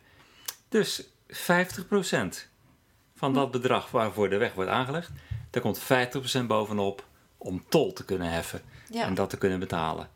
[0.70, 1.34] Dus 50%
[3.16, 5.12] van dat bedrag waarvoor de weg wordt aangelegd,
[5.50, 5.80] daar komt
[6.42, 7.06] 50% bovenop
[7.38, 9.04] om tol te kunnen heffen Ja.
[9.06, 10.10] en dat te kunnen betalen.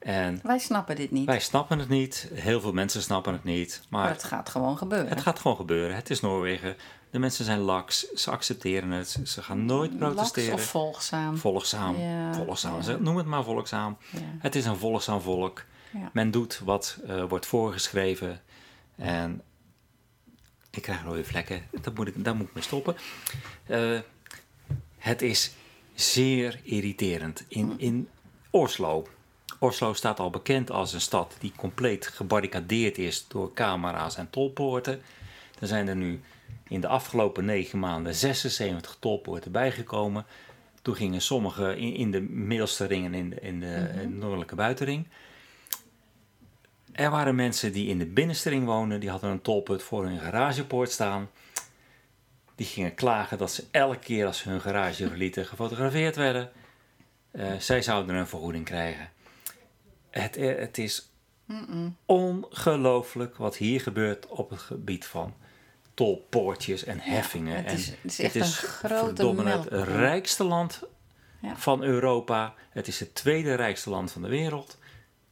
[0.00, 1.26] En Wij snappen dit niet.
[1.26, 4.78] wij snappen het niet, heel veel mensen snappen het niet, maar maar het gaat gewoon
[4.78, 5.08] gebeuren.
[5.08, 5.96] het gaat gewoon gebeuren.
[5.96, 6.76] Het is Noorwegen,
[7.10, 10.50] de mensen zijn laks, ze accepteren het, ze gaan nooit protesteren.
[10.50, 11.36] Laks of volgzaam.
[11.36, 12.82] Volgzaam, Ja, volgzaam.
[12.82, 12.96] ja.
[12.96, 13.96] Noem het maar volgzaam.
[14.10, 14.18] Ja.
[14.38, 15.64] Het is een volgzaam volk.
[16.12, 18.40] Men doet wat eh, wordt voorgeschreven.
[18.96, 19.42] En
[20.70, 21.62] ik krijg rode vlekken.
[21.80, 22.96] Dat moet ik, daar moet ik mee stoppen.
[23.66, 23.98] Eh,
[24.98, 25.52] het is
[25.94, 27.44] zeer irriterend.
[27.48, 28.08] In, in
[28.50, 29.06] Oslo.
[29.62, 35.02] Oslo staat al bekend als een stad die compleet gebarricadeerd is door camera's en tolpoorten.
[35.58, 36.20] Er zijn er nu
[36.68, 40.26] in de afgelopen negen maanden 76 tolpoorten bijgekomen.
[40.82, 44.16] Toen gingen sommige in, in de middelste ring en in de, in de, in de
[44.16, 45.06] noordelijke buitenring.
[46.92, 50.90] Er waren mensen die in de binnenstring woonden, die hadden een tolput voor hun garagepoort
[50.90, 51.30] staan.
[52.54, 56.50] Die gingen klagen dat ze elke keer als ze hun garage verlieten gefotografeerd werden.
[57.30, 59.10] Eh, zij zouden een vergoeding krijgen.
[60.10, 61.08] Het, eh, het is
[62.06, 65.34] ongelooflijk wat hier gebeurt op het gebied van
[65.94, 67.64] tolpoortjes en heffingen.
[67.64, 70.82] het is- en het is echt een grote het rijkste land
[71.40, 71.56] Ja.
[71.56, 72.54] van Europa.
[72.70, 74.78] Het is het tweede rijkste land van de wereld.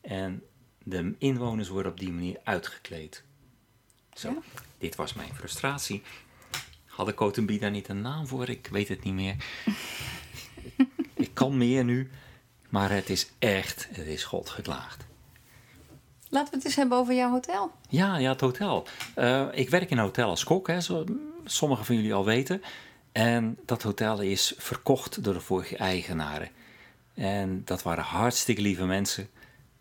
[0.01, 0.43] En
[0.83, 3.23] de inwoners worden op die manier uitgekleed.
[4.13, 4.37] Zo, Ja.
[4.79, 6.03] dit was mijn frustratie.
[6.87, 8.49] Had Kotenbi daar niet een naam voor?
[8.49, 9.37] Ik weet het niet meer.
[11.15, 12.11] ik kan meer nu.
[12.69, 15.07] Maar het is echt, het is God geklaagd.
[16.29, 17.73] Laten we het eens hebben over jouw hotel.
[17.89, 18.87] Ja, ja, het hotel.
[19.15, 21.07] Eh, ik werk in een hotel als kok, hè, zoals
[21.45, 22.63] sommigen van jullie al weten.
[23.13, 26.49] En dat hotel is verkocht door de vorige eigenaren.
[27.15, 29.29] En dat waren hartstikke lieve mensen.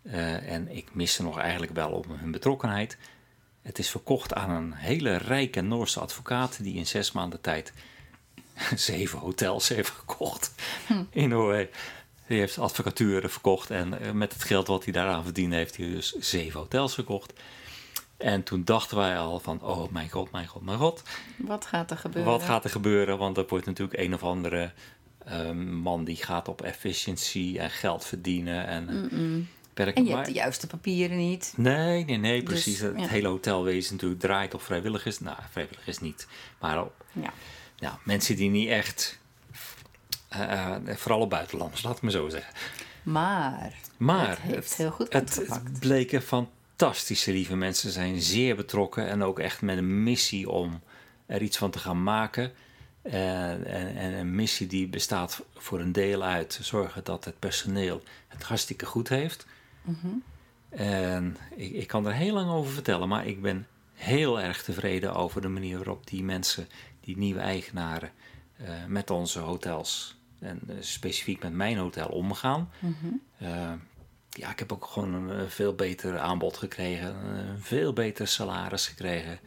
[0.02, 2.98] Eh, en ik mis ze nog eigenlijk wel om hun betrokkenheid.
[3.62, 7.72] Het is verkocht aan een hele rijke Noorse advocaat die in zes maanden tijd
[8.74, 10.54] zeven hotels heeft gekocht
[11.10, 11.72] in Noorwegen.
[12.28, 15.86] Die heeft advocaturen verkocht en eh, met het geld wat hij daaraan verdiende heeft hij
[15.90, 17.32] dus zeven hotels gekocht.
[18.16, 21.02] En toen dachten wij al van, oh mijn god, mijn god, mijn god.
[21.36, 22.32] Wat gaat er gebeuren?
[22.32, 23.18] Wat gaat er gebeuren?
[23.18, 24.72] Want er wordt natuurlijk een of andere
[25.24, 29.96] ehm, man die gaat op efficiëntie en geld verdienen en mm werken.
[29.96, 31.52] En je Maar- hebt de juiste papieren niet.
[31.56, 32.78] Nee, nee, nee, Dus, precies.
[32.80, 35.20] het hele hotelwezen natuurlijk draait op vrijwilligers.
[35.20, 36.26] Nou, vrijwilligers niet.
[36.60, 37.32] Maar op Ja.
[37.76, 39.18] ja, mensen die niet echt...
[40.28, 42.52] eh, eh, vooral op buitenlanders, laat het me zo zeggen.
[43.02, 47.90] Maar, Maar het heeft heel goed het, het bleken fantastische lieve mensen.
[47.90, 50.80] Zijn zeer betrokken en ook echt met een missie om
[51.26, 52.52] er iets van te gaan maken.
[53.02, 58.02] En, en, en een missie die bestaat voor een deel uit zorgen dat het personeel
[58.28, 59.46] het hartstikke goed heeft.
[59.82, 60.08] Mhm.
[60.68, 65.14] En ik, ik kan er heel lang over vertellen, maar ik ben heel erg tevreden
[65.14, 66.68] over de manier waarop die mensen,
[67.00, 68.10] die nieuwe eigenaren,
[68.56, 72.70] eh, met onze hotels en eh, specifiek met mijn hotel omgaan.
[72.78, 72.94] Mhm.
[73.38, 73.72] Eh,
[74.30, 78.86] ja, ik heb ook gewoon een eh, veel beter aanbod gekregen, een veel beter salaris
[78.86, 79.38] gekregen.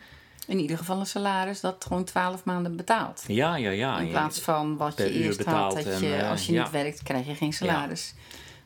[0.47, 3.23] In ieder geval een salaris dat gewoon 12 maanden betaalt.
[3.27, 3.99] Ja, ja, ja.
[3.99, 6.63] In plaats van wat je eerst had, dat en, je, als je ja.
[6.63, 8.13] niet werkt, krijg je geen salaris.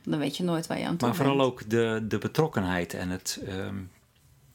[0.04, 1.48] Dan weet je nooit waar je aan toe Maar vooral bent.
[1.48, 3.76] ook de, de betrokkenheid en het, ehm,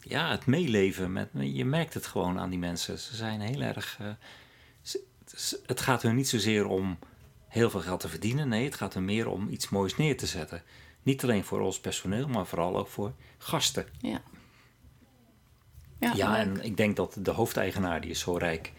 [0.01, 1.13] ja, het meeleven.
[1.13, 2.99] Met, je merkt het gewoon aan die mensen.
[2.99, 3.99] Ze zijn heel erg.
[5.67, 6.99] het gaat hun niet zozeer om
[7.51, 8.49] heel veel geld te verdienen.
[8.49, 10.63] Nee, het gaat er meer om iets moois neer te zetten.
[11.03, 13.87] Niet alleen voor ons personeel, maar vooral ook voor gasten.
[13.99, 14.21] Ja.
[16.15, 18.73] Ja, en ik denk dat de hoofdeigenaar, die is zo rijk,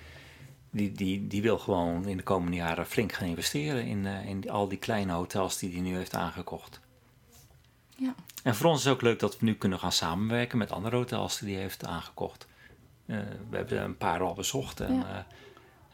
[0.71, 4.49] die, die, die wil gewoon in de komende jaren flink gaan investeren in, eh, in
[4.49, 6.79] al die kleine hotels die hij nu heeft aangekocht.
[7.97, 8.15] ja.
[8.43, 10.95] En voor ons is het ook leuk dat we nu kunnen gaan samenwerken met andere
[10.95, 12.47] hotels die hij heeft aangekocht.
[13.05, 13.17] Eh,
[13.49, 15.07] we hebben een paar al bezocht en Ja.
[15.09, 15.15] eh,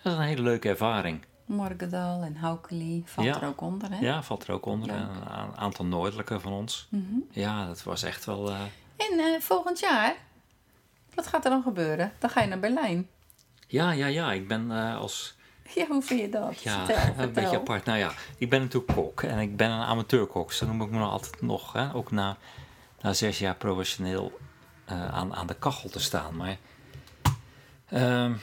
[0.03, 1.25] dat is een hele leuke ervaring.
[1.47, 3.41] Morgendal en Haukeli valt Ja.
[3.41, 3.97] er ook onder, hè?
[3.99, 4.87] Ja, valt er ook onder.
[4.87, 4.97] Leuk.
[5.29, 6.87] Een aantal noordelijke van ons.
[6.89, 7.15] Mhm.
[7.31, 8.49] Ja, dat was echt wel.
[8.49, 8.59] eh,
[8.97, 10.15] En eh, volgend jaar,
[11.13, 12.11] wat gaat er dan gebeuren?
[12.19, 13.07] Dan ga je naar Berlijn.
[13.67, 14.31] ja, ja, ja.
[14.31, 15.35] Ik ben eh, als
[15.75, 16.61] Ja, hoe vind je dat?
[16.61, 17.85] Ja, vertel, een beetje apart.
[17.85, 20.51] Nou ja, ik ben natuurlijk kok en ik ben een amateurkok.
[20.51, 21.73] Zo noem ik me nog altijd nog.
[21.73, 21.93] Hè?
[21.93, 22.37] Ook na,
[23.01, 24.39] na zes jaar professioneel
[24.85, 26.35] aan, aan de kachel te staan.
[26.35, 26.57] Maar
[27.89, 28.33] ehm,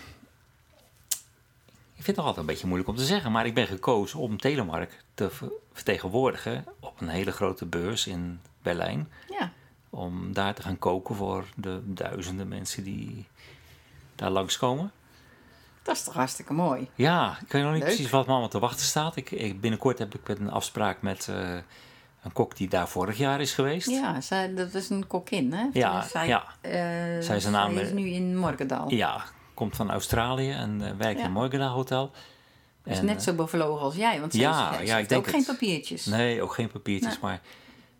[2.05, 3.33] ik vind het altijd een beetje moeilijk om te zeggen.
[3.33, 8.41] Maar ik ben gekozen om Telemark te ver- vertegenwoordigen op een hele grote beurs in
[8.63, 9.09] Berlijn.
[9.29, 9.53] Ja,
[9.91, 13.27] Om daar te gaan koken voor de duizenden mensen die
[14.15, 14.93] daar langskomen.
[15.83, 16.89] dat is toch hartstikke mooi.
[16.95, 17.93] Ja, ik weet nog niet Leuk.
[17.95, 19.17] precies wat me allemaal te wachten staat.
[19.17, 21.55] Ik, ik, binnenkort heb ik een afspraak met eh,
[22.23, 23.89] een kok die daar vorig jaar is geweest.
[23.89, 25.67] Ja, zij, dat is een kokin, hè?
[25.73, 26.45] Ja, zij, ja.
[26.61, 26.73] eh,
[27.23, 28.91] Zij is een naam, zij is eh, nu in Morgendal.
[28.91, 29.25] Ja,
[29.55, 32.11] komt van Australië en eh, werkt in Morgana Hotel.
[32.85, 35.27] is En, net zo bevlogen als jij, want zij ja, zij ja, ik heeft denk
[35.27, 36.05] ook geen papiertjes.
[36.07, 37.21] Nee, ook geen papiertjes, Nee.
[37.23, 37.41] maar...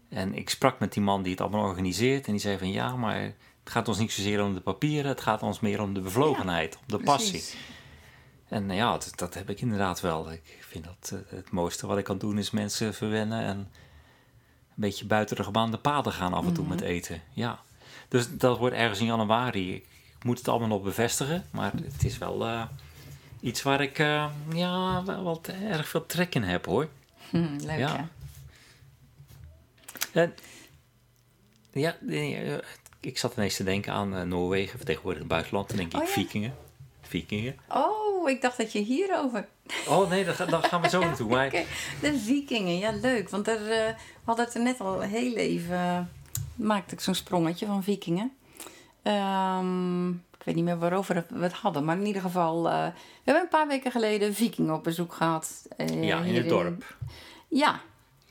[0.09, 2.97] En ik sprak met die man die het allemaal organiseert en die zei van ja,
[2.97, 3.35] maar het
[3.65, 6.99] gaat ons niet zozeer om de papieren, het gaat ons meer om de bevlogenheid, om
[6.99, 7.31] de passie.
[7.31, 7.57] Precies.
[8.49, 10.33] En nou ja, dat, dat heb ik inderdaad wel.
[10.33, 13.69] Ik vind dat eh, het mooiste wat ik kan doen is mensen verwennen en een
[14.75, 16.73] beetje buiten de gebaande paden gaan af en toe Mhm.
[16.73, 17.23] met eten.
[17.33, 17.61] Ja.
[18.09, 19.75] Dus dat wordt ergens in januari.
[19.75, 19.87] Ik
[20.25, 22.63] moet het allemaal nog bevestigen, maar het is wel eh,
[23.41, 26.89] iets waar ik eh, ja, wel wat erg veel trek in heb hoor.
[27.31, 28.09] Hm, leuk, Ja.
[30.13, 30.21] hè?
[30.23, 30.35] En,
[31.73, 32.55] ja, eh,
[33.01, 35.69] ik zat ineens te denken aan Noorwegen, vertegenwoordigd het buitenland.
[35.69, 36.13] Dan denk ik Oh, ja.
[36.13, 36.55] vikingen.
[37.03, 37.57] Vikingen.
[37.69, 39.47] Oh, ik dacht dat je hierover...
[39.89, 41.29] Oh nee, daar, ga- daar gaan we zo naartoe.
[41.31, 41.65] Maar Oké,
[42.01, 43.29] De vikingen, ja leuk.
[43.29, 43.95] Want er, eh, we
[44.25, 46.11] hadden het er net al heel even
[46.55, 48.33] maakte ik zo'n sprongetje van vikingen.
[49.05, 52.69] Ehm, ik weet niet meer waarover we het hadden, maar in ieder geval...
[52.71, 52.93] eh, we
[53.25, 55.67] hebben een paar weken geleden vikingen op bezoek gehad.
[55.77, 56.97] eh, ja, in het dorp.
[57.49, 57.81] Ja.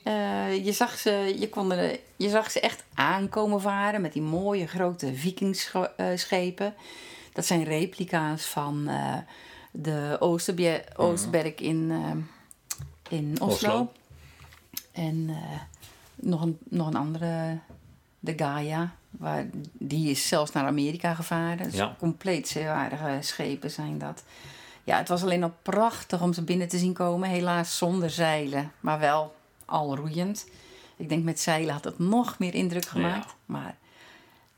[0.02, 4.22] Eh, je, zag ze, je, kon er, je zag ze echt aankomen varen met die
[4.22, 6.74] mooie grote vikingschepen.
[7.32, 8.88] Dat zijn replica's van
[9.70, 13.46] de Oosterbje- Oostberg in, eh, in Oslo.
[13.70, 13.92] Oslo.
[14.92, 15.30] En
[16.14, 17.58] nog, een, nog een andere,
[18.18, 18.94] de Gaia.
[19.24, 21.64] Waar, die is zelfs naar Amerika gevaren.
[21.64, 21.94] Dus Ja.
[21.98, 24.24] compleet zeewaardige schepen zijn dat.
[24.84, 27.28] Ja, het was alleen al prachtig om ze binnen te zien komen.
[27.28, 30.46] Helaas zonder zeilen, maar wel al roeiend.
[30.96, 33.24] Ik denk met zeilen had het nog meer indruk gemaakt.
[33.26, 33.34] Ja.
[33.46, 33.76] Maar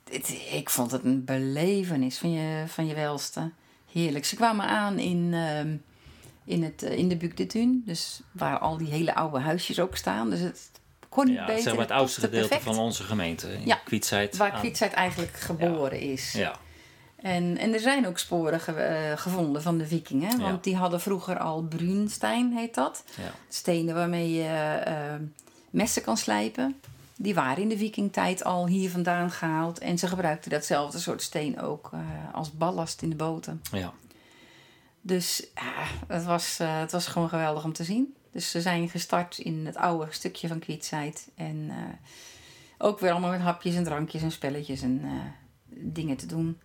[0.04, 3.50] dit, ik vond het een belevenis van je, van je welste.
[3.92, 4.24] Heerlijk.
[4.24, 5.76] Ze kwamen aan in, ehm,
[6.44, 7.82] in, het, eh, in de Buc de Thun.
[7.86, 10.30] Dus waar al die hele oude huisjes ook staan.
[10.30, 10.70] Dus het
[11.16, 11.62] kon niet Ja, beter.
[11.62, 12.74] zeg maar het oudste gedeelte perfect.
[12.74, 13.52] van onze gemeente.
[13.52, 14.36] In Ja, Kwietzijd.
[14.36, 16.32] Waar Kwietzijd eigenlijk geboren is.
[16.32, 16.54] Ja,
[17.16, 20.40] En, en er zijn ook sporen ge- eh, gevonden van de vikingen.
[20.40, 23.04] Want die hadden vroeger al Brunstein, heet dat.
[23.16, 23.30] ja.
[23.48, 24.44] Stenen waarmee je
[24.84, 24.94] eh,
[25.70, 26.80] messen kan slijpen.
[27.16, 29.78] Die waren in de vikingtijd al hier vandaan gehaald.
[29.78, 32.00] En ze gebruikten datzelfde soort steen ook eh,
[32.34, 33.62] als ballast in de boten.
[33.72, 33.92] ja.
[35.00, 38.14] Dus ja, het, was, het was gewoon geweldig om te zien.
[38.36, 41.28] Dus ze zijn gestart in het oude stukje van Kwietzijd.
[41.34, 41.76] En eh,
[42.78, 45.10] ook weer allemaal met hapjes en drankjes en spelletjes en eh,
[45.68, 46.60] dingen te doen.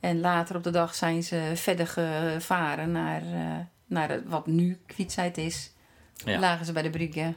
[0.00, 3.56] En later op de dag zijn ze verder gevaren naar, eh,
[3.86, 5.72] naar het, wat nu Kwietzijd is.
[6.24, 6.38] Ja.
[6.38, 7.34] Lagen ze bij de brugge.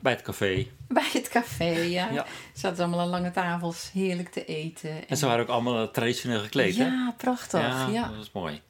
[0.00, 0.66] Bij het café.
[0.88, 2.10] Bij het café, ja.
[2.10, 2.26] Ja.
[2.52, 5.08] Zaten allemaal aan lange tafels heerlijk te eten.
[5.08, 6.84] En ze waren ook allemaal traditioneel gekleed, hè?
[6.84, 7.90] ja, prachtig.
[7.90, 8.60] Ja, dat was mooi.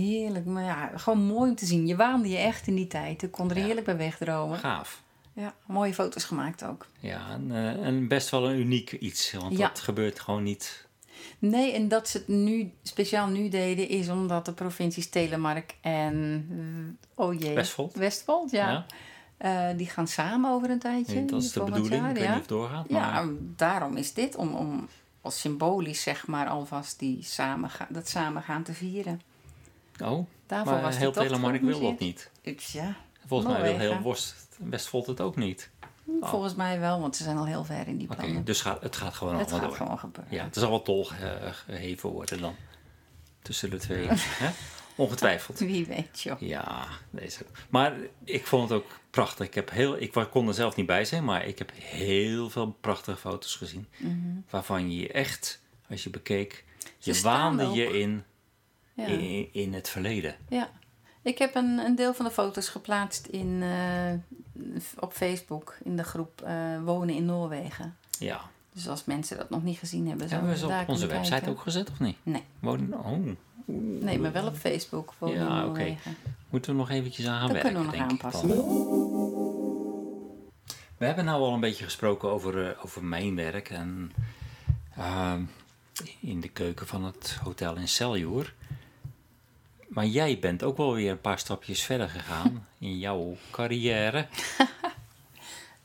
[0.00, 0.44] Heerlijk.
[0.46, 1.86] Maar ja, gewoon mooi om te zien.
[1.86, 3.22] Je waande je echt in die tijd.
[3.22, 3.64] Ik kon er Ja.
[3.64, 4.58] heerlijk bij wegdromen.
[4.58, 5.02] Gaaf.
[5.32, 6.86] Ja, mooie foto's gemaakt ook.
[7.00, 9.32] Ja, en, eh, en best wel een uniek iets.
[9.32, 9.68] Want Ja.
[9.68, 10.88] dat gebeurt gewoon niet.
[11.38, 16.98] Nee, en dat ze het nu speciaal nu deden, is omdat de provincies Telemark en
[17.14, 17.94] oh jee, Westfold.
[17.94, 18.70] Westfold, ja.
[18.70, 18.86] Ja.
[19.70, 21.24] Eh, die gaan samen over een tijdje.
[21.24, 21.94] dat is de bedoeling.
[21.94, 22.28] jaar, ik weet ja.
[22.28, 22.86] niet of het doorgaat.
[22.88, 23.24] Ja, Maar
[23.56, 24.88] daarom is dit om, om
[25.20, 29.20] als symbolisch zeg maar alvast die samenga dat samengaan te vieren.
[30.02, 32.30] Oh, Daarvoor maar was heel Telemark wil dat niet.
[32.40, 32.96] Ik- Ja,
[33.26, 35.70] Volgens mij wil heel Worst, Westfold het ook niet.
[36.20, 38.44] volgens mij wel, want ze zijn al heel ver in die plannen.
[38.44, 39.86] dus gaat, het gaat gewoon het allemaal gaat door.
[39.86, 40.34] gewoon gebeuren.
[40.34, 42.54] Ja, het zal wel tol eh, geheven worden dan.
[43.42, 44.06] Tussen de twee.
[44.42, 44.50] hè?
[44.94, 45.58] Ongetwijfeld.
[45.58, 46.40] Wie weet, joh.
[46.40, 47.44] Ja, deze.
[47.68, 47.92] Maar
[48.24, 49.46] ik vond het ook prachtig.
[49.46, 52.76] Ik, heb heel, ik kon er zelf niet bij zijn, maar ik heb heel veel
[52.80, 53.86] prachtige foto's gezien.
[53.96, 54.16] Mhm.
[54.50, 56.64] Waarvan je echt, als je bekeek,
[56.98, 58.24] je waande je in,
[59.00, 59.06] Ja.
[59.06, 60.34] in, in het verleden.
[60.48, 60.70] Ja,
[61.22, 64.12] ik heb een, een deel van de foto's geplaatst in, eh,
[64.98, 67.96] op Facebook in de groep eh, Wonen in Noorwegen.
[68.18, 68.40] Ja.
[68.72, 71.30] Dus als mensen dat nog niet gezien hebben, Hebben we zouden ze op onze website
[71.30, 71.50] kijken.
[71.52, 72.16] ook gezet of niet?
[72.22, 72.42] Nee.
[72.60, 73.36] Wonen, oh,
[74.02, 75.66] Nee, maar wel op Facebook Wonen Ja, in oké.
[75.66, 76.16] Noorwegen.
[76.50, 78.48] moeten we nog eventjes aan gaan Dat werken, kunnen we nog aanpassen.
[80.96, 84.12] We hebben nou al een beetje gesproken over, eh, over mijn werk en
[84.96, 85.42] ehm,
[86.20, 88.54] in de keuken van het hotel in Celjoer.
[89.90, 94.26] Maar jij bent ook wel weer een paar stapjes verder gegaan in jouw carrière.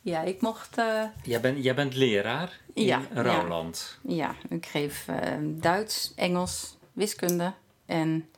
[0.01, 0.77] Ja, ik mocht...
[0.77, 3.21] eh, Jij, bent jij bent leraar in Ja, ja.
[3.21, 3.99] Rouwland.
[4.07, 7.53] ja, ik geef eh, Duits, Engels, wiskunde
[7.85, 8.29] en...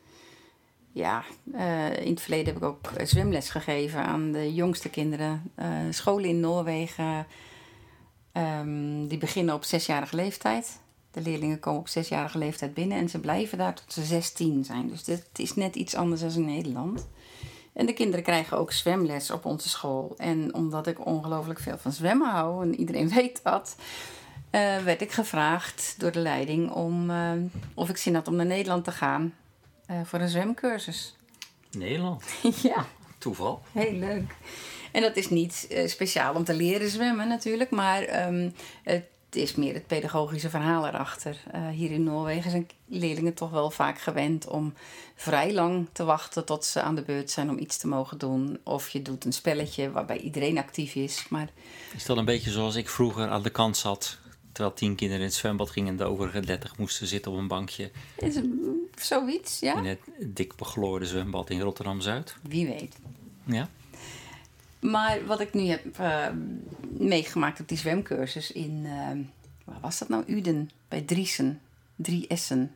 [0.91, 5.51] Ja, eh, in het verleden heb ik ook zwemles gegeven aan de jongste kinderen.
[5.89, 7.27] Scholen in Noorwegen,
[8.31, 10.79] ehm, die beginnen op zesjarige leeftijd.
[11.11, 14.87] De leerlingen komen op zesjarige leeftijd binnen en ze blijven daar tot ze 16 zijn.
[14.87, 17.07] Dus dit is net iets anders dan in Nederland.
[17.77, 20.13] En de kinderen krijgen ook zwemles op onze school.
[20.17, 23.75] En omdat ik ongelooflijk veel van zwemmen hou, en iedereen weet dat,
[24.49, 27.31] eh, werd ik gevraagd door de leiding om eh,
[27.73, 29.33] of ik zin had om naar Nederland te gaan
[29.85, 31.15] eh, voor een zwemcursus.
[31.71, 32.23] Nederland.
[32.61, 32.85] ja,
[33.17, 33.61] Toeval.
[33.71, 34.35] heel leuk.
[34.91, 38.49] En dat is niet speciaal om te leren zwemmen natuurlijk, maar ehm,
[38.83, 39.03] het
[39.35, 41.37] is meer het pedagogische verhaal erachter.
[41.51, 44.73] Eh, hier in Noorwegen zijn leerlingen toch wel vaak gewend om
[45.15, 48.59] vrij lang te wachten tot ze aan de beurt zijn om iets te mogen doen.
[48.63, 51.49] Of je doet een spelletje waarbij iedereen actief is, maar
[51.95, 54.17] Is dat een beetje zoals ik vroeger aan de kant zat,
[54.51, 57.47] terwijl tien kinderen in het zwembad gingen en de overige dertig moesten zitten op een
[57.47, 58.45] bankje is het
[58.95, 59.77] zoiets, ja?
[59.77, 62.35] in het dik begloorde zwembad in Rotterdam-Zuid?
[62.41, 62.95] Wie weet.
[63.43, 63.69] Ja.
[64.79, 66.27] Maar wat ik nu heb eh,
[66.97, 69.17] meegemaakt op die zwemcursus in, eh,
[69.63, 70.23] waar was dat nou?
[70.27, 71.61] Uden, bij Driesen.
[71.95, 72.75] Drie Essen.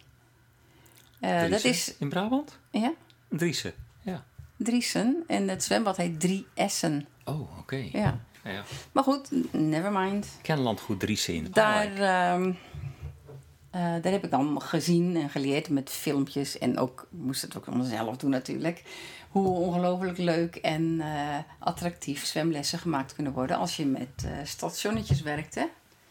[1.20, 1.70] Eh, dat Driessen?
[1.70, 2.60] is, In Brabant?
[2.72, 2.94] ja,
[3.30, 3.74] Driessen.
[4.02, 4.24] Ja.
[4.58, 5.24] Driesen.
[5.28, 7.08] En het zwembad heet Drie Essen.
[7.26, 7.88] Oh, oké.
[7.92, 8.20] Ja.
[8.44, 8.64] Ja.
[8.92, 10.28] Maar goed, never mind.
[10.42, 12.52] Kenlandgoed Driessen in Daar, ehm,
[13.70, 16.58] eh, daar heb ik dan gezien en geleerd met filmpjes.
[16.58, 18.84] En ook, moest het ook allemaal zelf doen natuurlijk.
[19.32, 25.22] Hoe ongelooflijk leuk en eh, attractief zwemlessen gemaakt kunnen worden als je met eh, stationnetjes
[25.22, 25.56] werkt.
[25.56, 25.66] Hè?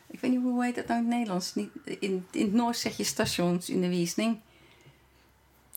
[0.06, 1.54] Ik weet niet hoe heet dat nou in het Nederlands.
[1.54, 4.38] Niet, in, in het Noors zeg je stations in de wiesning.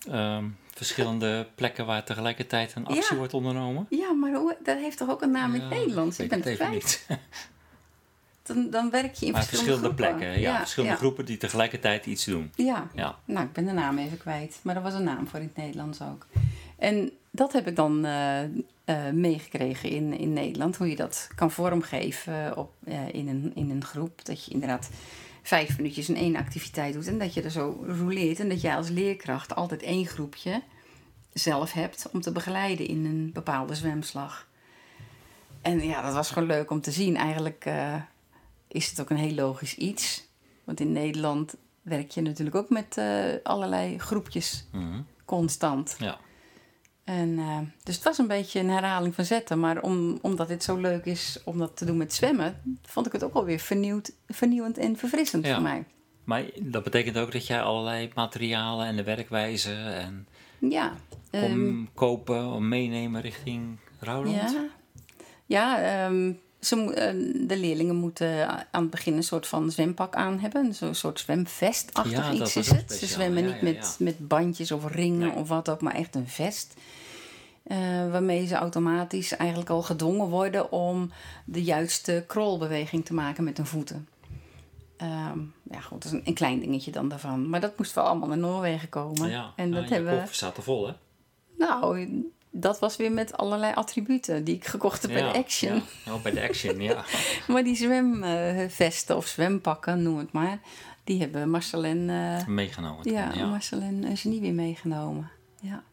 [0.10, 3.16] Ehm, verschillende plekken waar tegelijkertijd een actie Ja.
[3.16, 3.86] wordt ondernomen.
[3.90, 6.20] Ja, maar hoe, dat heeft toch ook een naam in Ja, het Nederlands?
[6.20, 6.72] Ik ben het kwijt.
[6.74, 7.06] niet.
[8.44, 10.40] Dan, dan werk je in verschillende, verschillende plekken.
[10.40, 11.00] Ja, verschillende ja.
[11.00, 12.52] groepen die tegelijkertijd iets doen.
[12.56, 13.16] Ja, Ja.
[13.26, 14.60] nou, ik ben de naam even kwijt.
[14.62, 16.26] Maar er was een naam voor in het Nederlands ook.
[16.78, 20.76] En dat heb ik dan eh, eh, meegekregen in, in Nederland.
[20.76, 24.26] Hoe je dat kan vormgeven op, eh, in, een, in een groep.
[24.26, 24.90] Dat je inderdaad
[25.42, 27.08] vijf minuutjes in één activiteit doet.
[27.08, 28.40] En dat je er zo rouleert.
[28.40, 30.62] En dat jij als leerkracht altijd één groepje
[31.34, 34.48] zelf hebt om te begeleiden in een bepaalde zwemslag.
[35.62, 37.16] En ja, dat was gewoon leuk om te zien.
[37.16, 37.70] Eigenlijk
[38.68, 40.28] is het ook een heel logisch iets.
[40.64, 43.02] Want in Nederland werk je natuurlijk ook met
[43.44, 45.02] allerlei groepjes Mhm.
[45.26, 45.96] constant.
[46.00, 46.20] Ja.
[47.04, 49.60] En, eh, dus het was een beetje een herhaling van zetten.
[49.60, 53.12] Maar om, omdat dit zo leuk is om dat te doen met zwemmen, vond ik
[53.12, 55.54] het ook alweer vernieuwd, vernieuwend en verfrissend Ja.
[55.54, 55.86] voor mij.
[56.24, 60.28] Maar dat betekent ook dat jij allerlei materialen en de werkwijze en
[60.60, 60.94] Ja.
[61.32, 64.52] ehm, kopen, om meenemen richting Rouwland.
[64.52, 64.68] Ja,
[65.46, 66.34] ja ehm,
[66.66, 70.74] ze, eh, de leerlingen moeten aan het begin een soort van zwempak aan hebben.
[70.74, 72.92] Zo'n soort zwemvestachtig Ja, iets is het.
[72.92, 76.16] Ze zwemmen Ja, niet ja, met, met bandjes of ringen of wat ook, maar echt
[76.16, 76.74] een vest.
[77.64, 77.78] Eh,
[78.12, 81.12] waarmee ze automatisch eigenlijk al gedwongen worden om
[81.46, 84.08] de juiste krolbeweging te maken met hun voeten.
[84.98, 85.40] Ehm,
[85.72, 87.50] ja, goed, dat is een, een klein dingetje dan daarvan.
[87.50, 89.30] Maar dat moest wel allemaal naar Noorwegen komen.
[89.30, 90.28] Ja, en ja, dat hebben we.
[90.34, 90.94] staat er vol, hè?
[91.58, 92.08] Nou,
[92.56, 95.82] dat was weer met allerlei attributen die ik gekocht heb bij de Action.
[96.06, 96.14] Ja.
[96.14, 97.06] Oh, bij de Action, ja.
[97.48, 100.60] Maar die zwemvesten of zwempakken, noem het maar,
[101.04, 103.04] die hebben Marcel en, eh, Meegenomen.
[103.04, 103.46] toen, ja, ja.
[103.46, 105.30] Marcel en Genie weer meegenomen.
[105.60, 105.84] Ja.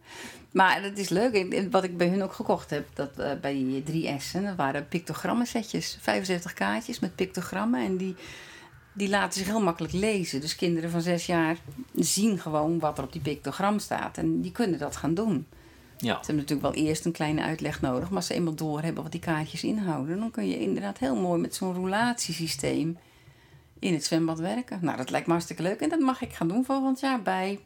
[0.51, 1.69] Maar het is leuk.
[1.71, 4.89] Wat ik bij hun ook gekocht heb, dat, eh, bij die drie S'en, dat waren
[4.89, 5.99] pictogrammensetjes.
[6.01, 7.85] 75 kaartjes met pictogrammen.
[7.85, 8.17] En die,
[8.93, 10.41] die laten zich heel makkelijk lezen.
[10.41, 11.57] Dus kinderen van zes jaar
[11.95, 14.19] zien gewoon wat er op die pictogram staat.
[14.19, 15.47] En die kunnen dat gaan doen.
[16.01, 16.15] Ja.
[16.15, 18.09] Ze hebben natuurlijk wel eerst een kleine uitleg nodig.
[18.09, 20.19] Maar als ze eenmaal doorhebben wat die kaartjes inhouden...
[20.19, 22.99] dan kun je inderdaad heel mooi met zo'n roulatiesysteem
[23.79, 24.79] in het zwembad werken.
[24.83, 25.81] Nou, dat lijkt me hartstikke leuk.
[25.81, 27.61] En dat mag ik gaan doen volgend jaar bij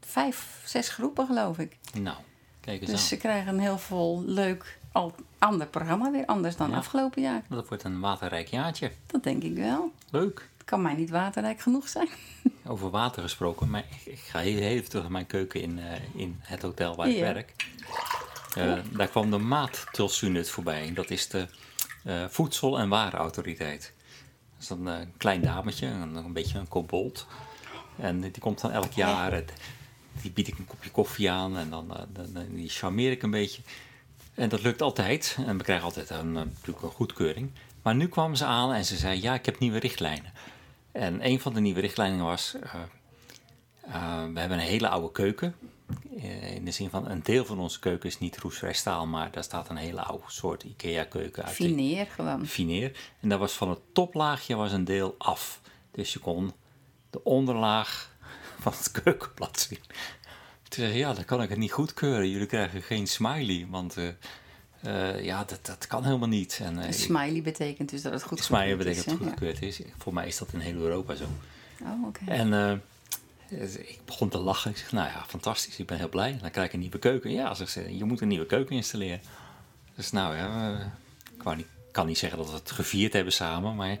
[0.00, 1.76] vijf, zes groepen, geloof ik.
[2.00, 2.16] Nou,
[2.60, 3.06] kijk eens Dus aan.
[3.06, 6.26] ze krijgen een heel vol leuk, al, ander programma weer.
[6.26, 6.76] Anders dan Ja.
[6.76, 7.42] afgelopen jaar.
[7.48, 8.90] Dat wordt een waterrijk jaartje.
[9.06, 9.92] Dat denk ik wel.
[10.10, 10.48] Leuk.
[10.56, 12.08] Het kan mij niet waterrijk genoeg zijn.
[12.66, 16.00] Over water gesproken, maar ik, ik ga heel even terug naar mijn keuken in, eh,
[16.14, 17.20] in het hotel waar ik Ja.
[17.32, 17.54] werk.
[18.54, 20.92] Eh, Daar kwam de maattilsunut voorbij.
[20.94, 21.46] Dat is de
[22.04, 23.92] eh, Voedsel- en Warenautoriteit.
[24.54, 27.26] Dat is een klein dametje, een, een beetje een kobold.
[27.96, 29.52] En die komt dan elk jaar, het-
[30.22, 33.62] die bied ik een kopje koffie aan en dan, dan, die charmeer ik een beetje.
[34.34, 35.36] En dat lukt altijd.
[35.46, 37.50] En we krijgen altijd een, natuurlijk een goedkeuring.
[37.82, 40.32] Maar nu kwam ze aan en ze zei: Ja, ik heb nieuwe richtlijnen.
[40.94, 42.74] En een van de nieuwe richtlijnen was: eh,
[43.80, 45.54] eh, We hebben een hele oude keuken.
[46.16, 49.30] Eh, in de zin van een deel van onze keuken is niet roestvrij staal, maar
[49.30, 51.54] daar staat een hele oude soort IKEA-keuken uit.
[51.54, 52.46] Fineer gewoon.
[52.46, 52.92] Fineer.
[53.20, 55.60] En daar was van het toplaagje was een deel af.
[55.90, 56.52] Dus je kon
[57.10, 58.16] de onderlaag
[58.62, 59.80] van het keukenblad zien.
[60.62, 62.30] Toen zei ze, ja, dan kan ik het niet goedkeuren.
[62.30, 63.96] Jullie krijgen geen smiley, want
[64.84, 66.60] eh, ja, dat, dat kan helemaal niet.
[66.62, 69.62] En, eh, smiley betekent dus dat het goed smiley gekeurd betekent dat is, het goedgekeurd
[69.62, 69.80] is.
[69.98, 71.24] Voor mij is dat in heel Europa zo.
[71.80, 71.92] Ja.
[71.92, 72.24] Oh, oké.
[72.26, 72.52] En
[73.48, 74.70] eh, ik begon te lachen.
[74.70, 76.38] Ik zeg, nou ja, fantastisch, ik ben heel blij.
[76.40, 77.30] Dan krijg ik een nieuwe keuken.
[77.30, 79.20] Ja, zegt ze, je moet een nieuwe keuken installeren.
[79.94, 80.78] Dus nou ja,
[81.36, 83.98] ik wou niet, kan niet zeggen dat we het gevierd hebben samen, maar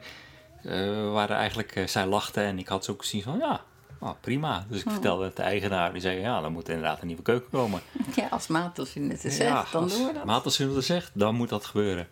[0.62, 3.64] we waren eigenlijk, zij lachte en ik had zo ook gezien van, ja,
[4.04, 4.66] oh, prima.
[4.68, 7.50] Dus ik vertelde het de eigenaar, die zei, ja, dan moet inderdaad een nieuwe keuken
[7.50, 7.80] komen.
[8.16, 10.24] Ja, als maat als je het zegt, dan doen we dat.
[10.24, 12.08] Maat als u het zegt, dan moet dat gebeuren.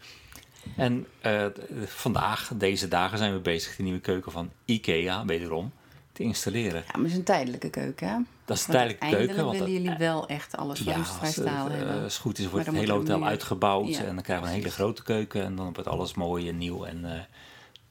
[0.77, 1.47] En eh,
[1.87, 5.73] vandaag, deze dagen, zijn we bezig de nieuwe keuken van IKEA, wederom,
[6.13, 6.83] te installeren.
[6.87, 8.17] Ja, maar het is een tijdelijke keuken, hè?
[8.45, 9.19] Dat is een tijdelijke keuken.
[9.19, 12.03] Eindelijk Want willen dat- jullie wel echt alles van roestvrij als, eh, hebben.
[12.03, 13.89] als het goed is, wordt het hele hotel meer- uitgebouwd.
[13.89, 15.45] Ja, en dan krijgen we een hele grote keuken.
[15.45, 17.21] En dan wordt alles mooi en nieuw en eh,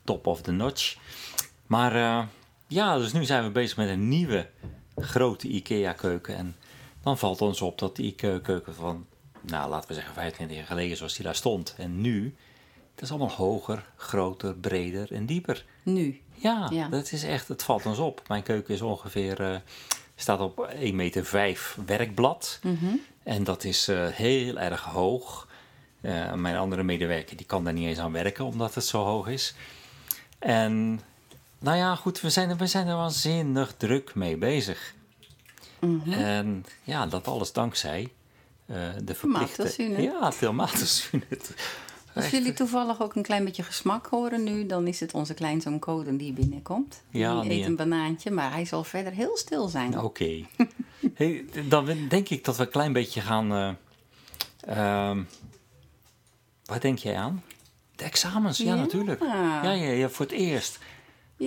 [0.04, 0.96] top of the notch.
[1.68, 2.28] Maar
[2.72, 4.50] ja, dus nu zijn we bezig met een nieuwe
[4.96, 6.36] grote IKEA-keuken.
[6.36, 6.56] En
[7.04, 9.06] dan valt ons op dat die IKEA-keuken van,
[9.42, 11.76] nou laten we zeggen 25 jaar geleden zoals die daar stond.
[11.78, 12.36] En nu,
[12.96, 15.66] het is allemaal hoger, groter, breder en dieper.
[15.84, 16.22] Nu.
[16.34, 16.88] Ja, Ja.
[16.88, 18.22] dat is echt, het valt ons op.
[18.28, 19.56] Mijn keuken is ongeveer, eh,
[20.16, 21.28] staat op 1,5 meter
[21.86, 22.60] werkblad.
[22.64, 22.96] Mhm.
[23.24, 25.48] En dat is eh, heel erg hoog.
[26.02, 29.28] Eh, mijn andere medewerker die kan daar niet eens aan werken omdat het zo hoog
[29.28, 29.56] is.
[30.40, 31.02] En
[31.62, 34.94] nou ja, goed, we zijn, we zijn er waanzinnig druk mee bezig.
[35.80, 36.12] Mhm.
[36.12, 38.12] En ja, dat alles dankzij
[38.66, 40.02] eh, de verplichte...
[40.02, 41.24] Ja, veel maaltijdsune.
[42.16, 45.80] Als jullie toevallig ook een klein beetje gesmak horen nu, dan is het onze kleinzoon
[45.80, 47.02] Coden die binnenkomt.
[47.10, 50.00] Ja, die eet een banaantje, maar hij zal verder heel stil zijn.
[50.00, 50.46] Oké.
[51.14, 53.52] hey, dan denk ik dat we een klein beetje gaan.
[53.52, 55.24] eh, ehm,
[56.66, 57.44] waar denk jij aan?
[57.96, 58.76] De examens, ja, Ja.
[58.76, 59.22] natuurlijk.
[59.22, 60.80] Ja, ja, ja, voor het eerst.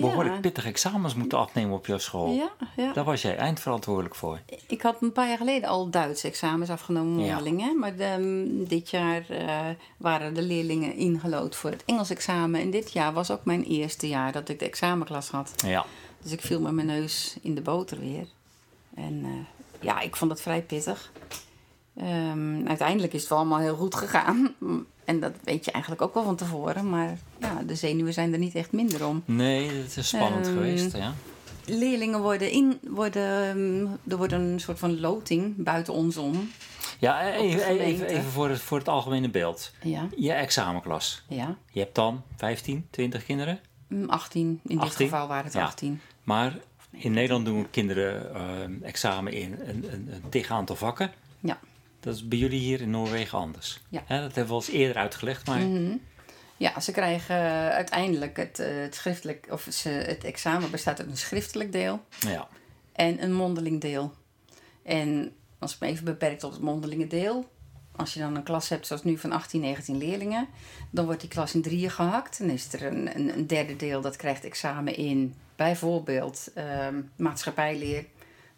[0.01, 2.33] Behoorlijk pittige examens moeten afnemen op jouw school.
[2.33, 2.93] Ja, ja.
[2.93, 4.39] Daar was jij eindverantwoordelijk voor.
[4.67, 7.33] Ik had een paar jaar geleden al Duits examens afgenomen, Ja.
[7.35, 7.79] mondelingen.
[7.79, 9.59] Maar de- dit jaar eh,
[9.97, 12.61] waren de leerlingen ingelood voor het Engels examen.
[12.61, 15.53] En dit jaar was ook mijn eerste jaar dat ik de examenklas had.
[15.65, 15.85] Ja,
[16.21, 18.25] Dus ik viel met mijn neus in de boter weer.
[18.95, 19.29] En eh,
[19.79, 21.11] ja, ik vond het vrij pittig.
[21.97, 24.55] Ehm, uiteindelijk is het wel allemaal heel goed gegaan.
[25.05, 26.89] En dat weet je eigenlijk ook wel van tevoren.
[26.89, 29.23] Maar ja, de zenuwen zijn er niet echt minder om.
[29.25, 30.97] nee, het is spannend Ehm, geweest.
[30.97, 31.13] Ja.
[31.65, 36.49] Leerlingen worden in, worden, ehm, er wordt een soort van loting buiten ons om.
[36.99, 39.71] Ja, even, de even, even voor, het, voor het algemene beeld.
[39.81, 41.23] Ja, Je examenklas.
[41.27, 41.55] ja.
[41.71, 43.59] Je hebt dan 15, 20 kinderen.
[43.87, 45.07] Mm, 18, in dit 18?
[45.09, 45.63] geval waren het Ja.
[45.63, 46.01] 18.
[46.23, 46.57] Maar
[46.91, 51.11] in Nederland doen kinderen ehm, examen in een, een, een tig aantal vakken.
[51.39, 51.59] Ja.
[52.05, 53.81] Dat is bij jullie hier in Noorwegen anders.
[53.89, 54.03] Ja.
[54.05, 55.95] Hè, dat hebben we al eens eerder uitgelegd, maar Mhm.
[56.57, 61.09] Ja, ze krijgen eh, uiteindelijk het, eh, het schriftelijk, of ze, het examen bestaat uit
[61.09, 62.47] een schriftelijk deel ja.
[62.93, 64.13] en een mondeling deel.
[64.83, 67.49] En als ik me even beperk tot het mondelinge deel,
[67.95, 70.47] als je dan een klas hebt zoals nu van 18, 19 leerlingen,
[70.89, 72.39] dan wordt die klas in drieën gehakt.
[72.39, 78.05] Dan is er een, een, een derde deel dat krijgt examen in bijvoorbeeld ehm, maatschappijleer.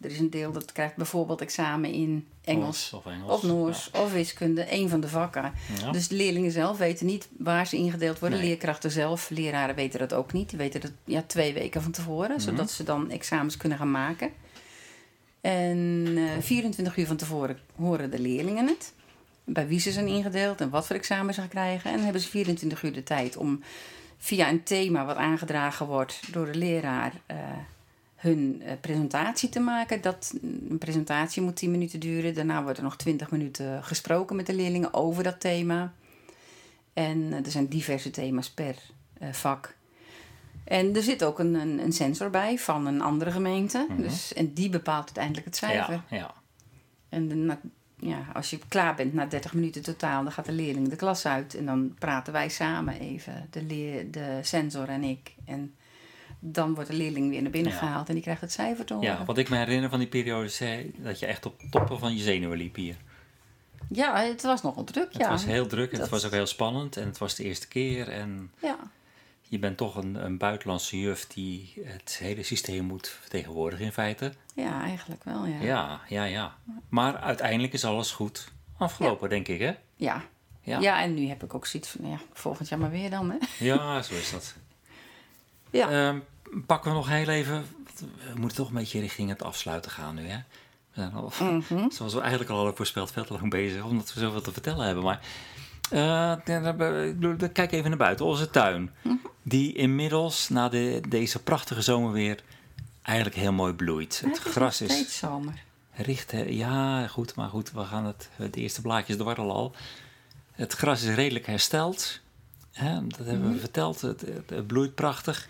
[0.01, 2.93] Er is een deel dat krijgt bijvoorbeeld examen in Engels.
[2.93, 3.31] Of Engels.
[3.31, 5.53] Of Noors, of wiskunde, één van de vakken.
[5.81, 5.91] Ja.
[5.91, 8.39] Dus de leerlingen zelf weten niet waar ze ingedeeld worden.
[8.39, 8.47] Nee.
[8.47, 10.49] Leerkrachten zelf, leraren weten dat ook niet.
[10.49, 12.39] Die weten dat ja, twee weken van tevoren, Mhm.
[12.39, 14.31] zodat ze dan examens kunnen gaan maken.
[15.41, 18.93] En eh 24 uur van tevoren horen de leerlingen het.
[19.43, 21.85] Bij wie ze zijn ingedeeld en wat voor examen ze gaan krijgen.
[21.89, 23.63] En dan hebben ze 24 uur de tijd om
[24.17, 27.37] via een thema wat aangedragen wordt door de leraar eh,
[28.17, 30.01] hun eh, presentatie te maken.
[30.01, 32.33] Dat, een presentatie moet 10 minuten duren.
[32.33, 35.93] Daarna wordt er nog 20 minuten gesproken met de leerlingen over dat thema.
[36.93, 38.75] En eh, er zijn diverse thema's per
[39.19, 39.75] eh, vak.
[40.63, 43.87] En er zit ook een, een, een sensor bij van een andere gemeente.
[43.97, 46.03] dus, en die bepaalt uiteindelijk het cijfer.
[46.09, 46.33] ja, ja.
[47.09, 47.61] En de, na-
[47.99, 51.25] ja, als je klaar bent na 30 minuten totaal, dan gaat de leerling de klas
[51.25, 51.55] uit.
[51.55, 55.35] En dan praten wij samen even, de, leer, de sensor en ik.
[55.45, 55.75] En
[56.39, 57.77] dan wordt de leerling weer naar binnen Ja.
[57.77, 59.09] gehaald en die krijgt het cijfer te horen.
[59.09, 62.15] ja, wat ik me herinner van die periode zei dat je echt op toppen van
[62.15, 62.95] je zenuwen liep hier.
[63.89, 65.29] Ja, het was nogal druk, Het ja.
[65.29, 68.09] was heel druk en het was ook heel spannend en het was de eerste keer.
[68.09, 68.77] En Ja,
[69.41, 74.33] je bent toch een, een buitenlandse juf die het hele systeem moet vertegenwoordigen in feite.
[74.55, 75.61] ja, eigenlijk wel, ja.
[75.61, 76.55] Ja, ja, ja.
[76.89, 79.71] Maar uiteindelijk is alles goed afgelopen, denk ik, hè?
[79.95, 80.23] Ja.
[80.61, 80.79] Ja.
[80.79, 81.01] Ja.
[81.01, 83.37] en nu heb ik ook zoiets van, ja, volgend jaar maar weer dan, hè?
[83.65, 84.55] Ja, zo is dat.
[85.71, 85.89] Ja.
[85.89, 86.17] Ehm,
[86.65, 87.65] pakken we nog heel even.
[88.33, 90.37] We moeten toch een beetje richting het afsluiten gaan nu, hè?
[90.37, 90.43] We
[91.01, 91.31] zijn al,
[91.69, 91.89] Mhm.
[91.89, 94.85] zoals we eigenlijk al hadden voorspeld, veel te lang bezig, omdat we zoveel te vertellen
[94.85, 95.03] hebben.
[95.03, 95.19] Maar
[95.89, 96.33] eh,
[97.53, 98.25] kijk even naar buiten.
[98.25, 99.15] Onze tuin, Mhm.
[99.43, 102.39] die inmiddels na de, deze prachtige zomer weer
[103.01, 104.21] eigenlijk heel mooi bloeit.
[104.25, 105.53] Het gras is steeds zomer.
[105.93, 109.75] richt, hè, ja, goed, maar goed, we gaan het, de eerste blaadjes dwarrelen al.
[110.51, 112.19] Het gras is redelijk hersteld.
[112.77, 113.53] Hè, dat hebben Mhm.
[113.53, 114.01] we verteld.
[114.01, 115.47] Het, het, het bloeit prachtig.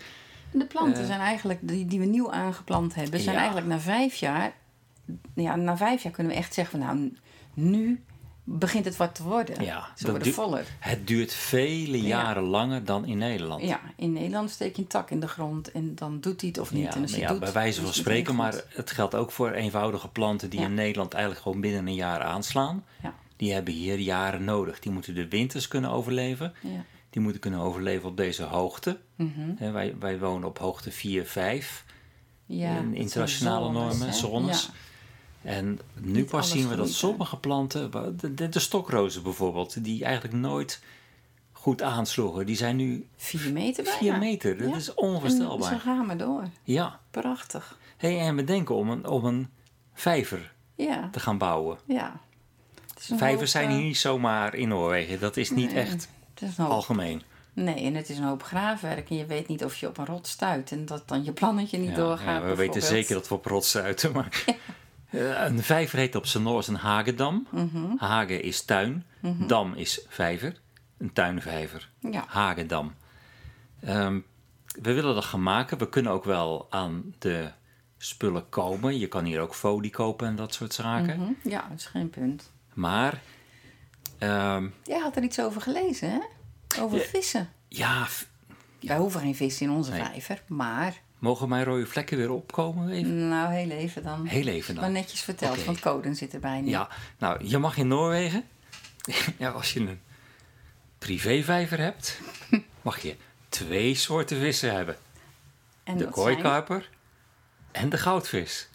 [0.50, 1.06] De planten Eh.
[1.06, 3.40] zijn eigenlijk, die, die we nieuw aangeplant hebben, zijn Ja.
[3.40, 4.52] eigenlijk na vijf jaar...
[5.34, 7.12] Ja, na vijf jaar kunnen we echt zeggen van, nou,
[7.54, 8.02] nu
[8.44, 9.64] begint het wat te worden.
[9.64, 10.66] Ja, Ze worden voller.
[10.78, 13.62] Het duurt vele jaren langer dan in Nederland.
[13.62, 16.58] Ja, in Nederland steek je een tak in de grond en dan doet hij het
[16.58, 16.84] of niet.
[16.84, 20.08] Ja, en als ja, doet, bij wijze van spreken, maar het geldt ook voor eenvoudige
[20.08, 20.66] planten die Ja.
[20.66, 22.84] in Nederland eigenlijk gewoon binnen een jaar aanslaan.
[23.02, 23.14] Ja.
[23.36, 24.80] Die hebben hier jaren nodig.
[24.80, 26.54] Die moeten de winters kunnen overleven.
[26.60, 26.84] Ja.
[27.10, 28.98] Die moeten kunnen overleven op deze hoogte.
[29.16, 29.72] Mhm.
[29.72, 31.84] Wij, wij wonen op hoogte 4, 5.
[32.46, 34.70] Ja, in internationale zones, normen, zones.
[35.42, 35.50] Ja.
[35.50, 40.04] En nu Niet pas zien we dat sommige planten, de, de, de stokrozen bijvoorbeeld, die
[40.04, 40.82] eigenlijk nooit
[41.52, 43.98] goed aansloegen, die zijn nu Vier meter bijna.
[43.98, 44.58] 4 meter.
[44.58, 44.76] Dat Ja.
[44.76, 45.72] is En onvoorstelbaar.
[45.72, 46.44] zo gaan we door.
[46.62, 47.00] Ja.
[47.10, 47.78] Prachtig.
[47.96, 49.48] Hey, en we denken om een, om een
[49.94, 51.78] vijver Ja, te gaan bouwen.
[51.86, 52.20] ja.
[53.00, 55.20] Vijvers zijn eh, hier niet zomaar in Noorwegen.
[55.20, 56.08] Dat is niet nee, echt
[56.40, 57.22] Is hoop algemeen.
[57.52, 59.10] Nee, en het is een hoop graafwerk.
[59.10, 60.72] En je weet niet of je op een rot stuit.
[60.72, 62.42] En dat dan je plannetje niet Ja, doorgaat.
[62.42, 64.12] ja, we weten zeker dat we op rot stuiten.
[64.12, 64.44] Maar
[65.10, 67.46] Eh, een vijver heet op zijn Noors een hagedam.
[67.50, 67.96] Mhm.
[67.96, 69.04] Hagen is tuin,
[69.46, 70.60] dam is vijver.
[70.98, 71.88] Een tuinvijver.
[72.00, 72.24] Ja.
[72.26, 72.94] Hagedam.
[73.80, 74.18] Ehm,
[74.82, 75.78] we willen dat gaan maken.
[75.78, 77.50] We kunnen ook wel aan de
[77.98, 78.98] spullen komen.
[78.98, 81.16] Je kan hier ook folie kopen en dat soort zaken.
[81.42, 81.48] Hm?
[81.48, 82.50] Ja, dat is geen punt.
[82.74, 83.20] Maar
[84.18, 86.20] ehm, Jij had er iets over gelezen, hè?
[86.82, 87.04] Over Ja.
[87.04, 87.50] vissen.
[87.68, 88.06] ja,
[88.80, 90.02] Wij hoeven geen vis in onze Nee.
[90.04, 90.94] vijver, maar...
[91.18, 92.90] mogen mijn rode vlekken weer opkomen?
[92.90, 93.28] Even?
[93.28, 94.26] Nou, heel even dan.
[94.26, 94.82] Heel even dan.
[94.84, 95.64] Maar netjes verteld, Oké.
[95.64, 96.68] want Coden zit erbij nu.
[96.70, 96.88] Ja,
[97.18, 98.44] nou, je mag in Noorwegen,
[99.38, 100.00] ja, als je een
[100.98, 102.20] privévijver hebt,
[102.82, 103.16] mag je
[103.48, 104.96] twee soorten vissen hebben.
[105.84, 106.88] en De kooikarper
[107.72, 108.68] en de goudvis.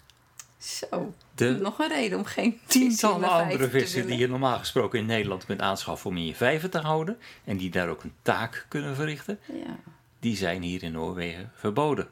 [0.64, 5.06] Zo, De nog een reden om geen tientallen andere vissen die je normaal gesproken in
[5.06, 8.66] Nederland kunt aanschaffen om in je vijver te houden en die daar ook een taak
[8.68, 9.76] kunnen verrichten, Ja.
[10.20, 12.08] die zijn hier in Noorwegen verboden.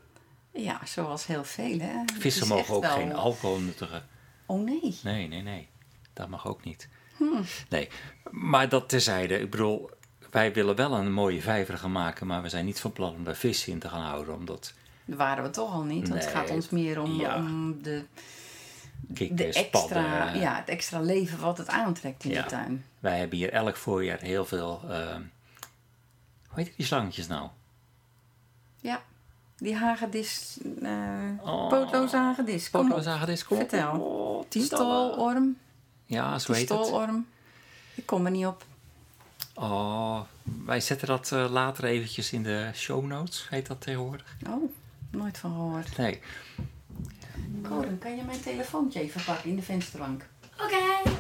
[0.50, 1.94] ja, zoals heel veel, hè?
[2.18, 4.06] Vissen is mogen ook wel- geen alcohol nuttigen.
[4.46, 4.98] Oh nee.
[5.02, 5.68] Nee, nee, nee.
[6.12, 6.88] Dat mag ook niet.
[7.16, 7.44] Hmm.
[7.68, 7.88] Nee,
[8.30, 9.38] maar dat terzijde.
[9.40, 9.90] Ik bedoel,
[10.30, 13.24] wij willen wel een mooie vijver gaan maken, maar we zijn niet van plan om
[13.24, 14.74] daar vissen in te gaan houden, omdat
[15.04, 16.08] Dat waren we toch al niet.
[16.08, 17.36] Want het gaat ons meer om, Ja.
[17.36, 18.04] om de,
[19.08, 19.80] de kikkers, extra,
[20.24, 20.40] padden.
[20.40, 22.42] ja, het extra leven wat het aantrekt in Ja.
[22.42, 22.84] de tuin.
[23.00, 25.22] Wij hebben hier elk voorjaar heel veel, ehm,
[26.48, 27.48] hoe heet die slangetjes nou?
[28.80, 29.02] Ja,
[29.56, 30.90] die hagedis, eh
[31.42, 31.68] Oh.
[31.68, 32.70] pootloze hagedis.
[32.70, 33.04] Kom kom op.
[33.68, 34.00] Vertel.
[34.00, 34.44] Oh.
[34.62, 35.56] Stolorm,
[36.06, 36.84] Ja, zo heet het.
[36.86, 37.26] stolorm.
[37.94, 38.64] Ik kom er niet op.
[39.54, 40.20] Oh,
[40.64, 44.36] wij zetten dat eh, later eventjes in de show notes, heet dat tegenwoordig.
[44.48, 44.72] Oh,
[45.10, 45.96] nooit van gehoord.
[45.96, 46.20] Nee,
[47.62, 50.26] Coden, kan je mijn telefoontje even pakken in de vensterbank?
[50.62, 51.10] Oké.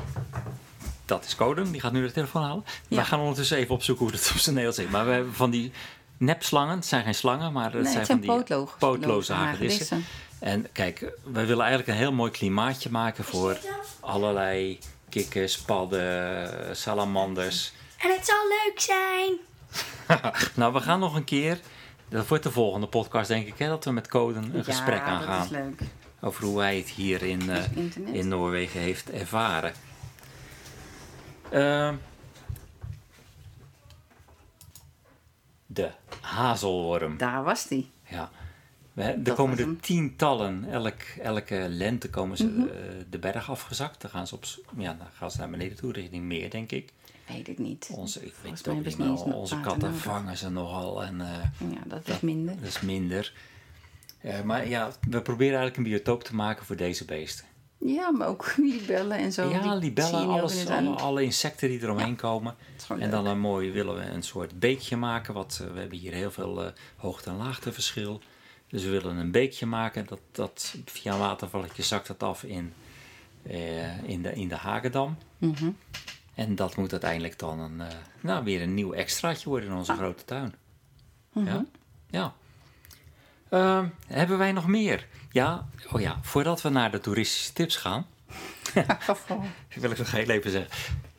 [1.04, 2.64] dat is Coden, die gaat nu de telefoon halen.
[2.88, 2.96] Ja.
[2.96, 4.90] We gaan ondertussen even opzoeken hoe dat op zijn Nederlands heet.
[4.90, 5.72] Maar we hebben van die
[6.16, 10.04] nepslangen, het zijn geen slangen, maar het Nee, zijn het van die pootloze- hagedissen.
[10.38, 13.58] En kijk, we willen eigenlijk een heel mooi klimaatje maken voor
[14.00, 17.72] allerlei kikkers, padden, salamanders.
[17.98, 19.32] En het zal leuk zijn.
[20.54, 21.60] nou, we gaan nog een keer,
[22.08, 25.04] dat wordt de volgende podcast denk ik, hè, dat we met Coden een gesprek ja,
[25.04, 25.36] aangaan.
[25.38, 25.80] dat is leuk.
[26.24, 27.64] Over hoe hij het hier in, eh,
[28.14, 29.72] in Noorwegen heeft ervaren.
[31.50, 31.94] Ehm,
[35.66, 37.16] de hazelworm.
[37.16, 37.90] Daar was die.
[38.08, 38.30] Ja.
[38.92, 40.64] We, er Dat komen er tientallen.
[40.70, 42.60] Elk, elke lente komen ze Mhm.
[42.60, 42.68] eh,
[43.10, 44.00] de berg afgezakt.
[44.00, 44.44] Dan gaan ze, op,
[44.76, 46.92] ja, dan gaan ze naar beneden toe, richting meer, denk ik.
[47.28, 47.88] Weet ik niet.
[47.92, 50.02] Onze, ik weet het ook niet, maar onze katten nodig.
[50.02, 51.04] vangen ze nogal.
[51.04, 52.54] En, eh, Ja, dat is minder.
[52.56, 53.32] dat is minder.
[54.22, 57.44] Eh, maar ja, we proberen eigenlijk een biotoop te maken voor deze beesten.
[57.78, 59.50] Ja, maar ook libellen en zo.
[59.50, 62.54] ja, libellen, alles, alle, alle insecten die eromheen komen.
[62.88, 63.10] En leuk.
[63.10, 65.34] dan een mooi willen we een soort beekje maken.
[65.34, 68.20] Wat, eh, we hebben hier heel veel eh, hoogte- en laagteverschil.
[68.68, 70.06] Dus we willen een beekje maken.
[70.06, 72.72] Dat, dat, via een watervalletje zakt het af in,
[74.02, 75.16] in, de, in de Hagedam.
[75.38, 75.70] Mhm.
[76.34, 77.82] En dat moet uiteindelijk dan een,
[78.20, 80.54] nou, weer een nieuw extraatje worden in onze grote tuin.
[81.32, 81.64] Ja.
[82.10, 82.34] ja.
[83.52, 85.06] Ehm, hebben wij nog meer?
[85.30, 88.06] Ja, oh ja, voordat we naar de toeristische tips gaan,
[89.74, 90.70] wil ik nog heel even zeggen.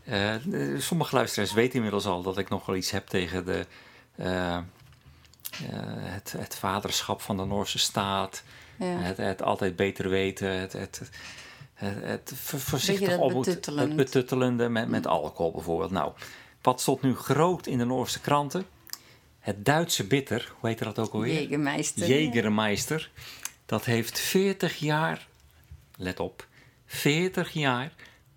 [0.03, 3.65] Eh, eh, sommige luisteraars weten inmiddels al dat ik nog wel iets heb tegen de,
[4.15, 4.59] eh,
[5.97, 8.43] het, het vaderschap van de Noorse staat.
[8.75, 8.85] Ja.
[8.85, 10.49] Het, het altijd beter weten.
[10.49, 11.01] Het, het,
[11.73, 13.87] het, voorzichtig betuttelend.
[13.87, 15.91] Het betuttelende met, met alcohol bijvoorbeeld.
[15.91, 16.11] Nou,
[16.61, 18.65] wat stond nu groot in de Noorse kranten?
[19.43, 21.41] Het Duitse bitter, hoe heet dat ook alweer?
[21.41, 22.07] Jägermeister.
[22.07, 23.09] Jägermeister.
[23.65, 25.27] Dat heeft 40 jaar,
[25.97, 26.47] let op,
[26.85, 27.93] 40 jaar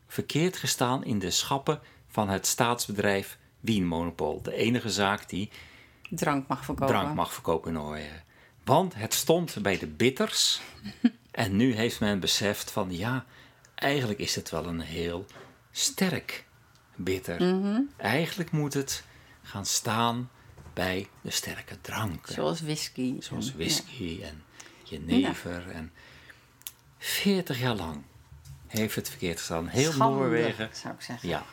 [0.06, 4.42] verkeerd gestaan in de schappen van het staatsbedrijf Wienmonopol.
[4.42, 5.50] De enige zaak die
[6.10, 6.94] Drank mag verkopen.
[6.94, 8.22] drank mag verkopen in Noorwegen.
[8.64, 10.60] Want het stond bij de bitters.
[11.30, 13.24] en nu heeft men beseft van ja,
[13.74, 15.26] eigenlijk is het wel een heel
[15.70, 16.44] sterk
[16.94, 17.42] bitter.
[17.42, 17.80] Mhm.
[17.96, 19.04] Eigenlijk moet het
[19.42, 20.30] gaan staan
[20.76, 22.34] bij de sterke dranken.
[22.34, 23.14] Zoals whisky.
[23.20, 24.42] Zoals En- whisky en
[24.82, 25.70] jenever.
[25.70, 25.92] En
[26.98, 28.02] 40 jaar lang
[28.66, 29.66] heeft het verkeerd gestaan.
[29.66, 30.70] Heel Schande, Noorwegen.
[30.72, 31.28] zou ik zeggen.
[31.28, 31.44] Ja.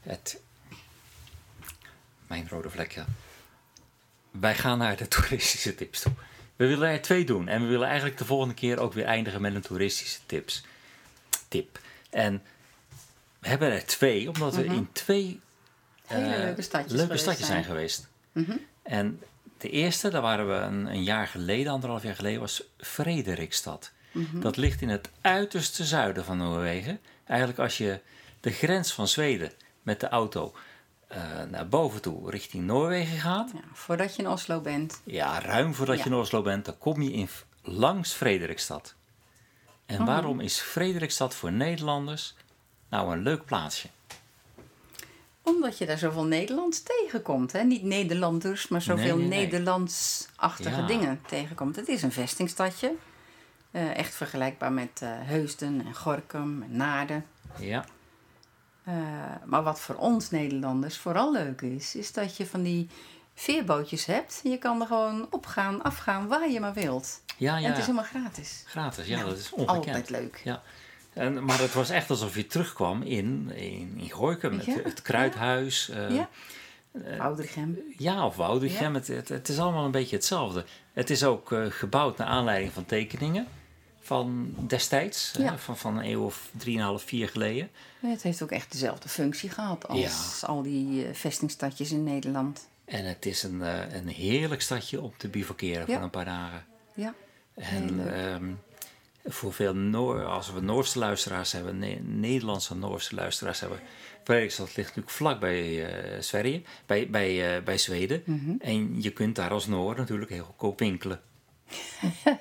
[0.00, 0.40] Het,
[2.26, 3.04] mijn rode vlek, ja.
[4.30, 6.12] Wij gaan naar de toeristische tips toe.
[6.56, 7.48] We willen er twee doen.
[7.48, 10.64] En we willen eigenlijk de volgende keer ook weer eindigen met een toeristische tips.
[11.48, 11.78] Tip.
[12.10, 12.42] En
[13.38, 15.24] we hebben er twee, omdat we in twee
[16.08, 16.16] Mhm.
[16.20, 17.74] Hele eh, leuke stadjes leuke geweest stadjes zijn zijn.
[17.76, 18.07] geweest.
[18.40, 18.56] Mhm.
[18.82, 19.22] En
[19.58, 23.92] de eerste, daar waren we een, een jaar geleden, anderhalf jaar geleden, was Frederikstad.
[24.12, 24.40] Mhm.
[24.40, 27.00] Dat ligt in het uiterste zuiden van Noorwegen.
[27.24, 28.00] Eigenlijk als je
[28.40, 30.54] de grens van Zweden met de auto
[31.08, 31.20] eh,
[31.50, 33.50] naar boven toe richting Noorwegen gaat.
[33.54, 35.00] Ja, voordat je in Oslo bent.
[35.04, 37.28] Ja, ruim voordat je in Oslo bent, dan kom je in,
[37.62, 38.94] langs Frederikstad.
[39.86, 42.34] En waarom is Frederikstad voor Nederlanders
[42.88, 43.88] nou een leuk plaatsje?
[45.48, 47.52] Omdat je daar zoveel Nederlands tegenkomt.
[47.52, 47.62] Hè?
[47.62, 49.38] Niet Nederlanders, maar zoveel Nee, nee.
[49.44, 50.86] Nederlandsachtige Ja.
[50.86, 51.76] dingen tegenkomt.
[51.76, 52.94] Het is een vestingstadje.
[53.70, 57.24] Eh, echt vergelijkbaar met eh, Heusden en Gorkum en Naarden.
[57.58, 57.84] Ja,
[58.84, 58.94] Eh,
[59.44, 62.88] maar wat voor ons Nederlanders vooral leuk is, is dat je van die
[63.34, 64.40] veerbootjes hebt.
[64.42, 67.20] Je kan er gewoon opgaan, afgaan, waar je maar wilt.
[67.36, 67.92] ja, En het is ja.
[67.92, 68.62] helemaal gratis.
[68.66, 69.86] Gratis, ja, Ja, dat is ongekend.
[69.86, 70.40] Altijd leuk.
[70.44, 70.62] Ja.
[71.18, 74.52] En, maar het was echt alsof je terugkwam in, in, in Gooikum.
[74.52, 74.72] Ja.
[74.74, 75.88] Het, het Kruidhuis.
[75.88, 76.28] eh, ja.
[77.98, 78.94] Ja, of Woudrichem.
[78.94, 80.64] Het, het, het is allemaal een beetje hetzelfde.
[80.92, 83.46] Het is ook eh, gebouwd naar aanleiding van tekeningen
[84.00, 85.32] van destijds.
[85.38, 85.50] Ja.
[85.50, 87.70] hè, van, van een eeuw of drieënhalf, vier geleden.
[88.00, 92.68] Het heeft ook echt dezelfde functie gehad als al die vestingstadjes in Nederland.
[92.84, 93.60] En het is een,
[93.96, 95.94] een heerlijk stadje om te bivakeren Ja.
[95.94, 96.64] voor een paar dagen.
[96.94, 97.14] Ja.
[97.54, 98.40] En leuk.
[99.28, 103.80] Voor veel Noor, als we Noorse luisteraars hebben, Ne- Nederlandse Noorse luisteraars hebben.
[104.24, 105.86] Fredrikstad ligt natuurlijk vlak bij
[106.20, 108.22] Sverige, bij, bij, eh, bij Zweden.
[108.24, 108.54] Mhm.
[108.58, 111.20] En je kunt daar als Noor natuurlijk heel goedkoop winkelen.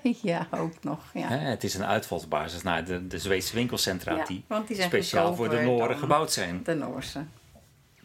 [0.22, 1.00] ja, ook nog.
[1.14, 1.28] Ja.
[1.28, 4.88] Hè, het is een uitvalsbasis naar de, de Zweedse winkelcentra Ja, die want die zijn
[4.88, 6.64] speciaal voor de Nooren gebouwd zijn.
[6.64, 7.26] De Noorse.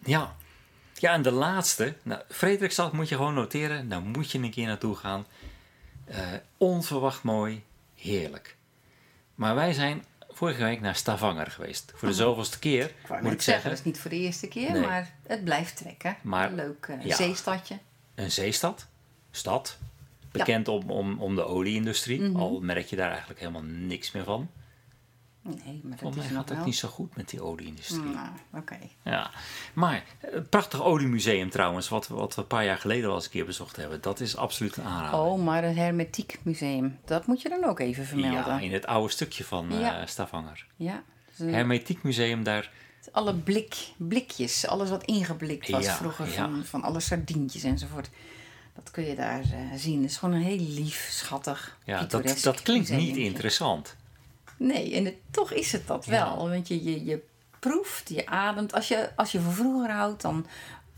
[0.05, 0.37] Ja.
[0.95, 4.67] ja, en de laatste, nou, Frederikstad moet je gewoon noteren, daar moet je een keer
[4.67, 5.27] naartoe gaan.
[6.05, 6.19] Eh,
[6.57, 7.63] onverwacht mooi,
[7.95, 8.57] heerlijk.
[9.43, 11.93] Maar wij zijn vorige week naar Stavanger geweest.
[11.95, 13.71] Voor de zoveelste keer, Ik moet ik zeggen, zeggen.
[13.71, 14.81] dat is niet voor de eerste keer, Nee.
[14.81, 16.17] maar het blijft trekken.
[16.23, 17.17] Maar- Een leuk eh, ja.
[17.17, 17.79] zeestadje.
[18.15, 18.87] Een zeestad,
[19.31, 19.79] stad,
[20.33, 22.21] bekend om, om, om de olieindustrie.
[22.21, 22.37] Mhm.
[22.37, 24.51] Al merk je daar eigenlijk helemaal niks meer van.
[25.43, 26.67] Nee, maar dat is mij gaat het wel.
[26.67, 28.03] niet zo goed met die olieindustrie.
[28.03, 28.79] Nou, oké.
[29.03, 29.31] Ja,
[29.73, 33.31] maar een prachtig oliemuseum trouwens, wat, wat we een paar jaar geleden al eens een
[33.31, 34.01] keer bezocht hebben.
[34.01, 35.21] Dat is absoluut een aanrader.
[35.21, 36.99] Oh, maar een hermetiek museum.
[37.05, 38.55] Dat moet je dan ook even vermelden.
[38.55, 40.07] ja, in het oude stukje van eh, Ja.
[40.07, 40.67] Stavanger.
[40.77, 41.03] Ja.
[41.39, 42.71] Eh, Hermetiek museum daar.
[43.13, 46.33] alle blik, blikjes, alles wat ingeblikt was Ja, vroeger ja.
[46.33, 48.11] van, van alle sardientjes enzovoort.
[48.75, 50.03] Dat kun je daar eh, zien.
[50.03, 53.97] Het is gewoon een heel lief, schattig, Ja, dat, dat klinkt niet interessant.
[54.57, 56.11] Nee, en het- toch is het dat Ja.
[56.11, 56.49] wel.
[56.49, 57.23] Want je, je, je
[57.59, 58.73] proeft, je ademt.
[58.73, 60.47] Als je, als je van vroeger houdt, dan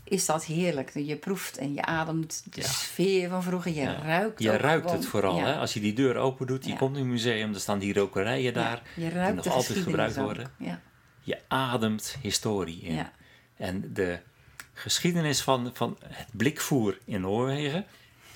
[0.03, 0.91] is dat heerlijk.
[0.93, 2.67] Je proeft en je ademt de Ja.
[2.67, 3.71] sfeer van vroeger.
[3.73, 4.01] Je Ja.
[4.01, 4.97] ruikt Je ruikt gewoon.
[4.97, 5.37] het vooral.
[5.37, 5.45] Ja.
[5.45, 5.55] Hè?
[5.57, 8.53] Als je die deur open doet, je komt in een museum, er staan die rokerijen
[8.53, 8.81] daar.
[8.95, 10.51] Je die ruikt nog de altijd gebruikt worden.
[10.57, 10.81] Ja.
[11.21, 12.93] Je ademt historie in.
[12.95, 13.11] Ja.
[13.57, 14.19] En de
[14.73, 17.85] geschiedenis van, van het blikvoer in Noorwegen.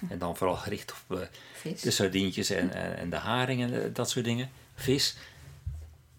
[0.09, 1.81] En dan vooral gericht op Vis.
[1.81, 4.49] de sardientjes en, en, de haringen en eh, dat soort dingen.
[4.79, 5.17] Vis.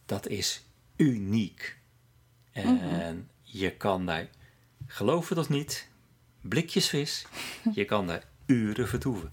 [0.06, 0.62] Dat is
[0.96, 1.76] uniek.
[2.52, 3.16] En Mhm.
[3.42, 4.28] je kan daar,
[4.86, 5.88] geloof het of niet,
[6.40, 7.26] blikjes vis.
[7.72, 9.32] Je kan daar uren vertoeven.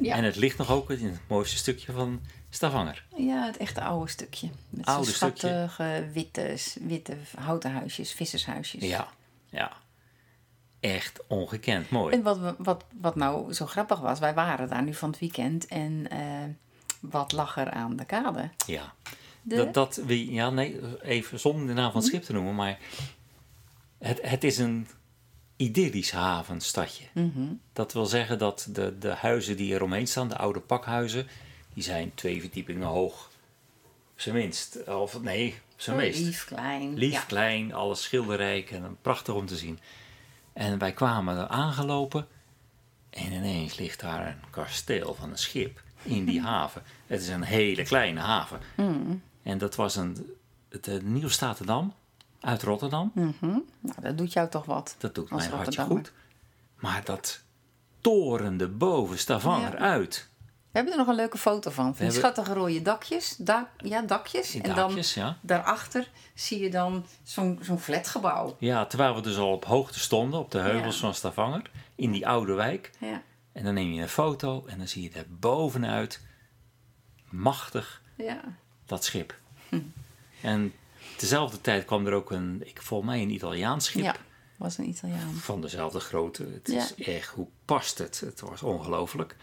[0.00, 0.14] ja.
[0.14, 3.04] En het ligt nog ook in het mooiste stukje van Stavanger.
[3.16, 4.48] ja, het echte oude stukje.
[4.70, 8.82] Met Oude schattige witte, witte houten huisjes, vissershuisjes.
[8.82, 9.08] Ja,
[9.50, 9.72] ja.
[10.80, 12.14] Echt ongekend mooi.
[12.14, 15.66] En wat, wat, wat nou zo grappig was, wij waren daar nu van het weekend
[15.66, 16.18] en eh,
[17.02, 18.50] wat lag er aan de kade?
[18.66, 18.94] Ja.
[19.42, 22.54] De- Dat, dat we, ja, nee, even zonder de naam van het schip te noemen,
[22.54, 22.78] maar
[23.98, 24.88] het, het is een
[25.56, 27.04] idyllisch havenstadje.
[27.12, 27.44] Mhm.
[27.72, 31.26] Dat wil zeggen dat de, de huizen die eromheen staan, de oude pakhuizen,
[31.74, 33.30] die zijn twee verdiepingen hoog.
[34.16, 34.88] Zijn minst.
[34.88, 36.20] Of nee, zijn meest.
[36.20, 36.94] Lief, klein.
[36.98, 37.20] Lief, ja.
[37.20, 39.78] klein, alles schilderrijk en prachtig om te zien.
[40.52, 42.26] En wij kwamen er aangelopen
[43.10, 46.82] en ineens ligt daar een kasteel van een schip in die haven.
[47.06, 48.60] Het is een hele kleine haven.
[48.76, 49.22] Mm.
[49.42, 50.32] En dat was een,
[50.80, 51.94] de Nieuw-Statendam
[52.40, 53.10] uit Rotterdam.
[53.14, 53.32] Mhm.
[53.80, 54.94] Nou, dat doet jou toch wat.
[54.98, 56.12] Dat doet mijn hartje goed.
[56.80, 57.40] Maar dat
[58.00, 59.78] torende boven Stavanger Ja.
[59.78, 60.30] uit.
[60.70, 61.84] We hebben er nog een leuke foto van.
[61.84, 63.36] Van die hebben- schattige rode dakjes.
[63.38, 64.50] Da ja, dakjes.
[64.50, 65.24] Die en dakjes, ja.
[65.24, 68.56] dan daarachter zie je dan zo'n zo'n flatgebouw.
[68.58, 71.00] Ja, terwijl we dus al op hoogte stonden, op de heuvels Ja.
[71.00, 72.90] van Stavanger, in die oude wijk.
[72.98, 73.22] Ja.
[73.52, 76.20] En dan neem je een foto en dan zie je er bovenuit,
[77.30, 78.40] machtig, Ja.
[78.86, 79.34] dat schip.
[80.40, 80.72] En
[81.16, 84.02] tezelfde tijd kwam er ook een, ik volgens mij een Italiaans schip.
[84.02, 84.16] ja,
[84.56, 85.34] was een Italiaan.
[85.34, 86.42] Van dezelfde grootte.
[86.52, 86.78] Het Ja.
[86.78, 88.20] is echt, hoe past het?
[88.20, 89.36] Het was ongelooflijk.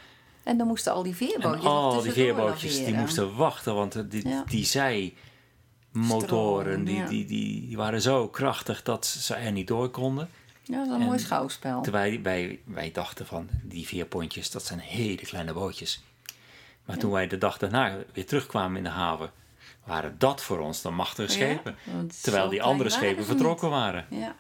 [0.44, 3.92] En dan moesten al die En veerbootjes nog al die veerbootjes die moesten wachten, want
[3.92, 4.44] de- die, Ja.
[4.48, 7.08] die zijmotoren Stroom, die, ja.
[7.08, 10.30] die, die, die waren zo krachtig dat ze er niet door konden.
[10.70, 11.82] Ja, dat is een En mooi schouwspel.
[11.82, 16.04] Terwijl wij, wij dachten van die veerpontjes, dat zijn hele kleine bootjes.
[16.86, 19.32] Maar toen wij de dag daarna weer terugkwamen in de haven,
[19.86, 21.76] waren dat voor ons de machtige schepen.
[22.22, 24.06] Terwijl die andere schepen vertrokken waren.
[24.10, 24.28] Ja.
[24.28, 24.36] En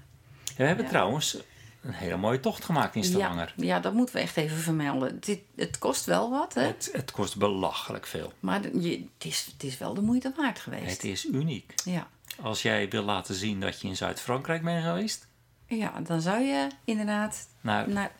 [0.57, 0.91] we hebben Ja.
[0.91, 1.37] trouwens
[1.81, 3.53] een hele mooie tocht gemaakt in Stavanger.
[3.57, 5.19] Ja, ja, dat moeten we echt even vermelden.
[5.21, 6.61] Het, het kost wel wat, hè?
[6.61, 8.33] Het, het kost belachelijk veel.
[8.39, 10.91] Maar je, het, is, het is wel de moeite waard geweest.
[10.91, 11.73] Het is uniek.
[11.83, 12.07] Ja.
[12.41, 15.27] Als jij wil laten zien dat je in Zuid-Frankrijk bent geweest,
[15.69, 18.11] ja, dan zou je inderdaad nou, naar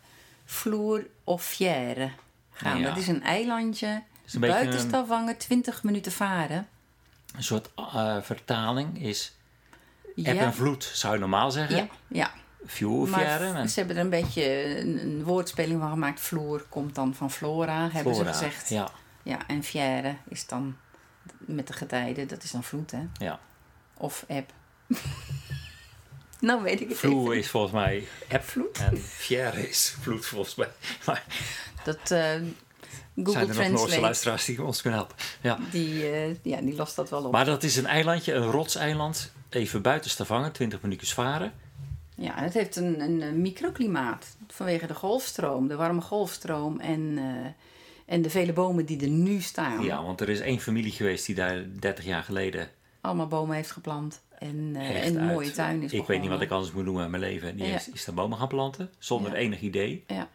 [0.45, 2.09] Floer of Fière
[2.51, 2.79] gaan.
[2.79, 2.87] Ja.
[2.87, 6.67] Dat is een eilandje is een buiten een- Stavanger, 20 minuten varen.
[7.35, 9.35] een soort eh, vertaling is
[10.15, 11.75] eb Ja, en vloed, zou je normaal zeggen.
[11.77, 12.31] ja, ja.
[12.65, 16.19] Fjord, en ze hebben er een beetje een, een woordspeling van gemaakt.
[16.19, 18.33] Floer komt dan van Flora, hebben flora.
[18.33, 18.69] ze gezegd.
[18.69, 18.89] Ja,
[19.23, 20.75] Ja, en Fière is dan
[21.37, 23.03] met de getijden, dat is dan vloed, hè?
[23.13, 23.39] ja.
[23.97, 24.51] Of eb.
[26.39, 28.77] nou weet ik het Vloer is volgens mij eb Vloed?
[28.77, 30.71] en fjärde is vloed volgens mij.
[31.05, 31.25] Maar
[31.83, 32.33] Dat eh,
[33.15, 35.17] Google zijn er nog Noorse Translate, luisteraars die ons kunnen helpen?
[35.41, 35.59] Ja.
[35.71, 37.31] die, eh, ja, die lost dat wel op.
[37.31, 41.53] Maar dat is een eilandje, een rotseiland, even buiten Stavanger, 20 minuutjes varen.
[42.15, 48.13] Ja, en het heeft een, een, microklimaat vanwege de golfstroom, de warme golfstroom en, eh,
[48.13, 49.83] en de vele bomen die er nu staan.
[49.83, 52.69] Ja, want er is één familie geweest die daar 30 jaar geleden
[53.01, 56.29] Allemaal bomen heeft geplant en, eh, en een uit- mooie tuin is Ik weet niet
[56.29, 57.55] wat ik anders moet doen met mijn leven.
[57.57, 60.03] Die is, is daar bomen gaan planten, zonder enig idee.
[60.07, 60.27] Ja.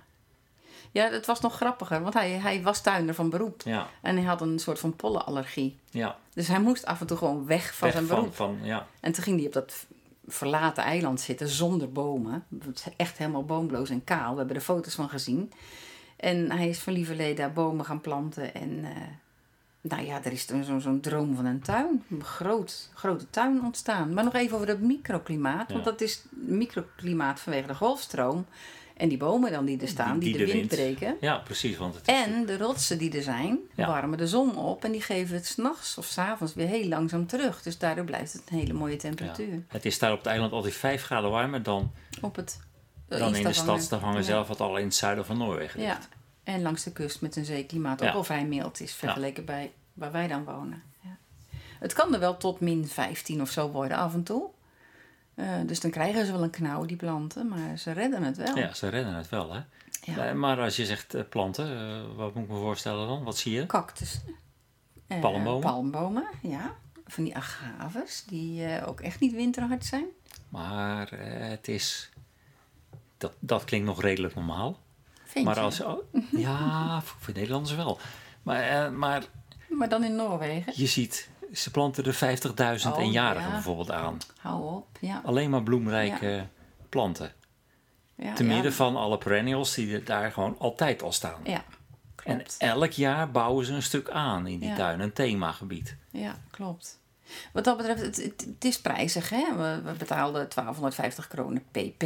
[0.91, 3.63] ja, het was nog grappiger, want hij, hij was tuinder van beroep.
[3.65, 5.79] Ja, En hij had een soort van pollenallergie.
[5.91, 6.19] ja.
[6.35, 8.35] Dus hij moest af en toe gewoon weg van Weg zijn beroep.
[8.35, 8.87] van, ja.
[9.01, 9.87] En toen ging hij op dat
[10.27, 12.45] verlaten eiland zitten zonder bomen.
[12.65, 14.33] Het is echt helemaal boomloos en kaal.
[14.33, 15.53] We hebben er foto's van gezien.
[16.17, 18.55] En hij is van lieverlee daar bomen gaan planten.
[18.55, 18.91] En eh,
[19.89, 20.47] nou ja, er is
[20.79, 22.05] zo'n droom van een tuin.
[22.11, 24.15] Een groot, grote tuin ontstaan.
[24.15, 25.73] Maar nog even over het microklimaat.
[25.73, 25.91] Want Ja.
[25.91, 28.47] dat is microklimaat vanwege de golfstroom.
[28.97, 31.17] En die bomen dan die er staan, die, de wind breken.
[31.21, 31.77] Ja, precies.
[31.77, 33.87] Want het is En de rotsen die er zijn, Ja.
[33.87, 37.63] warmen de zon op en die geven het s'nachts of s'avonds weer heel langzaam terug.
[37.63, 38.99] Dus daardoor blijft het een hele mooie ja.
[38.99, 39.63] temperatuur.
[39.69, 42.61] Het is daar op het eiland altijd 5 graden warmer dan, Op het
[43.09, 44.23] dan in de stad Stavanger Ja.
[44.25, 46.09] zelf, wat al in het zuiden van Noorwegen Ja, ligt.
[46.45, 50.13] En langs de kust met een zeeklimaat ook al vrij mild is vergeleken bij waar
[50.13, 50.83] wij dan wonen.
[51.01, 51.17] Ja.
[51.79, 54.51] Het kan er wel tot min 15 of zo worden af en toe.
[55.35, 58.57] Eh, dus dan krijgen ze wel een knauw, die planten, maar ze redden het wel.
[58.57, 59.61] Ja, ze redden het wel, hè.
[60.03, 60.35] Ja.
[60.35, 63.25] Maar als je zegt eh, planten, eh, wat moet ik me voorstellen dan?
[63.25, 63.67] Wat zie je?
[63.67, 64.21] Cactus.
[65.21, 65.61] Palmbomen?
[65.61, 66.75] Palmbomen, ja.
[67.07, 70.05] Van die agaves, die ook echt niet winterhard zijn.
[70.49, 71.11] Maar
[71.51, 72.11] het is...
[73.19, 74.79] Dat, dat klinkt nog redelijk normaal.
[75.35, 75.61] Vind maar je?
[75.61, 75.81] als...
[75.81, 75.99] oh,
[76.31, 77.99] ja, voor Nederlanders wel.
[78.43, 79.23] Maar, eh, maar
[79.69, 80.73] Maar dan in Noorwegen.
[80.77, 82.39] je ziet, ze planten er
[82.81, 83.55] 50.000 Oh, eenjarigen ja.
[83.55, 84.19] bijvoorbeeld aan.
[84.39, 85.21] Hou op, ja.
[85.25, 86.47] Alleen maar bloemrijke
[86.89, 87.33] planten.
[88.15, 91.41] ja Te midden van alle perennials die daar gewoon altijd al staan.
[91.45, 91.65] Ja,
[92.25, 92.57] en klopt.
[92.59, 95.97] elk jaar bouwen ze een stuk aan in die tuin, een themagebied.
[96.11, 97.01] Ja, klopt.
[97.53, 99.45] Wat dat betreft, het, het, het is prijzig, hè?
[99.57, 102.05] We, we betaalden 1250 kronen pp.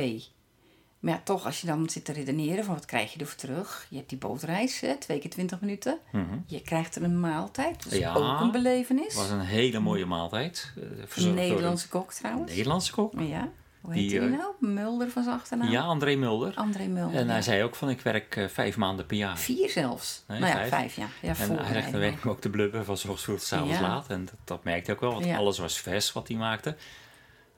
[0.99, 3.87] Maar ja, toch, als je dan zit te redeneren van wat krijg je ervoor terug?
[3.91, 5.99] Je hebt die bootreis, hè, twee keer 20 minuten.
[6.12, 6.25] Mhm.
[6.47, 8.15] Je krijgt er een maaltijd, Ja.
[8.15, 9.15] ook een belevenis.
[9.15, 10.73] Was een hele mooie maaltijd.
[10.77, 12.51] eh, Een door Nederlandse kok een trouwens.
[12.51, 13.12] Nederlandse kok.
[13.20, 13.49] Ja,
[13.81, 14.53] hoe heet Die, die, eh, nou?
[14.61, 15.70] Mulder van zijn achternaam?
[15.70, 16.55] Ja, André Mulder.
[16.55, 17.20] André Mulder.
[17.20, 19.39] En hij zei ook van ik werk eh, vijf maanden per jaar.
[19.39, 20.25] Vier zelfs.
[20.27, 20.69] Nee, nou ja, vijf.
[20.70, 21.07] vijf, ja.
[21.23, 23.75] ja En hij zegt, dan werk ik ook te blubben van vroeg tot 's avonds
[23.75, 23.81] Ja.
[23.81, 24.09] laat.
[24.09, 26.77] En dat, dat merkte ook wel, want alles was vers wat hij maakte.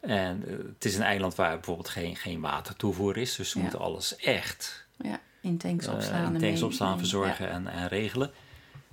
[0.00, 3.36] En eh, het is een eiland waar bijvoorbeeld geen, geen watertoevoer is.
[3.36, 3.62] Dus ze Ja.
[3.62, 6.34] moeten alles echt Ja, in tanks eh, opslaan.
[6.34, 8.30] in tanks opslaan, verzorgen en, en regelen.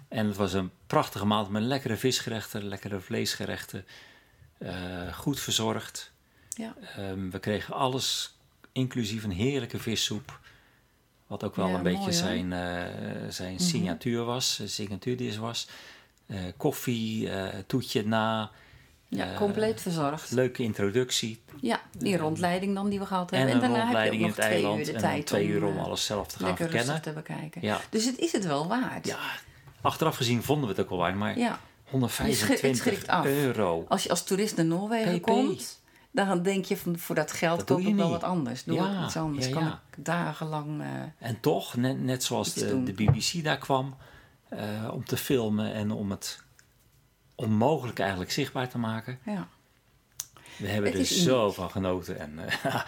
[0.07, 3.85] En het was een prachtige maand met lekkere visgerechten, lekkere vleesgerechten.
[4.57, 6.11] eh, goed verzorgd.
[6.49, 6.75] Ja.
[6.95, 8.37] Ehm, we kregen alles,
[8.71, 10.39] inclusief een heerlijke vissoep.
[11.27, 12.49] Wat ook wel een beetje mooi, zijn,
[13.33, 13.61] zijn Mhm.
[13.63, 15.67] signatuur was, signatuurdis was.
[16.57, 17.29] Koffie,
[17.67, 18.51] toetje na.
[19.09, 20.31] Ja, eh, compleet verzorgd.
[20.31, 21.41] Leuke introductie.
[21.61, 23.53] Ja, die rondleiding dan die we gehad hebben.
[23.53, 24.79] En daarna heb je nog twee eiland.
[24.79, 27.01] uur de En tijd twee uur om, om eh, alles zelf te gaan lekker verkennen.
[27.01, 27.61] te bekijken.
[27.61, 27.79] Ja.
[27.89, 29.07] Dus het is het wel waard.
[29.07, 29.17] ja,
[29.81, 31.15] achteraf gezien vonden we het ook wel waard.
[31.15, 31.59] Maar Ja.
[31.89, 33.25] 125 het schrikt af.
[33.25, 33.85] euro.
[33.87, 35.23] Als je als toerist naar Noorwegen PP.
[35.23, 35.81] komt,
[36.11, 38.63] dan denk je van voor dat geld Dat koop ik wel wat anders.
[38.63, 39.45] Doe Ja, ik iets anders.
[39.47, 40.81] ja, kan ik dagenlang.
[40.81, 40.87] eh,
[41.27, 43.95] En toch, net, net zoals de, BBC daar kwam
[44.49, 44.59] eh,
[44.91, 46.43] om te filmen en om het
[47.37, 49.19] onmogelijk eigenlijk zichtbaar te maken.
[49.25, 49.47] ja.
[50.57, 51.23] We hebben Het er uniek.
[51.27, 52.19] zo van genoten.
[52.19, 52.75] En eh,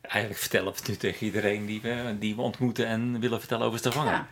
[0.00, 3.66] eigenlijk vertellen we het nu tegen iedereen die we, die we ontmoeten en willen vertellen
[3.66, 4.12] over Stavanger.
[4.12, 4.28] Ja.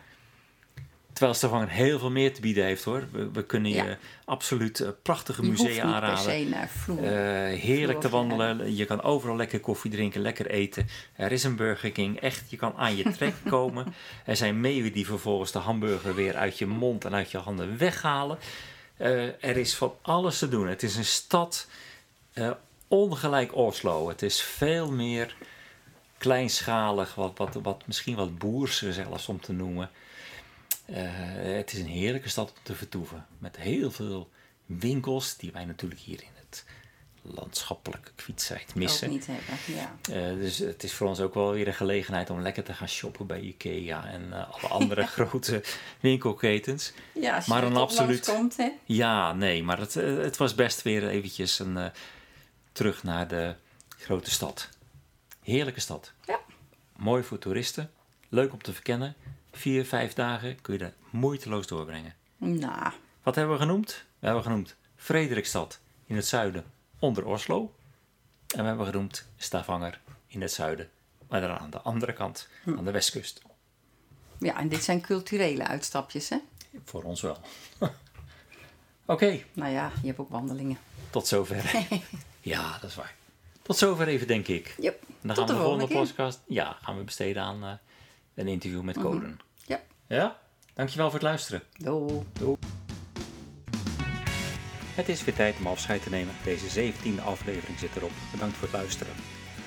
[1.13, 3.07] Terwijl Stavanger heel veel meer te bieden heeft hoor.
[3.11, 6.67] We, we kunnen je absoluut eh, prachtige Je musea aanraden.
[6.69, 7.03] vloer.
[7.03, 8.75] Eh, heerlijk te wandelen.
[8.75, 10.87] Je kan overal lekker koffie drinken, lekker eten.
[11.15, 12.19] Er is een Burger King.
[12.19, 13.93] Echt, je kan aan je trek komen.
[14.25, 17.77] Er zijn meeuwen die vervolgens de hamburger weer uit je mond en uit je handen
[17.77, 18.37] weghalen.
[18.97, 20.67] Eh, er is van alles te doen.
[20.67, 21.67] Het is een stad
[22.33, 22.51] eh,
[22.87, 24.07] ongelijk Oslo.
[24.07, 25.35] Het is veel meer
[26.17, 29.89] kleinschalig, wat, wat, wat, misschien wat boerser zelfs om te noemen.
[30.85, 30.95] Eh,
[31.33, 33.25] het is een heerlijke stad om te vertoeven.
[33.37, 34.29] Met heel veel
[34.65, 36.32] winkels die wij natuurlijk hier in
[37.23, 39.07] landschappelijke kwietzijd missen.
[39.07, 39.95] Ook niet hebben, ja.
[40.29, 42.87] Eh, dus het is voor ons ook wel weer een gelegenheid om lekker te gaan
[42.87, 45.63] shoppen bij Ikea en eh, alle andere grote
[45.99, 46.93] winkelketens.
[47.13, 48.69] Ja, als je Maar een absoluut- langskomt, hè.
[48.85, 51.91] Ja, nee, maar het, eh, het was best weer eventjes een,
[52.71, 53.55] terug naar de
[53.97, 54.69] grote stad.
[55.43, 56.11] Heerlijke stad.
[56.25, 56.39] Ja.
[56.95, 57.91] Mooi voor toeristen.
[58.29, 59.15] Leuk om te verkennen.
[59.51, 62.13] Vier, vijf dagen kun je er moeiteloos doorbrengen.
[62.37, 62.91] Nou,
[63.23, 64.03] Wat hebben we genoemd?
[64.19, 66.63] We hebben genoemd Frederikstad in het zuiden
[67.03, 67.73] onder Oslo.
[68.55, 70.89] En we hebben genoemd Stavanger in het zuiden,
[71.27, 73.41] maar dan aan de andere kant, aan de westkust.
[74.39, 76.37] ja, en dit zijn culturele uitstapjes, hè.
[76.83, 77.37] Voor ons wel.
[79.05, 80.77] Oké, Nou ja, je hebt ook wandelingen.
[81.09, 81.87] tot zover.
[82.41, 83.15] ja, dat is waar.
[83.61, 84.75] Tot zover even, denk ik.
[84.79, 85.03] Yep.
[85.21, 87.71] Dan Tot gaan we de de volgende volgende podcast ja, gaan we besteden aan eh,
[88.35, 89.39] een interview met Coden.
[89.65, 89.81] Ja.
[90.07, 90.39] Ja?
[90.73, 91.63] Dankjewel voor het luisteren.
[91.77, 92.23] Doei.
[94.95, 96.33] Het is weer tijd om afscheid te nemen.
[96.43, 98.11] Deze 17e aflevering zit erop.
[98.31, 99.13] Bedankt voor het luisteren.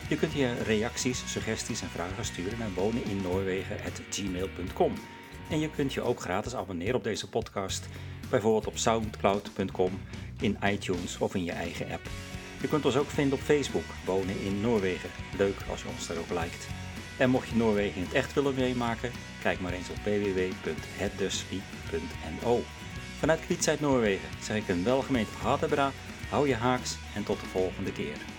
[0.08, 4.92] Je kunt je reacties, suggesties en vragen sturen naar woneninnoorwegen.gmail.com.
[5.48, 7.88] En je kunt je ook gratis abonneren op deze podcast,
[8.30, 10.00] bijvoorbeeld op soundcloud.com,
[10.40, 12.08] in iTunes of in je eigen app.
[12.60, 15.10] Je kunt ons ook vinden op Facebook, Wonen in Noorwegen.
[15.36, 16.68] Leuk als je ons daar ook liked.
[17.18, 19.10] En mocht je Noorwegen in het echt willen meemaken,
[19.42, 22.62] kijk maar eens op www.hetdusvie.no.
[23.18, 25.92] Vanuit Kwietzijd Noorwegen zeg ik een welgemeend hadebra,
[26.28, 28.35] hou je haaks en tot de volgende keer.